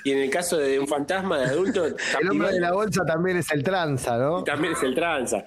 y 0.04 0.12
en 0.12 0.18
el 0.20 0.30
caso 0.30 0.58
de 0.58 0.80
un 0.80 0.88
fantasma 0.88 1.40
de 1.40 1.46
adulto, 1.46 1.86
el 1.86 2.30
hombre 2.30 2.52
de 2.54 2.60
la 2.60 2.74
bolsa 2.74 3.04
también 3.06 3.38
es 3.38 3.52
el 3.52 3.64
tranza, 3.64 4.18
¿no? 4.18 4.44
también 4.44 4.74
es 4.74 4.84
el 4.84 4.94
tranza. 4.94 5.46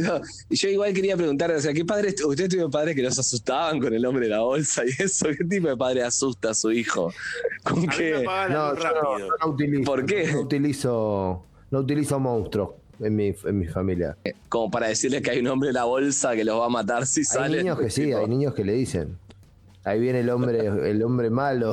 No, 0.00 0.20
y 0.48 0.56
yo 0.56 0.68
igual 0.70 0.92
quería 0.94 1.16
preguntar, 1.16 1.50
o 1.50 1.60
sea, 1.60 1.72
¿qué 1.72 1.84
padres, 1.84 2.14
ustedes 2.24 2.48
tuvieron 2.48 2.70
padres 2.70 2.96
que 2.96 3.02
los 3.02 3.18
asustaban 3.18 3.80
con 3.80 3.92
el 3.92 4.04
hombre 4.06 4.24
de 4.26 4.30
la 4.30 4.40
bolsa 4.40 4.82
y 4.84 5.02
eso? 5.02 5.26
¿Qué 5.36 5.44
tipo 5.44 5.68
de 5.68 5.76
padre 5.76 6.02
asusta 6.02 6.50
a 6.50 6.54
su 6.54 6.72
hijo? 6.72 7.12
No, 7.70 7.76
muy 7.76 7.86
yo 7.88 8.22
no, 8.48 8.74
rápido. 8.74 9.18
yo 9.18 9.28
no 9.44 9.50
utilizo. 9.52 9.84
¿Por 9.84 10.06
qué? 10.06 10.32
No 10.32 10.40
utilizo, 10.40 11.44
no 11.70 11.78
utilizo 11.80 12.18
monstruos 12.18 12.70
en 13.00 13.14
mi, 13.16 13.34
en 13.44 13.58
mi 13.58 13.66
familia. 13.66 14.16
Como 14.48 14.70
para 14.70 14.88
decirles 14.88 15.22
que 15.22 15.30
hay 15.32 15.40
un 15.40 15.48
hombre 15.48 15.68
de 15.68 15.74
la 15.74 15.84
bolsa 15.84 16.34
que 16.34 16.44
los 16.44 16.58
va 16.58 16.66
a 16.66 16.70
matar 16.70 17.06
si 17.06 17.20
Hay 17.20 17.24
sale. 17.24 17.58
niños 17.58 17.78
que 17.78 17.90
sí, 17.90 18.12
hay 18.12 18.26
niños 18.26 18.54
que 18.54 18.64
le 18.64 18.72
dicen. 18.72 19.18
Ahí 19.84 19.98
viene 20.00 20.20
el 20.20 20.30
hombre, 20.30 20.64
el 20.90 21.02
hombre 21.02 21.28
malo. 21.28 21.72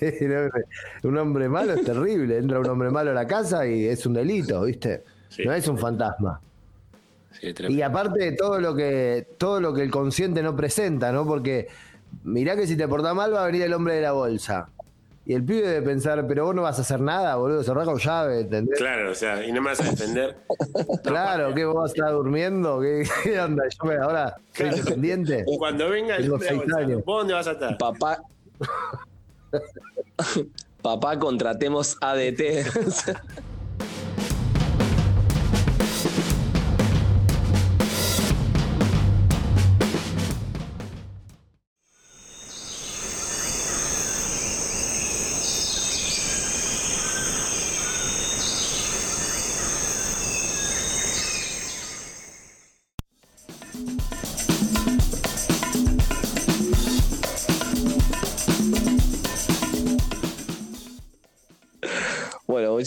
El 0.00 0.32
hombre- 0.36 0.64
un 1.04 1.16
hombre 1.18 1.48
malo 1.48 1.72
es 1.74 1.84
terrible. 1.84 2.36
Entra 2.38 2.58
un 2.60 2.68
hombre 2.68 2.90
malo 2.90 3.12
a 3.12 3.14
la 3.14 3.26
casa 3.26 3.66
y 3.66 3.86
es 3.86 4.04
un 4.06 4.14
delito, 4.14 4.62
¿viste? 4.64 5.04
Sí. 5.28 5.44
No 5.44 5.52
es 5.52 5.68
un 5.68 5.78
fantasma. 5.78 6.40
Sí. 7.40 7.54
Y 7.68 7.82
aparte 7.82 8.18
de 8.18 8.32
todo 8.32 8.60
lo 8.60 8.74
que, 8.74 9.26
todo 9.38 9.60
lo 9.60 9.72
que 9.72 9.82
el 9.82 9.90
consciente 9.90 10.42
no 10.42 10.56
presenta, 10.56 11.12
¿no? 11.12 11.26
Porque 11.26 11.68
mirá 12.24 12.56
que 12.56 12.66
si 12.66 12.76
te 12.76 12.88
portás 12.88 13.14
mal 13.14 13.32
va 13.32 13.44
a 13.44 13.46
venir 13.46 13.62
el 13.62 13.72
hombre 13.72 13.94
de 13.94 14.02
la 14.02 14.12
bolsa. 14.12 14.68
Y 15.28 15.34
el 15.34 15.44
pibe 15.44 15.68
debe 15.68 15.82
pensar, 15.82 16.26
pero 16.26 16.46
vos 16.46 16.54
no 16.54 16.62
vas 16.62 16.78
a 16.78 16.80
hacer 16.80 17.00
nada, 17.00 17.36
boludo, 17.36 17.62
cerrá 17.62 17.84
con 17.84 17.98
llave, 17.98 18.40
¿entendés? 18.40 18.78
Claro, 18.78 19.10
o 19.10 19.14
sea, 19.14 19.44
y 19.44 19.52
no 19.52 19.60
me 19.60 19.68
vas 19.68 19.80
a 19.80 19.90
defender. 19.90 20.36
Claro, 21.04 21.54
¿qué 21.54 21.66
vos 21.66 21.74
vas 21.74 21.90
a 21.90 21.94
estar 21.94 22.12
durmiendo? 22.12 22.80
¿Qué, 22.80 23.06
qué 23.24 23.38
onda? 23.38 23.64
Yo 23.68 23.88
me, 23.88 23.96
ahora 23.96 24.36
soy 24.52 24.68
independiente. 24.68 25.44
Cuando 25.58 25.90
venga 25.90 26.16
el 26.16 26.32
hombre 26.32 26.48
de 26.48 26.54
la 26.54 26.62
bolsa, 26.62 26.78
años. 26.78 27.04
¿vos 27.04 27.18
dónde 27.18 27.34
vas 27.34 27.46
a 27.46 27.52
estar? 27.52 27.76
Papá. 27.76 28.22
Papá, 30.80 31.18
contratemos 31.18 31.98
ADT. 32.00 32.40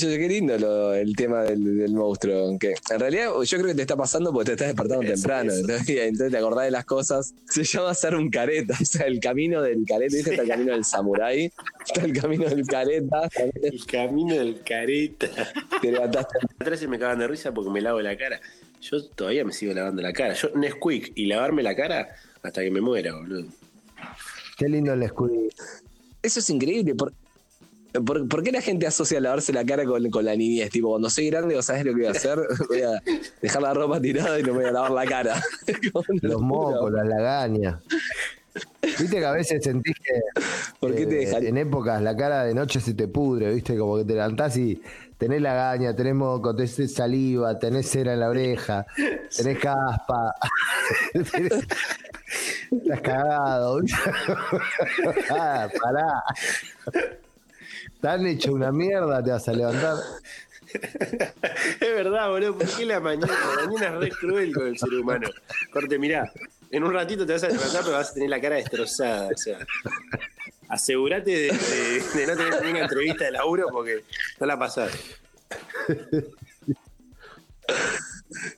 Qué 0.08 0.28
lindo 0.28 0.58
lo- 0.58 0.94
el 0.94 1.16
tema 1.16 1.44
del, 1.44 1.78
del 1.78 1.94
monstruo. 1.94 2.46
aunque 2.48 2.74
en 2.90 3.00
realidad, 3.00 3.30
yo 3.44 3.58
creo 3.58 3.68
que 3.68 3.76
te 3.76 3.82
está 3.82 3.96
pasando 3.96 4.32
porque 4.34 4.48
te 4.48 4.52
estás 4.54 4.68
despertando 4.68 5.04
Eso, 5.04 5.14
temprano. 5.14 5.52
eso. 5.52 5.62
Entonces, 5.62 5.90
entonces 6.02 6.32
te 6.32 6.38
acordás 6.38 6.66
de 6.66 6.72
las 6.72 6.86
cosas. 6.86 7.34
Se 7.50 7.64
llama 7.64 7.94
ser 7.94 8.16
un 8.16 8.30
careta. 8.30 8.76
O 8.82 8.86
sea, 8.86 9.06
el 9.06 9.20
camino 9.20 9.62
del 9.62 9.86
careta. 9.88 10.16
¿viste? 10.16 10.32
Está 10.32 10.44
el 10.44 10.50
camino 10.50 10.72
del 10.74 10.84
samurái. 10.86 11.52
Está 11.88 12.06
el 12.06 12.14
camino 12.14 12.46
del 12.50 12.66
careta. 12.66 13.30
El 13.62 13.86
camino 13.86 14.36
del 14.36 14.62
careta. 14.64 15.28
Te 15.82 15.92
levantaste. 15.92 16.38
Atrás 16.60 16.80
se 16.80 16.88
me 16.88 17.00
cagan 17.00 17.20
de 17.20 17.28
risa 17.28 17.54
porque 17.54 17.70
me 17.70 17.82
lavo 17.82 18.02
la 18.02 18.18
cara. 18.18 18.40
Yo 18.82 19.04
todavía 19.10 19.46
me 19.46 19.54
sigo 19.54 19.74
lavando 19.74 20.02
la 20.02 20.12
cara. 20.14 20.34
Yo 20.34 20.50
Nesquik 20.56 21.12
y 21.16 21.28
lavarme 21.28 21.62
la 21.64 21.76
cara 21.76 22.10
hasta 22.42 22.62
que 22.62 22.72
me 22.72 22.82
muera, 22.82 23.16
boludo. 23.16 23.46
Qué 24.58 24.68
lindo 24.68 24.94
el 24.94 25.04
escudo. 25.04 25.34
Eso 26.24 26.40
es 26.40 26.50
increíble. 26.50 26.96
¿Por, 26.96 27.14
por, 28.06 28.28
por 28.28 28.44
qué 28.44 28.52
la 28.52 28.62
gente 28.62 28.88
asocia 28.88 29.20
lavarse 29.20 29.52
la 29.54 29.66
cara 29.66 29.86
con, 29.86 30.10
con 30.10 30.26
la 30.26 30.36
niñez? 30.36 30.70
Tipo, 30.70 30.90
cuando 30.90 31.10
soy 31.10 31.30
grande, 31.30 31.56
¿vos 31.56 31.66
sabés 31.66 31.84
lo 31.86 31.92
que 31.92 31.98
voy 32.00 32.06
a 32.08 32.12
hacer? 32.12 32.40
Voy 32.70 32.82
a 32.82 33.02
dejar 33.42 33.62
la 33.62 33.74
ropa 33.74 34.00
tirada 34.00 34.39
y 34.39 34.44
no 34.44 34.54
me 34.54 34.60
voy 34.60 34.66
a 34.66 34.72
lavar 34.72 34.92
la 34.92 35.06
cara. 35.06 35.42
Los 36.22 36.42
mocos, 36.42 36.92
las 36.92 37.08
lagañas. 37.08 37.76
Viste 38.82 39.18
que 39.20 39.26
a 39.26 39.32
veces 39.32 39.64
sentís 39.64 39.96
que 39.96 40.42
¿Por 40.80 40.94
qué 40.94 41.06
te 41.06 41.24
eh, 41.24 41.26
dejan? 41.26 41.46
en 41.46 41.58
épocas 41.58 42.02
la 42.02 42.16
cara 42.18 42.44
de 42.44 42.54
noche 42.54 42.82
se 42.82 42.94
te 42.94 43.08
pudre, 43.08 43.54
viste, 43.54 43.78
como 43.78 43.98
que 43.98 44.04
te 44.04 44.14
levantás 44.14 44.58
y 44.58 44.82
tenés 45.18 45.42
lagaña, 45.42 45.96
tenés 45.96 46.16
moco, 46.16 46.54
tenés 46.54 46.94
saliva, 46.94 47.58
tenés 47.58 47.88
cera 47.89 48.12
en 48.14 48.20
la 48.20 48.28
oreja, 48.30 48.86
tenés 49.36 49.58
caspa, 49.60 50.34
tenés- 51.14 51.66
estás 52.72 53.02
cagado. 53.02 53.80
ah, 55.30 55.70
pará. 55.82 56.24
Tan 58.02 58.26
hecho 58.26 58.54
una 58.54 58.72
mierda, 58.72 59.24
te 59.24 59.32
vas 59.32 59.47
a 59.47 59.54
levantar. 59.54 59.95
Es 60.74 61.93
verdad, 61.95 62.30
boludo. 62.30 62.58
¿Por 62.58 62.66
qué 62.78 62.86
la 62.86 63.02
mañana? 63.02 63.28
La 63.58 63.68
mañana 63.68 63.88
es 63.97 63.99
re 63.99 64.10
cruel 64.12 64.54
con 64.54 64.68
el 64.68 64.78
ser 64.78 64.93
humano. 64.93 65.30
Corte, 65.74 65.99
mirá. 65.99 66.32
En 66.72 66.84
un 66.86 66.93
ratito 66.93 67.26
te 67.26 67.34
vas 67.34 67.43
a 67.43 67.49
levantar, 67.49 67.82
pero 67.84 67.97
vas 67.97 68.12
a 68.12 68.14
tener 68.14 68.30
la 68.30 68.39
cara 68.39 68.56
destrozada. 68.56 69.28
O 69.34 69.38
sea, 69.38 69.58
asegúrate 70.70 71.30
de, 71.30 71.47
de- 71.52 72.20
de 72.20 72.28
no 72.28 72.38
tener 72.38 72.62
ninguna 72.64 72.84
entrevista 72.84 73.26
de 73.26 73.32
laburo 73.32 73.68
porque 73.70 74.06
no 74.39 74.45
la 74.45 74.58
pasás. 74.58 74.93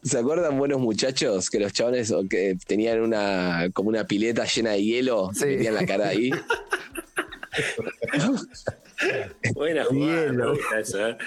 ¿Se 0.04 0.20
acuerdan 0.20 0.60
buenos 0.60 0.80
muchachos 0.80 1.50
que 1.50 1.60
los 1.60 1.74
chabones 1.74 2.12
o 2.12 2.28
que 2.30 2.56
tenían 2.68 3.02
una 3.02 3.70
como 3.74 3.90
una 3.90 4.06
pileta 4.06 4.46
llena 4.46 4.74
de 4.74 4.84
hielo 4.84 5.32
y 5.34 5.40
Sí. 5.40 5.46
metían 5.48 5.74
la 5.74 5.86
cara 5.88 6.10
ahí? 6.10 6.30
Buena 9.54 9.86
jugada, 9.86 10.26
Hielo. 10.28 10.46
me 10.46 10.50
gusta 10.52 10.80
eso, 10.80 11.08
¿eh? 11.08 11.18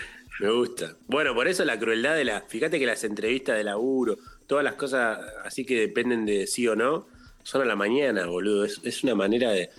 Me 0.40 0.50
gusta. 0.50 0.94
Bueno, 1.06 1.34
por 1.34 1.48
eso 1.48 1.64
la 1.64 1.78
crueldad 1.78 2.14
de 2.14 2.24
la. 2.24 2.42
Fíjate 2.42 2.78
que 2.78 2.86
las 2.86 3.02
entrevistas 3.04 3.56
de 3.56 3.64
laburo, 3.64 4.16
todas 4.46 4.62
las 4.64 4.74
cosas 4.74 5.18
así 5.44 5.64
que 5.64 5.80
dependen 5.80 6.26
de 6.26 6.46
sí 6.46 6.68
o 6.68 6.76
no, 6.76 7.06
son 7.42 7.62
a 7.62 7.64
la 7.64 7.76
mañana, 7.76 8.26
boludo. 8.26 8.64
Es, 8.64 8.80
es 8.84 9.02
una 9.02 9.14
manera 9.14 9.50
de, 9.52 9.70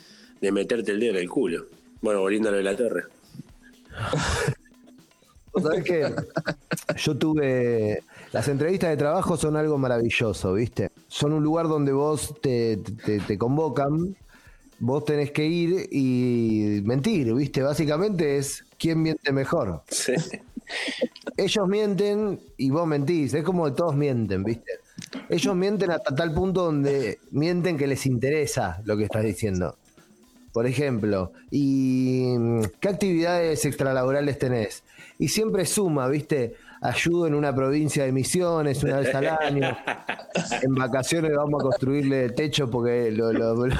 de 0.41 0.51
meterte 0.51 0.91
el 0.91 0.99
dedo 0.99 1.11
en 1.11 1.17
el 1.17 1.29
culo. 1.29 1.65
Bueno, 2.01 2.21
volviendo 2.21 2.49
a 2.49 2.51
lo 2.51 2.57
de 2.57 2.63
la 2.63 2.75
torre. 2.75 3.03
Vos 5.53 5.63
sabés 5.63 5.83
que 5.83 6.13
yo 6.97 7.17
tuve. 7.17 8.03
Las 8.31 8.47
entrevistas 8.47 8.89
de 8.89 8.97
trabajo 8.97 9.38
son 9.38 9.55
algo 9.55 9.77
maravilloso, 9.77 10.53
¿viste? 10.53 10.91
Son 11.07 11.33
un 11.33 11.43
lugar 11.43 11.67
donde 11.67 11.91
vos 11.93 12.35
te, 12.41 12.77
te- 13.05 13.19
te 13.19 13.38
convocan, 13.38 14.15
vos 14.80 15.05
tenés 15.05 15.32
que 15.32 15.45
ir 15.45 15.88
y 15.91 16.82
mentir, 16.84 17.34
¿viste? 17.34 17.61
Básicamente 17.61 18.38
es 18.38 18.63
quién 18.78 19.01
miente 19.01 19.32
mejor. 19.32 19.84
Sí. 19.89 20.13
Ellos 21.38 21.67
mienten 21.67 22.39
y 22.57 22.69
vos 22.69 22.88
mentís. 22.88 23.34
Es 23.34 23.43
como 23.43 23.65
que 23.65 23.71
todos 23.71 23.95
mienten, 23.95 24.43
¿viste? 24.43 24.71
Ellos 25.30 25.55
mienten 25.55 25.91
hasta 25.91 26.15
tal 26.15 26.34
punto 26.34 26.65
donde 26.65 27.19
mienten 27.32 27.78
que 27.78 27.88
les 27.88 28.05
interesa 28.05 28.82
lo 28.86 28.97
que 28.97 29.05
estás 29.05 29.23
diciendo. 29.23 29.78
Por 30.51 30.65
ejemplo, 30.65 31.34
¿y 31.51 32.36
qué 32.80 32.89
actividades 32.89 33.63
extralaborales 33.65 34.39
tenés? 34.39 34.84
Y 35.19 35.28
siempre 35.28 35.65
suma, 35.65 36.07
¿viste? 36.07 36.55
Ayudo 36.82 37.28
en 37.28 37.34
una 37.34 37.53
provincia 37.55 38.03
de 38.05 38.11
Misiones 38.11 38.84
una 38.84 38.99
vez 38.99 39.13
al 39.15 39.28
año. 39.28 39.78
En 40.61 40.75
vacaciones 40.75 41.32
vamos 41.36 41.59
a 41.61 41.63
construirle 41.63 42.30
techo 42.30 42.69
porque 42.69 43.11
lo- 43.11 43.34
lo- 43.34 43.55
lo- 43.65 43.75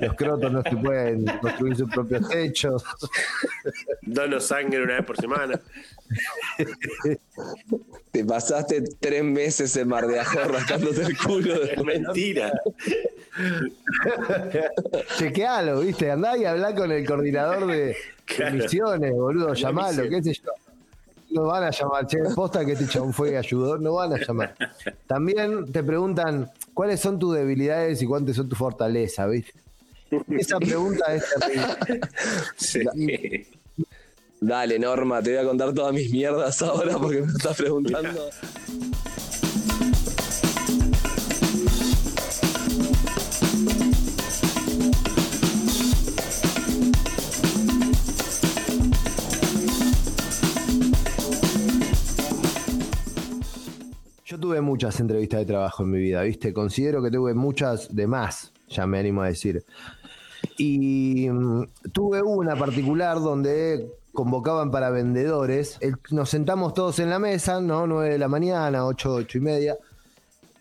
los 0.00 0.14
crotos 0.14 0.52
no 0.52 0.62
se 0.62 0.76
pueden 0.76 1.24
construir 1.40 1.76
sus 1.76 1.90
propios 1.90 2.28
techos. 2.28 2.84
Dono 4.02 4.38
sangre 4.38 4.82
una 4.82 4.96
vez 4.96 5.04
por 5.04 5.16
semana. 5.16 5.60
Te 8.12 8.24
pasaste 8.24 8.84
tres 9.00 9.24
meses 9.24 9.76
en 9.76 9.88
Mar 9.88 10.06
de 10.06 10.22
rascándote 10.22 11.02
el 11.02 11.18
culo. 11.18 11.58
de- 11.58 11.72
Es 11.72 11.84
mentira. 11.84 12.52
Chequealo, 15.18 15.80
¿viste? 15.80 16.10
Andá 16.10 16.36
y 16.36 16.44
hablá 16.44 16.74
con 16.74 16.92
el 16.92 17.06
coordinador 17.06 17.66
de, 17.66 17.96
de 18.38 18.50
misiones, 18.52 19.12
boludo. 19.12 19.54
Llamalo, 19.54 20.08
qué 20.08 20.22
sé 20.22 20.34
yo. 20.34 20.50
No 21.32 21.44
van 21.44 21.64
a 21.64 21.70
llamar, 21.70 22.06
che, 22.06 22.18
posta 22.34 22.64
que 22.64 22.72
este 22.72 22.86
chabón 22.86 23.12
fue 23.12 23.32
y 23.32 23.34
ayudó, 23.36 23.78
no 23.78 23.94
van 23.94 24.12
a 24.12 24.18
llamar. 24.18 24.54
También 25.06 25.72
te 25.72 25.82
preguntan 25.82 26.50
cuáles 26.74 27.00
son 27.00 27.18
tus 27.18 27.34
debilidades 27.34 28.02
y 28.02 28.06
cuántas 28.06 28.36
son 28.36 28.48
tus 28.48 28.58
fortalezas, 28.58 29.30
¿viste? 29.30 29.52
Esa 30.28 30.58
pregunta 30.58 31.14
es 31.14 31.24
terrible. 31.38 32.00
Sí. 32.56 33.46
Dale, 34.40 34.78
Norma, 34.78 35.22
te 35.22 35.30
voy 35.30 35.38
a 35.38 35.48
contar 35.48 35.72
todas 35.72 35.94
mis 35.94 36.10
mierdas 36.10 36.60
ahora 36.62 36.98
porque 36.98 37.20
me 37.22 37.32
estás 37.32 37.56
preguntando. 37.56 38.28
Yo 54.32 54.40
tuve 54.40 54.62
muchas 54.62 54.98
entrevistas 54.98 55.40
de 55.40 55.44
trabajo 55.44 55.82
en 55.82 55.90
mi 55.90 55.98
vida, 55.98 56.22
¿viste? 56.22 56.54
Considero 56.54 57.02
que 57.02 57.10
tuve 57.10 57.34
muchas 57.34 57.94
de 57.94 58.06
más, 58.06 58.50
ya 58.66 58.86
me 58.86 58.98
animo 58.98 59.20
a 59.20 59.26
decir. 59.26 59.62
Y 60.56 61.28
mm, 61.28 61.64
tuve 61.92 62.22
una 62.22 62.56
particular 62.56 63.20
donde 63.20 63.92
convocaban 64.14 64.70
para 64.70 64.88
vendedores. 64.88 65.78
Nos 66.12 66.30
sentamos 66.30 66.72
todos 66.72 66.98
en 67.00 67.10
la 67.10 67.18
mesa, 67.18 67.60
¿no? 67.60 67.86
9 67.86 68.08
de 68.08 68.18
la 68.18 68.28
mañana, 68.28 68.86
8, 68.86 69.12
8 69.16 69.36
y 69.36 69.40
media. 69.42 69.76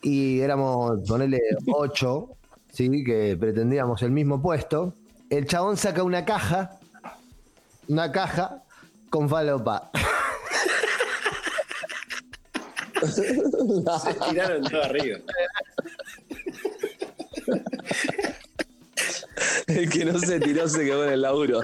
Y 0.02 0.42
éramos, 0.42 1.08
ponele 1.08 1.40
8, 1.66 2.30
¿sí? 2.74 3.06
Que 3.06 3.38
pretendíamos 3.40 4.02
el 4.02 4.12
mismo 4.12 4.42
puesto. 4.42 4.96
El 5.30 5.46
chabón 5.46 5.78
saca 5.78 6.04
una 6.04 6.26
caja, 6.26 6.78
una 7.88 8.12
caja 8.12 8.64
con 9.10 9.30
falopa. 9.30 9.92
Se 13.08 14.14
tiraron 14.30 14.64
todo 14.64 14.84
arriba. 14.84 15.20
El 19.68 19.90
que 19.90 20.06
no 20.06 20.20
se 20.20 20.40
tiró 20.40 20.68
se 20.68 20.86
quedó 20.86 21.06
en 21.06 21.14
el 21.14 21.22
laburo. 21.22 21.62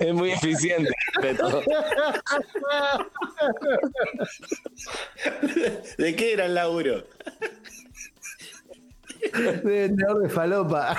Es 0.00 0.14
muy 0.14 0.30
eficiente, 0.32 0.90
Beto. 1.20 1.62
¿De 5.98 6.16
qué 6.16 6.32
era 6.32 6.46
el 6.46 6.54
laburo? 6.54 7.04
de 9.20 9.52
vendedor 9.62 10.22
de 10.22 10.28
falopa. 10.28 10.96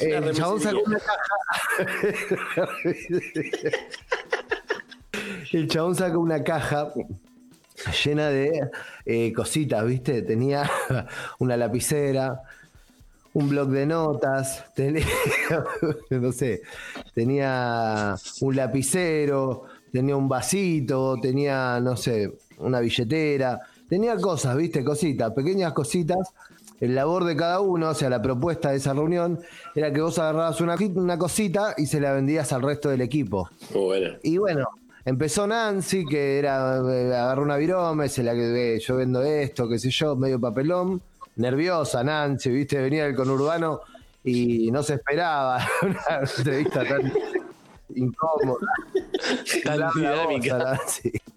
El 0.00 0.34
chabón 0.34 0.60
sacó 0.60 0.80
una 0.80 0.98
caja. 0.98 2.68
El 5.52 5.68
chabón 5.68 5.94
sacó 5.94 6.20
una 6.20 6.42
caja 6.42 6.92
llena 8.04 8.28
de 8.28 8.70
eh, 9.04 9.32
cositas, 9.32 9.84
¿viste? 9.86 10.22
Tenía 10.22 10.70
una 11.38 11.56
lapicera, 11.56 12.42
un 13.32 13.48
blog 13.48 13.68
de 13.70 13.86
notas, 13.86 14.64
tenía, 14.74 15.06
no 16.10 16.32
sé, 16.32 16.62
tenía 17.14 18.16
un 18.40 18.56
lapicero, 18.56 19.64
tenía 19.92 20.16
un 20.16 20.28
vasito, 20.28 21.18
tenía, 21.20 21.80
no 21.80 21.96
sé, 21.96 22.32
una 22.58 22.80
billetera, 22.80 23.60
tenía 23.88 24.16
cosas, 24.16 24.56
¿viste? 24.56 24.84
Cositas, 24.84 25.32
pequeñas 25.32 25.72
cositas. 25.72 26.18
El 26.80 26.94
labor 26.94 27.24
de 27.24 27.36
cada 27.36 27.60
uno, 27.60 27.90
o 27.90 27.94
sea, 27.94 28.08
la 28.08 28.22
propuesta 28.22 28.70
de 28.70 28.78
esa 28.78 28.94
reunión 28.94 29.38
era 29.74 29.92
que 29.92 30.00
vos 30.00 30.18
agarrabas 30.18 30.60
una, 30.62 30.76
una 30.94 31.18
cosita 31.18 31.74
y 31.76 31.86
se 31.86 32.00
la 32.00 32.12
vendías 32.12 32.52
al 32.52 32.62
resto 32.62 32.88
del 32.88 33.02
equipo. 33.02 33.50
Muy 33.74 33.84
bueno. 33.84 34.16
Y 34.22 34.38
bueno, 34.38 34.66
empezó 35.04 35.46
Nancy, 35.46 36.06
que 36.06 36.38
era, 36.38 36.78
eh, 36.78 37.14
agarró 37.14 37.42
una 37.42 37.56
virome, 37.56 38.08
se 38.08 38.22
la 38.22 38.32
que 38.32 38.76
eh, 38.76 38.80
yo 38.80 38.96
vendo 38.96 39.22
esto, 39.22 39.68
qué 39.68 39.78
sé 39.78 39.90
yo, 39.90 40.16
medio 40.16 40.40
papelón. 40.40 41.02
Nerviosa 41.36 42.02
Nancy, 42.02 42.50
viste, 42.50 42.80
venía 42.80 43.04
del 43.04 43.14
conurbano 43.14 43.80
y 44.24 44.70
no 44.70 44.82
se 44.82 44.94
esperaba 44.94 45.64
una 45.82 46.20
entrevista 46.20 46.84
tan 46.84 47.12
incómoda. 47.94 48.66
Tan 49.64 49.90
dinámica. 49.94 50.80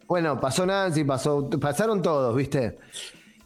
Bueno, 0.08 0.39
pasó 0.39 0.66
Nancy, 0.66 1.04
pasó, 1.04 1.50
pasaron 1.50 2.02
todos, 2.02 2.36
viste. 2.36 2.78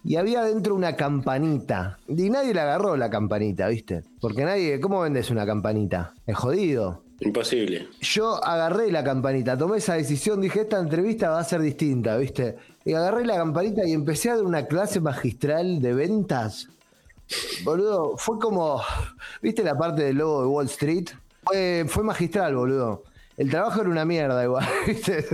Y 0.07 0.15
había 0.15 0.41
dentro 0.43 0.73
una 0.73 0.95
campanita. 0.95 1.99
Y 2.07 2.29
nadie 2.29 2.53
le 2.53 2.61
agarró 2.61 2.95
la 2.95 3.09
campanita, 3.09 3.67
¿viste? 3.67 4.03
Porque 4.21 4.45
nadie, 4.45 4.79
¿cómo 4.79 5.01
vendes 5.01 5.29
una 5.29 5.45
campanita? 5.45 6.13
Es 6.25 6.37
jodido. 6.37 7.03
Imposible. 7.19 7.89
Yo 7.99 8.41
agarré 8.41 8.89
la 8.89 9.03
campanita, 9.03 9.57
tomé 9.57 9.79
esa 9.79 9.95
decisión, 9.95 10.39
dije, 10.39 10.61
esta 10.61 10.79
entrevista 10.79 11.29
va 11.31 11.39
a 11.39 11.43
ser 11.43 11.59
distinta, 11.59 12.15
¿viste? 12.15 12.55
Y 12.85 12.93
agarré 12.93 13.25
la 13.25 13.35
campanita 13.35 13.85
y 13.85 13.91
empecé 13.91 14.29
a 14.29 14.37
dar 14.37 14.45
una 14.45 14.65
clase 14.67 15.01
magistral 15.01 15.81
de 15.81 15.93
ventas. 15.93 16.69
Boludo, 17.65 18.15
fue 18.15 18.39
como, 18.39 18.81
¿viste 19.41 19.61
la 19.61 19.77
parte 19.77 20.03
del 20.03 20.19
logo 20.19 20.41
de 20.41 20.47
Wall 20.47 20.67
Street? 20.67 21.09
Fue, 21.43 21.83
fue 21.85 22.05
magistral, 22.05 22.55
boludo. 22.55 23.03
El 23.35 23.49
trabajo 23.49 23.81
era 23.81 23.89
una 23.89 24.05
mierda 24.05 24.41
igual, 24.41 24.65
¿viste? 24.87 25.25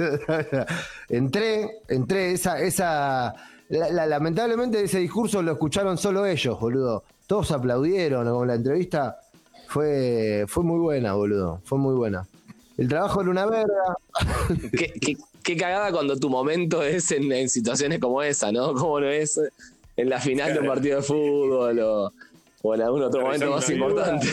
entré, 1.10 1.70
entré, 1.88 2.32
esa, 2.32 2.60
esa, 2.60 3.36
la- 3.70 3.90
la- 3.90 4.06
lamentablemente 4.08 4.82
ese 4.84 5.00
discurso 5.00 5.42
lo 5.42 5.52
escucharon 5.54 5.98
solo 5.98 6.26
ellos, 6.26 6.60
boludo. 6.60 7.04
Todos 7.28 7.52
aplaudieron, 7.52 8.28
como 8.30 8.46
la 8.46 8.56
entrevista 8.56 9.18
fue, 9.68 10.46
fue 10.48 10.64
muy 10.64 10.80
buena, 10.80 11.14
boludo. 11.14 11.62
Fue 11.64 11.78
muy 11.78 11.96
buena. 11.96 12.28
El 12.78 12.88
trabajo 12.88 13.22
era 13.22 13.30
una 13.30 13.46
verga. 13.46 13.98
Qué, 14.72 14.94
qué- 15.00 15.18
qué 15.44 15.58
cagada 15.58 15.92
cuando 15.92 16.16
tu 16.18 16.30
momento 16.30 16.82
es 16.84 17.12
en, 17.12 17.32
en 17.32 17.50
situaciones 17.50 18.00
como 18.00 18.22
esa, 18.24 18.52
¿no? 18.52 18.74
Como 18.74 19.00
no 19.02 19.08
es 19.08 19.40
en 19.98 20.10
la 20.10 20.20
final 20.20 20.54
de 20.54 20.60
un 20.62 20.68
partido 20.68 20.98
de 20.98 21.04
fútbol 21.04 21.80
o, 21.80 22.14
o 22.62 22.76
en 22.76 22.82
algún 22.82 23.04
otro 23.04 23.22
momento 23.22 23.50
más 23.52 23.70
importante. 23.70 24.28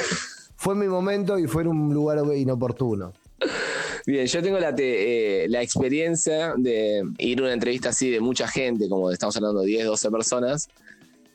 Fue 0.56 0.74
mi 0.74 0.86
momento 0.86 1.38
y 1.38 1.46
fue 1.46 1.62
en 1.62 1.68
un 1.68 1.92
lugar 1.94 2.18
inoportuno. 2.36 3.12
Bien, 4.10 4.26
yo 4.26 4.42
tengo 4.42 4.58
la, 4.58 4.74
eh, 4.76 5.46
la 5.48 5.62
experiencia 5.62 6.54
de 6.56 7.04
ir 7.18 7.38
a 7.38 7.42
una 7.42 7.52
entrevista 7.52 7.90
así 7.90 8.10
de 8.10 8.18
mucha 8.18 8.48
gente, 8.48 8.88
como 8.88 9.08
estamos 9.12 9.36
hablando 9.36 9.60
de 9.60 9.68
10, 9.68 9.84
12 9.84 10.10
personas, 10.10 10.68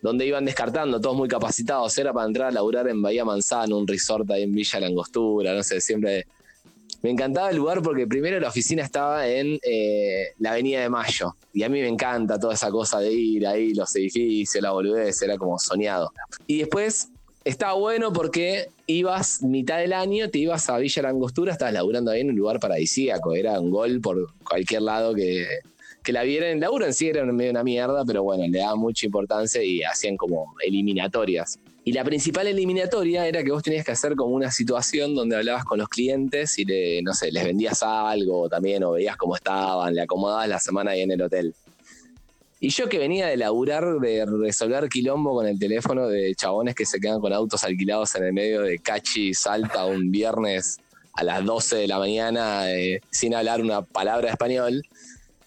donde 0.02 0.26
iban 0.26 0.44
descartando, 0.44 1.00
todos 1.00 1.16
muy 1.16 1.30
capacitados. 1.30 1.98
Era 1.98 2.12
para 2.12 2.28
entrar 2.28 2.50
a 2.50 2.52
laburar 2.52 2.90
en 2.90 3.02
Bahía 3.02 3.24
Manzano, 3.24 3.78
un 3.78 3.88
resort 3.88 4.30
ahí 4.30 4.44
en 4.44 4.54
Villa 4.54 4.82
La 4.82 4.88
Angostura, 4.88 5.54
no 5.54 5.64
sé, 5.64 5.80
siempre. 5.80 6.28
Me 7.02 7.12
encantaba 7.12 7.50
el 7.50 7.56
lugar 7.56 7.82
porque 7.82 8.08
primero 8.08 8.42
la 8.42 8.50
oficina 8.50 8.84
estaba 8.84 9.26
en 9.26 9.58
eh, 9.64 10.34
la 10.40 10.52
Avenida 10.52 10.82
de 10.82 10.90
Mayo. 10.90 11.34
Y 11.54 11.64
a 11.64 11.70
mí 11.70 11.80
me 11.80 11.88
encanta 11.88 12.38
toda 12.38 12.56
esa 12.56 12.70
cosa 12.72 13.00
de 13.00 13.14
ir 13.14 13.48
ahí, 13.48 13.74
los 13.74 13.96
edificios, 13.96 14.62
la 14.62 14.72
boludez, 14.72 15.22
era 15.22 15.38
como 15.38 15.58
soñado. 15.60 16.12
Y 16.46 16.58
después 16.58 17.08
estaba 17.46 17.74
bueno 17.74 18.12
porque 18.12 18.70
ibas 18.88 19.44
mitad 19.44 19.78
del 19.78 19.94
año, 19.94 20.30
te 20.30 20.40
ibas 20.40 20.68
a 20.70 20.78
Villa 20.80 21.04
Langostura, 21.04 21.54
estabas 21.54 21.76
laburando 21.76 22.12
ahí 22.12 22.22
en 22.22 22.32
un 22.32 22.36
lugar 22.36 22.60
paradisíaco. 22.60 23.36
Era 23.36 23.60
un 23.60 23.70
gol 23.70 24.02
por 24.02 24.34
cualquier 24.44 24.82
lado 24.82 25.14
que, 25.14 25.46
que 26.04 26.12
la 26.12 26.24
vieran. 26.24 26.50
El 26.50 26.60
laburo 26.60 26.86
en 26.88 26.94
sí 26.94 27.08
era 27.08 27.24
medio 27.26 27.52
una 27.52 27.64
mierda, 27.64 28.04
pero 28.04 28.24
bueno, 28.24 28.46
le 28.48 28.58
daban 28.58 28.80
mucha 28.80 29.06
importancia 29.06 29.64
y 29.64 29.84
hacían 29.84 30.18
como 30.18 30.56
eliminatorias. 30.66 31.60
Y 31.84 31.94
la 31.94 32.04
principal 32.04 32.48
eliminatoria 32.48 33.28
era 33.28 33.44
que 33.44 33.52
vos 33.52 33.62
tenías 33.62 33.86
que 33.86 33.92
hacer 33.92 34.16
como 34.16 34.34
una 34.34 34.50
situación 34.50 35.14
donde 35.14 35.36
hablabas 35.36 35.66
con 35.66 35.78
los 35.78 35.88
clientes 35.88 36.58
y 36.58 36.66
le, 36.66 37.04
no 37.04 37.14
sé, 37.14 37.32
les 37.32 37.44
vendías 37.44 37.84
algo 37.84 38.50
también 38.50 38.84
o 38.84 38.94
veías 38.94 39.16
cómo 39.18 39.36
estaban, 39.36 39.94
le 39.94 40.02
acomodabas 40.02 40.50
la 40.50 40.60
semana 40.60 40.92
ahí 40.92 41.02
en 41.02 41.12
el 41.12 41.22
hotel. 41.22 41.54
Y 42.60 42.70
yo 42.70 42.88
que 42.88 42.98
venía 42.98 43.28
de 43.28 43.38
laburar, 43.38 44.00
de 44.00 44.26
resolver 44.26 44.88
quilombo 44.88 45.36
con 45.36 45.46
el 45.46 45.60
teléfono 45.60 46.08
de 46.08 46.34
chabones 46.36 46.74
que 46.74 46.86
se 46.86 47.00
quedan 47.00 47.20
con 47.20 47.34
autos 47.34 47.64
alquilados 47.64 48.16
en 48.16 48.24
el 48.24 48.34
medio 48.34 48.62
de 48.62 48.80
Cachi 48.80 49.34
Salta 49.34 49.86
un 49.86 50.10
viernes 50.10 50.80
a 51.14 51.24
las 51.24 51.46
12 51.46 51.76
de 51.78 51.88
la 51.88 51.98
mañana 51.98 52.72
eh, 52.72 53.02
sin 53.10 53.36
hablar 53.36 53.62
una 53.62 53.82
palabra 53.82 54.28
de 54.28 54.32
español, 54.32 54.84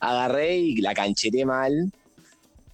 agarré 0.00 0.56
y 0.56 0.76
la 0.76 0.94
cancheré 0.94 1.44
mal 1.44 1.92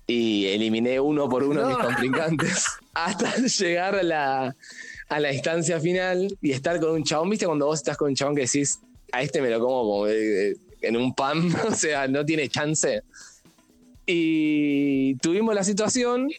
y 0.07 0.47
eliminé 0.47 1.01
uno 1.01 1.29
por 1.29 1.43
uno 1.43 1.65
a 1.65 1.69
mis 1.69 1.79
contrincantes 1.79 2.67
hasta 2.95 3.37
llegar 3.37 3.97
a 3.97 4.03
la, 4.03 4.57
a 5.09 5.21
la 5.21 5.33
instancia 5.33 5.81
final 5.81 6.37
y 6.41 6.53
estar 6.53 6.79
con 6.81 6.91
un 6.91 7.05
chabón. 7.05 7.31
¿Viste 7.31 7.47
cuando 7.47 7.67
vos 7.67 7.79
estás 7.79 7.97
con 7.97 8.09
un 8.09 8.15
chabón 8.15 8.37
que 8.37 8.43
decís, 8.43 8.81
a 9.13 9.23
este 9.23 9.41
me 9.41 9.51
lo 9.51 9.61
como 9.61 9.83
como 9.83 10.07
eh, 10.09 10.57
en 10.83 10.97
un 10.97 11.15
pan? 11.15 11.53
o 11.69 11.75
sea, 11.75 12.07
no 12.07 12.25
tiene 12.25 12.49
chance. 12.49 13.03
Y 14.07 15.15
tuvimos 15.17 15.55
la 15.55 15.65
situación. 15.65 16.31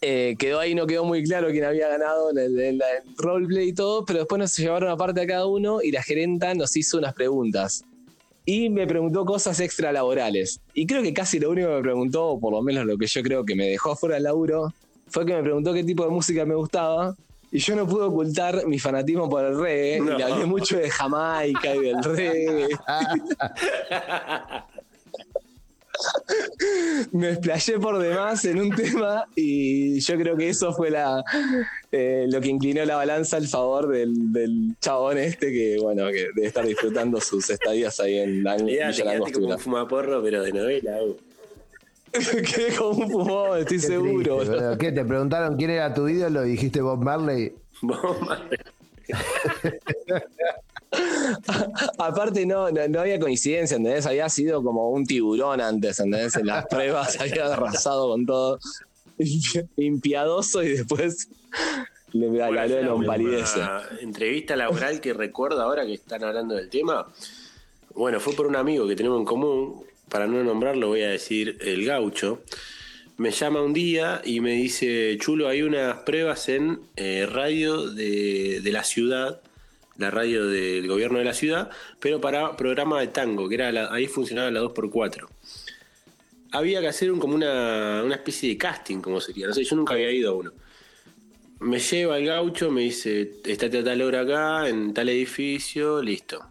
eh, 0.00 0.36
quedó 0.38 0.60
ahí, 0.60 0.74
no 0.74 0.86
quedó 0.86 1.04
muy 1.04 1.22
claro 1.24 1.48
quién 1.50 1.64
había 1.64 1.88
ganado 1.88 2.30
en 2.30 2.38
el, 2.38 2.60
el 2.60 2.82
roleplay 3.16 3.68
y 3.68 3.72
todo, 3.72 4.04
pero 4.04 4.20
después 4.20 4.38
nos 4.38 4.56
llevaron 4.56 4.90
aparte 4.90 5.20
a 5.22 5.26
cada 5.26 5.46
uno 5.46 5.80
y 5.82 5.90
la 5.92 6.02
gerenta 6.02 6.54
nos 6.54 6.76
hizo 6.76 6.98
unas 6.98 7.14
preguntas. 7.14 7.84
Y 8.44 8.70
me 8.70 8.86
preguntó 8.86 9.24
cosas 9.24 9.58
extralaborales. 9.58 10.60
Y 10.74 10.86
creo 10.86 11.02
que 11.02 11.12
casi 11.12 11.40
lo 11.40 11.50
único 11.50 11.68
que 11.68 11.74
me 11.74 11.82
preguntó, 11.82 12.26
o 12.26 12.40
por 12.40 12.52
lo 12.52 12.62
menos 12.62 12.84
lo 12.86 12.96
que 12.96 13.06
yo 13.06 13.22
creo 13.22 13.44
que 13.44 13.56
me 13.56 13.66
dejó 13.68 13.96
fuera 13.96 14.14
del 14.16 14.24
laburo, 14.24 14.72
fue 15.08 15.26
que 15.26 15.34
me 15.34 15.42
preguntó 15.42 15.72
qué 15.74 15.82
tipo 15.82 16.04
de 16.04 16.10
música 16.10 16.44
me 16.44 16.54
gustaba. 16.54 17.16
Y 17.50 17.58
yo 17.58 17.74
no 17.74 17.86
pude 17.88 18.04
ocultar 18.04 18.66
mi 18.66 18.78
fanatismo 18.78 19.28
por 19.28 19.44
el 19.44 19.58
reggae. 19.58 20.00
No. 20.00 20.14
Y 20.14 20.18
le 20.18 20.24
hablé 20.24 20.46
mucho 20.46 20.78
de 20.78 20.90
Jamaica 20.90 21.74
y 21.74 21.80
del 21.80 22.02
reggae. 22.16 22.68
me 27.12 27.30
explayé 27.30 27.78
por 27.78 27.98
demás 27.98 28.44
en 28.44 28.60
un 28.60 28.70
tema 28.74 29.26
y 29.34 30.00
yo 30.00 30.16
creo 30.16 30.36
que 30.36 30.48
eso 30.48 30.72
fue 30.72 30.90
la 30.90 31.22
eh, 31.92 32.26
lo 32.28 32.40
que 32.40 32.48
inclinó 32.48 32.84
la 32.84 32.96
balanza 32.96 33.36
al 33.36 33.46
favor 33.46 33.88
del, 33.88 34.32
del 34.32 34.76
chabón 34.80 35.18
este 35.18 35.52
que 35.52 35.76
bueno 35.80 36.06
que 36.08 36.28
debe 36.34 36.46
estar 36.46 36.66
disfrutando 36.66 37.20
sus 37.20 37.48
estadías 37.50 37.98
ahí 38.00 38.18
en 38.18 38.44
quedaste 38.44 39.32
como 39.32 39.48
un 39.48 39.58
fumaporro, 39.58 40.22
pero 40.22 40.42
de 40.42 40.52
novela. 40.52 40.98
uh. 41.02 41.16
Quedé 42.12 42.74
como 42.76 43.04
un 43.04 43.10
fumón, 43.10 43.58
estoy 43.58 43.78
Qué 43.78 43.86
seguro. 43.86 44.36
triste, 44.38 44.54
boludo. 44.54 44.78
¿Qué? 44.78 44.92
¿Te 44.92 45.04
preguntaron 45.04 45.56
quién 45.56 45.70
era 45.70 45.92
tu 45.92 46.08
ídolo 46.08 46.46
y 46.46 46.50
dijiste 46.52 46.80
Bob 46.80 47.02
Marley? 47.02 47.52
Vos, 47.82 48.20
madre. 48.22 48.58
Aparte 51.98 52.46
no, 52.46 52.70
no, 52.70 52.88
no 52.88 53.00
había 53.00 53.18
coincidencia, 53.18 53.76
¿entendés? 53.76 54.06
Había 54.06 54.28
sido 54.28 54.62
como 54.62 54.90
un 54.90 55.04
tiburón 55.04 55.60
antes, 55.60 55.98
¿entendés? 56.00 56.36
En 56.36 56.46
las 56.46 56.66
pruebas 56.66 57.16
había 57.20 57.46
arrasado 57.46 58.10
con 58.10 58.26
todo. 58.26 58.58
Impiadoso 59.76 60.62
y 60.62 60.68
después 60.68 61.28
le 62.12 62.28
de 62.28 62.40
la 62.40 63.82
entrevista 64.00 64.56
laboral 64.56 65.00
que 65.00 65.12
recuerdo 65.12 65.60
ahora 65.62 65.84
que 65.84 65.94
están 65.94 66.24
hablando 66.24 66.54
del 66.54 66.68
tema. 66.68 67.06
Bueno, 67.94 68.20
fue 68.20 68.34
por 68.34 68.46
un 68.46 68.56
amigo 68.56 68.86
que 68.86 68.96
tenemos 68.96 69.18
en 69.18 69.24
común. 69.24 69.84
Para 70.08 70.26
no 70.26 70.42
nombrarlo, 70.44 70.88
voy 70.88 71.02
a 71.02 71.08
decir 71.08 71.58
el 71.60 71.84
gaucho. 71.84 72.42
Me 73.16 73.32
llama 73.32 73.62
un 73.62 73.72
día 73.72 74.22
y 74.24 74.40
me 74.40 74.52
dice: 74.52 75.16
Chulo, 75.18 75.48
hay 75.48 75.62
unas 75.62 75.98
pruebas 76.00 76.48
en 76.48 76.80
eh, 76.96 77.26
radio 77.30 77.90
de, 77.90 78.60
de 78.60 78.72
la 78.72 78.84
ciudad, 78.84 79.40
la 79.98 80.10
radio 80.10 80.46
del 80.46 80.86
gobierno 80.88 81.18
de 81.18 81.24
la 81.24 81.34
ciudad, 81.34 81.70
pero 82.00 82.20
para 82.20 82.56
programa 82.56 83.00
de 83.00 83.08
tango, 83.08 83.48
que 83.48 83.54
era 83.56 83.72
la- 83.72 83.92
ahí 83.92 84.06
funcionaba 84.06 84.50
la 84.50 84.60
2x4 84.60 85.28
había 86.52 86.80
que 86.80 86.88
hacer 86.88 87.10
un, 87.12 87.18
como 87.18 87.34
una, 87.34 88.02
una 88.04 88.14
especie 88.14 88.48
de 88.48 88.56
casting, 88.56 89.00
como 89.00 89.20
sería. 89.20 89.46
No 89.46 89.52
sé, 89.52 89.62
yo 89.64 89.76
nunca 89.76 89.92
había 89.94 90.10
ido 90.10 90.30
a 90.30 90.34
uno. 90.34 90.52
Me 91.60 91.78
lleva 91.78 92.18
el 92.18 92.26
gaucho, 92.26 92.70
me 92.70 92.82
dice, 92.82 93.32
estate 93.44 93.78
a 93.78 93.84
tal 93.84 94.00
hora 94.02 94.20
acá, 94.22 94.68
en 94.68 94.94
tal 94.94 95.08
edificio, 95.08 96.02
listo. 96.02 96.42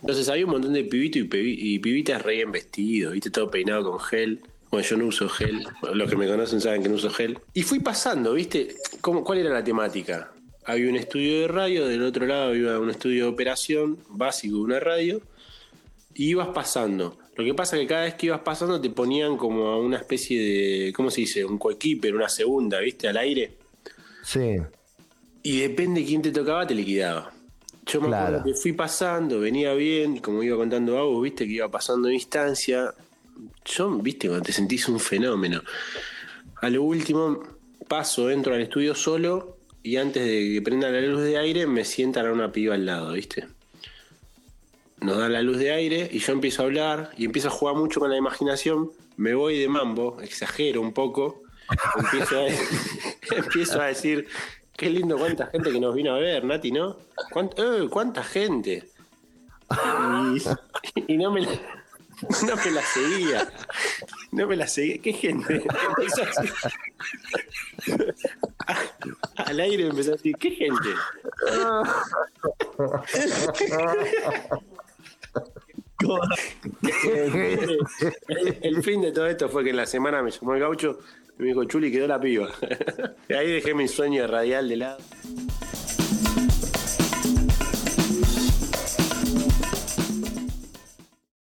Entonces 0.00 0.28
había 0.28 0.44
un 0.44 0.52
montón 0.52 0.72
de 0.72 0.84
pibitos 0.84 1.22
y, 1.22 1.74
y 1.74 1.78
pibitas 1.78 2.22
re 2.22 2.34
bien 2.36 2.52
vestidos, 2.52 3.12
viste, 3.12 3.30
todo 3.30 3.50
peinado 3.50 3.90
con 3.90 4.00
gel. 4.00 4.40
Bueno, 4.70 4.86
yo 4.86 4.96
no 4.98 5.06
uso 5.06 5.28
gel, 5.30 5.66
los 5.94 6.10
que 6.10 6.16
me 6.16 6.26
conocen 6.28 6.60
saben 6.60 6.82
que 6.82 6.88
no 6.90 6.96
uso 6.96 7.10
gel. 7.10 7.38
Y 7.54 7.62
fui 7.62 7.80
pasando, 7.80 8.34
viste, 8.34 8.76
¿Cómo, 9.00 9.24
¿cuál 9.24 9.38
era 9.38 9.50
la 9.50 9.64
temática? 9.64 10.30
Había 10.68 10.90
un 10.90 10.96
estudio 10.96 11.40
de 11.40 11.48
radio, 11.48 11.86
del 11.86 12.02
otro 12.02 12.26
lado 12.26 12.50
había 12.50 12.78
un 12.78 12.90
estudio 12.90 13.24
de 13.24 13.30
operación 13.30 13.98
básico 14.10 14.56
de 14.56 14.60
una 14.62 14.78
radio, 14.78 15.22
y 16.14 16.28
ibas 16.28 16.48
pasando. 16.48 17.16
Lo 17.36 17.44
que 17.44 17.54
pasa 17.54 17.76
es 17.76 17.82
que 17.82 17.88
cada 17.88 18.02
vez 18.02 18.14
que 18.16 18.26
ibas 18.26 18.40
pasando 18.40 18.78
te 18.78 18.90
ponían 18.90 19.38
como 19.38 19.68
a 19.68 19.78
una 19.80 19.96
especie 19.96 20.38
de, 20.38 20.92
¿cómo 20.92 21.10
se 21.10 21.22
dice? 21.22 21.42
Un 21.42 21.56
coequiper, 21.56 22.14
una 22.14 22.28
segunda, 22.28 22.80
¿viste? 22.80 23.08
Al 23.08 23.16
aire. 23.16 23.52
Sí. 24.22 24.56
Y 25.42 25.60
depende 25.60 26.00
de 26.02 26.06
quién 26.06 26.20
te 26.20 26.32
tocaba, 26.32 26.66
te 26.66 26.74
liquidaba. 26.74 27.32
Yo 27.86 28.02
me 28.02 28.08
Claro. 28.08 28.26
acuerdo 28.26 28.44
que 28.44 28.54
fui 28.60 28.72
pasando, 28.74 29.40
venía 29.40 29.72
bien, 29.72 30.18
como 30.18 30.42
iba 30.42 30.56
contando 30.58 30.98
a 30.98 31.02
vos, 31.04 31.22
viste 31.22 31.46
que 31.46 31.52
iba 31.54 31.70
pasando 31.70 32.08
distancia. 32.08 32.92
Yo, 33.64 33.88
viste, 33.98 34.28
cuando 34.28 34.44
te 34.44 34.52
sentís 34.52 34.86
un 34.88 35.00
fenómeno. 35.00 35.62
A 36.60 36.68
lo 36.68 36.82
último, 36.82 37.42
paso, 37.86 38.28
entro 38.30 38.52
al 38.52 38.60
estudio 38.60 38.94
solo 38.94 39.57
y 39.88 39.96
antes 39.96 40.22
de 40.24 40.52
que 40.54 40.62
prenda 40.62 40.90
la 40.90 41.00
luz 41.00 41.22
de 41.22 41.38
aire 41.38 41.66
me 41.66 41.84
sientan 41.84 42.26
a 42.26 42.32
una 42.32 42.52
piba 42.52 42.74
al 42.74 42.84
lado, 42.84 43.12
viste. 43.12 43.46
Nos 45.00 45.16
da 45.16 45.28
la 45.28 45.40
luz 45.42 45.56
de 45.58 45.70
aire 45.70 46.10
y 46.12 46.18
yo 46.18 46.32
empiezo 46.32 46.62
a 46.62 46.66
hablar 46.66 47.10
y 47.16 47.24
empiezo 47.24 47.48
a 47.48 47.52
jugar 47.52 47.76
mucho 47.76 48.00
con 48.00 48.10
la 48.10 48.16
imaginación. 48.16 48.90
Me 49.16 49.34
voy 49.34 49.58
de 49.58 49.68
mambo, 49.68 50.20
exagero 50.20 50.80
un 50.80 50.92
poco. 50.92 51.42
Empiezo 51.98 52.40
a, 52.40 52.46
empiezo 53.36 53.80
a 53.80 53.86
decir, 53.86 54.26
qué 54.76 54.90
lindo 54.90 55.16
cuánta 55.16 55.46
gente 55.46 55.70
que 55.70 55.80
nos 55.80 55.94
vino 55.94 56.14
a 56.14 56.18
ver, 56.18 56.44
Nati, 56.44 56.70
¿no? 56.72 56.96
¿Cuánt- 57.32 57.54
eh, 57.58 57.88
¿Cuánta 57.88 58.22
gente? 58.22 58.88
Y, 60.34 60.42
y 61.12 61.16
no, 61.18 61.30
me 61.30 61.42
la, 61.42 61.50
no 62.46 62.56
me 62.56 62.70
la 62.70 62.82
seguía. 62.82 63.52
No 64.32 64.46
me 64.46 64.56
la 64.56 64.66
seguía. 64.66 64.98
¿Qué 65.02 65.12
gente? 65.12 65.62
Empezó 65.98 66.22
a 66.22 66.26
decir- 66.26 66.52
Al 69.36 69.60
aire 69.60 69.86
empezó 69.88 70.10
a 70.10 70.16
decir, 70.16 70.36
¿qué 70.38 70.50
gente? 70.50 70.88
el, 78.28 78.58
el 78.62 78.82
fin 78.82 79.00
de 79.02 79.12
todo 79.12 79.26
esto 79.26 79.48
fue 79.48 79.64
que 79.64 79.70
en 79.70 79.76
la 79.76 79.86
semana 79.86 80.22
me 80.22 80.30
llamó 80.30 80.54
el 80.54 80.60
gaucho 80.60 80.98
y 81.38 81.42
me 81.42 81.48
dijo, 81.48 81.64
Chuli, 81.64 81.90
quedó 81.92 82.06
la 82.06 82.20
piba. 82.20 82.50
Y 83.28 83.32
ahí 83.34 83.50
dejé 83.52 83.74
mi 83.74 83.88
sueño 83.88 84.26
radial 84.26 84.68
de 84.68 84.76
lado. 84.76 84.98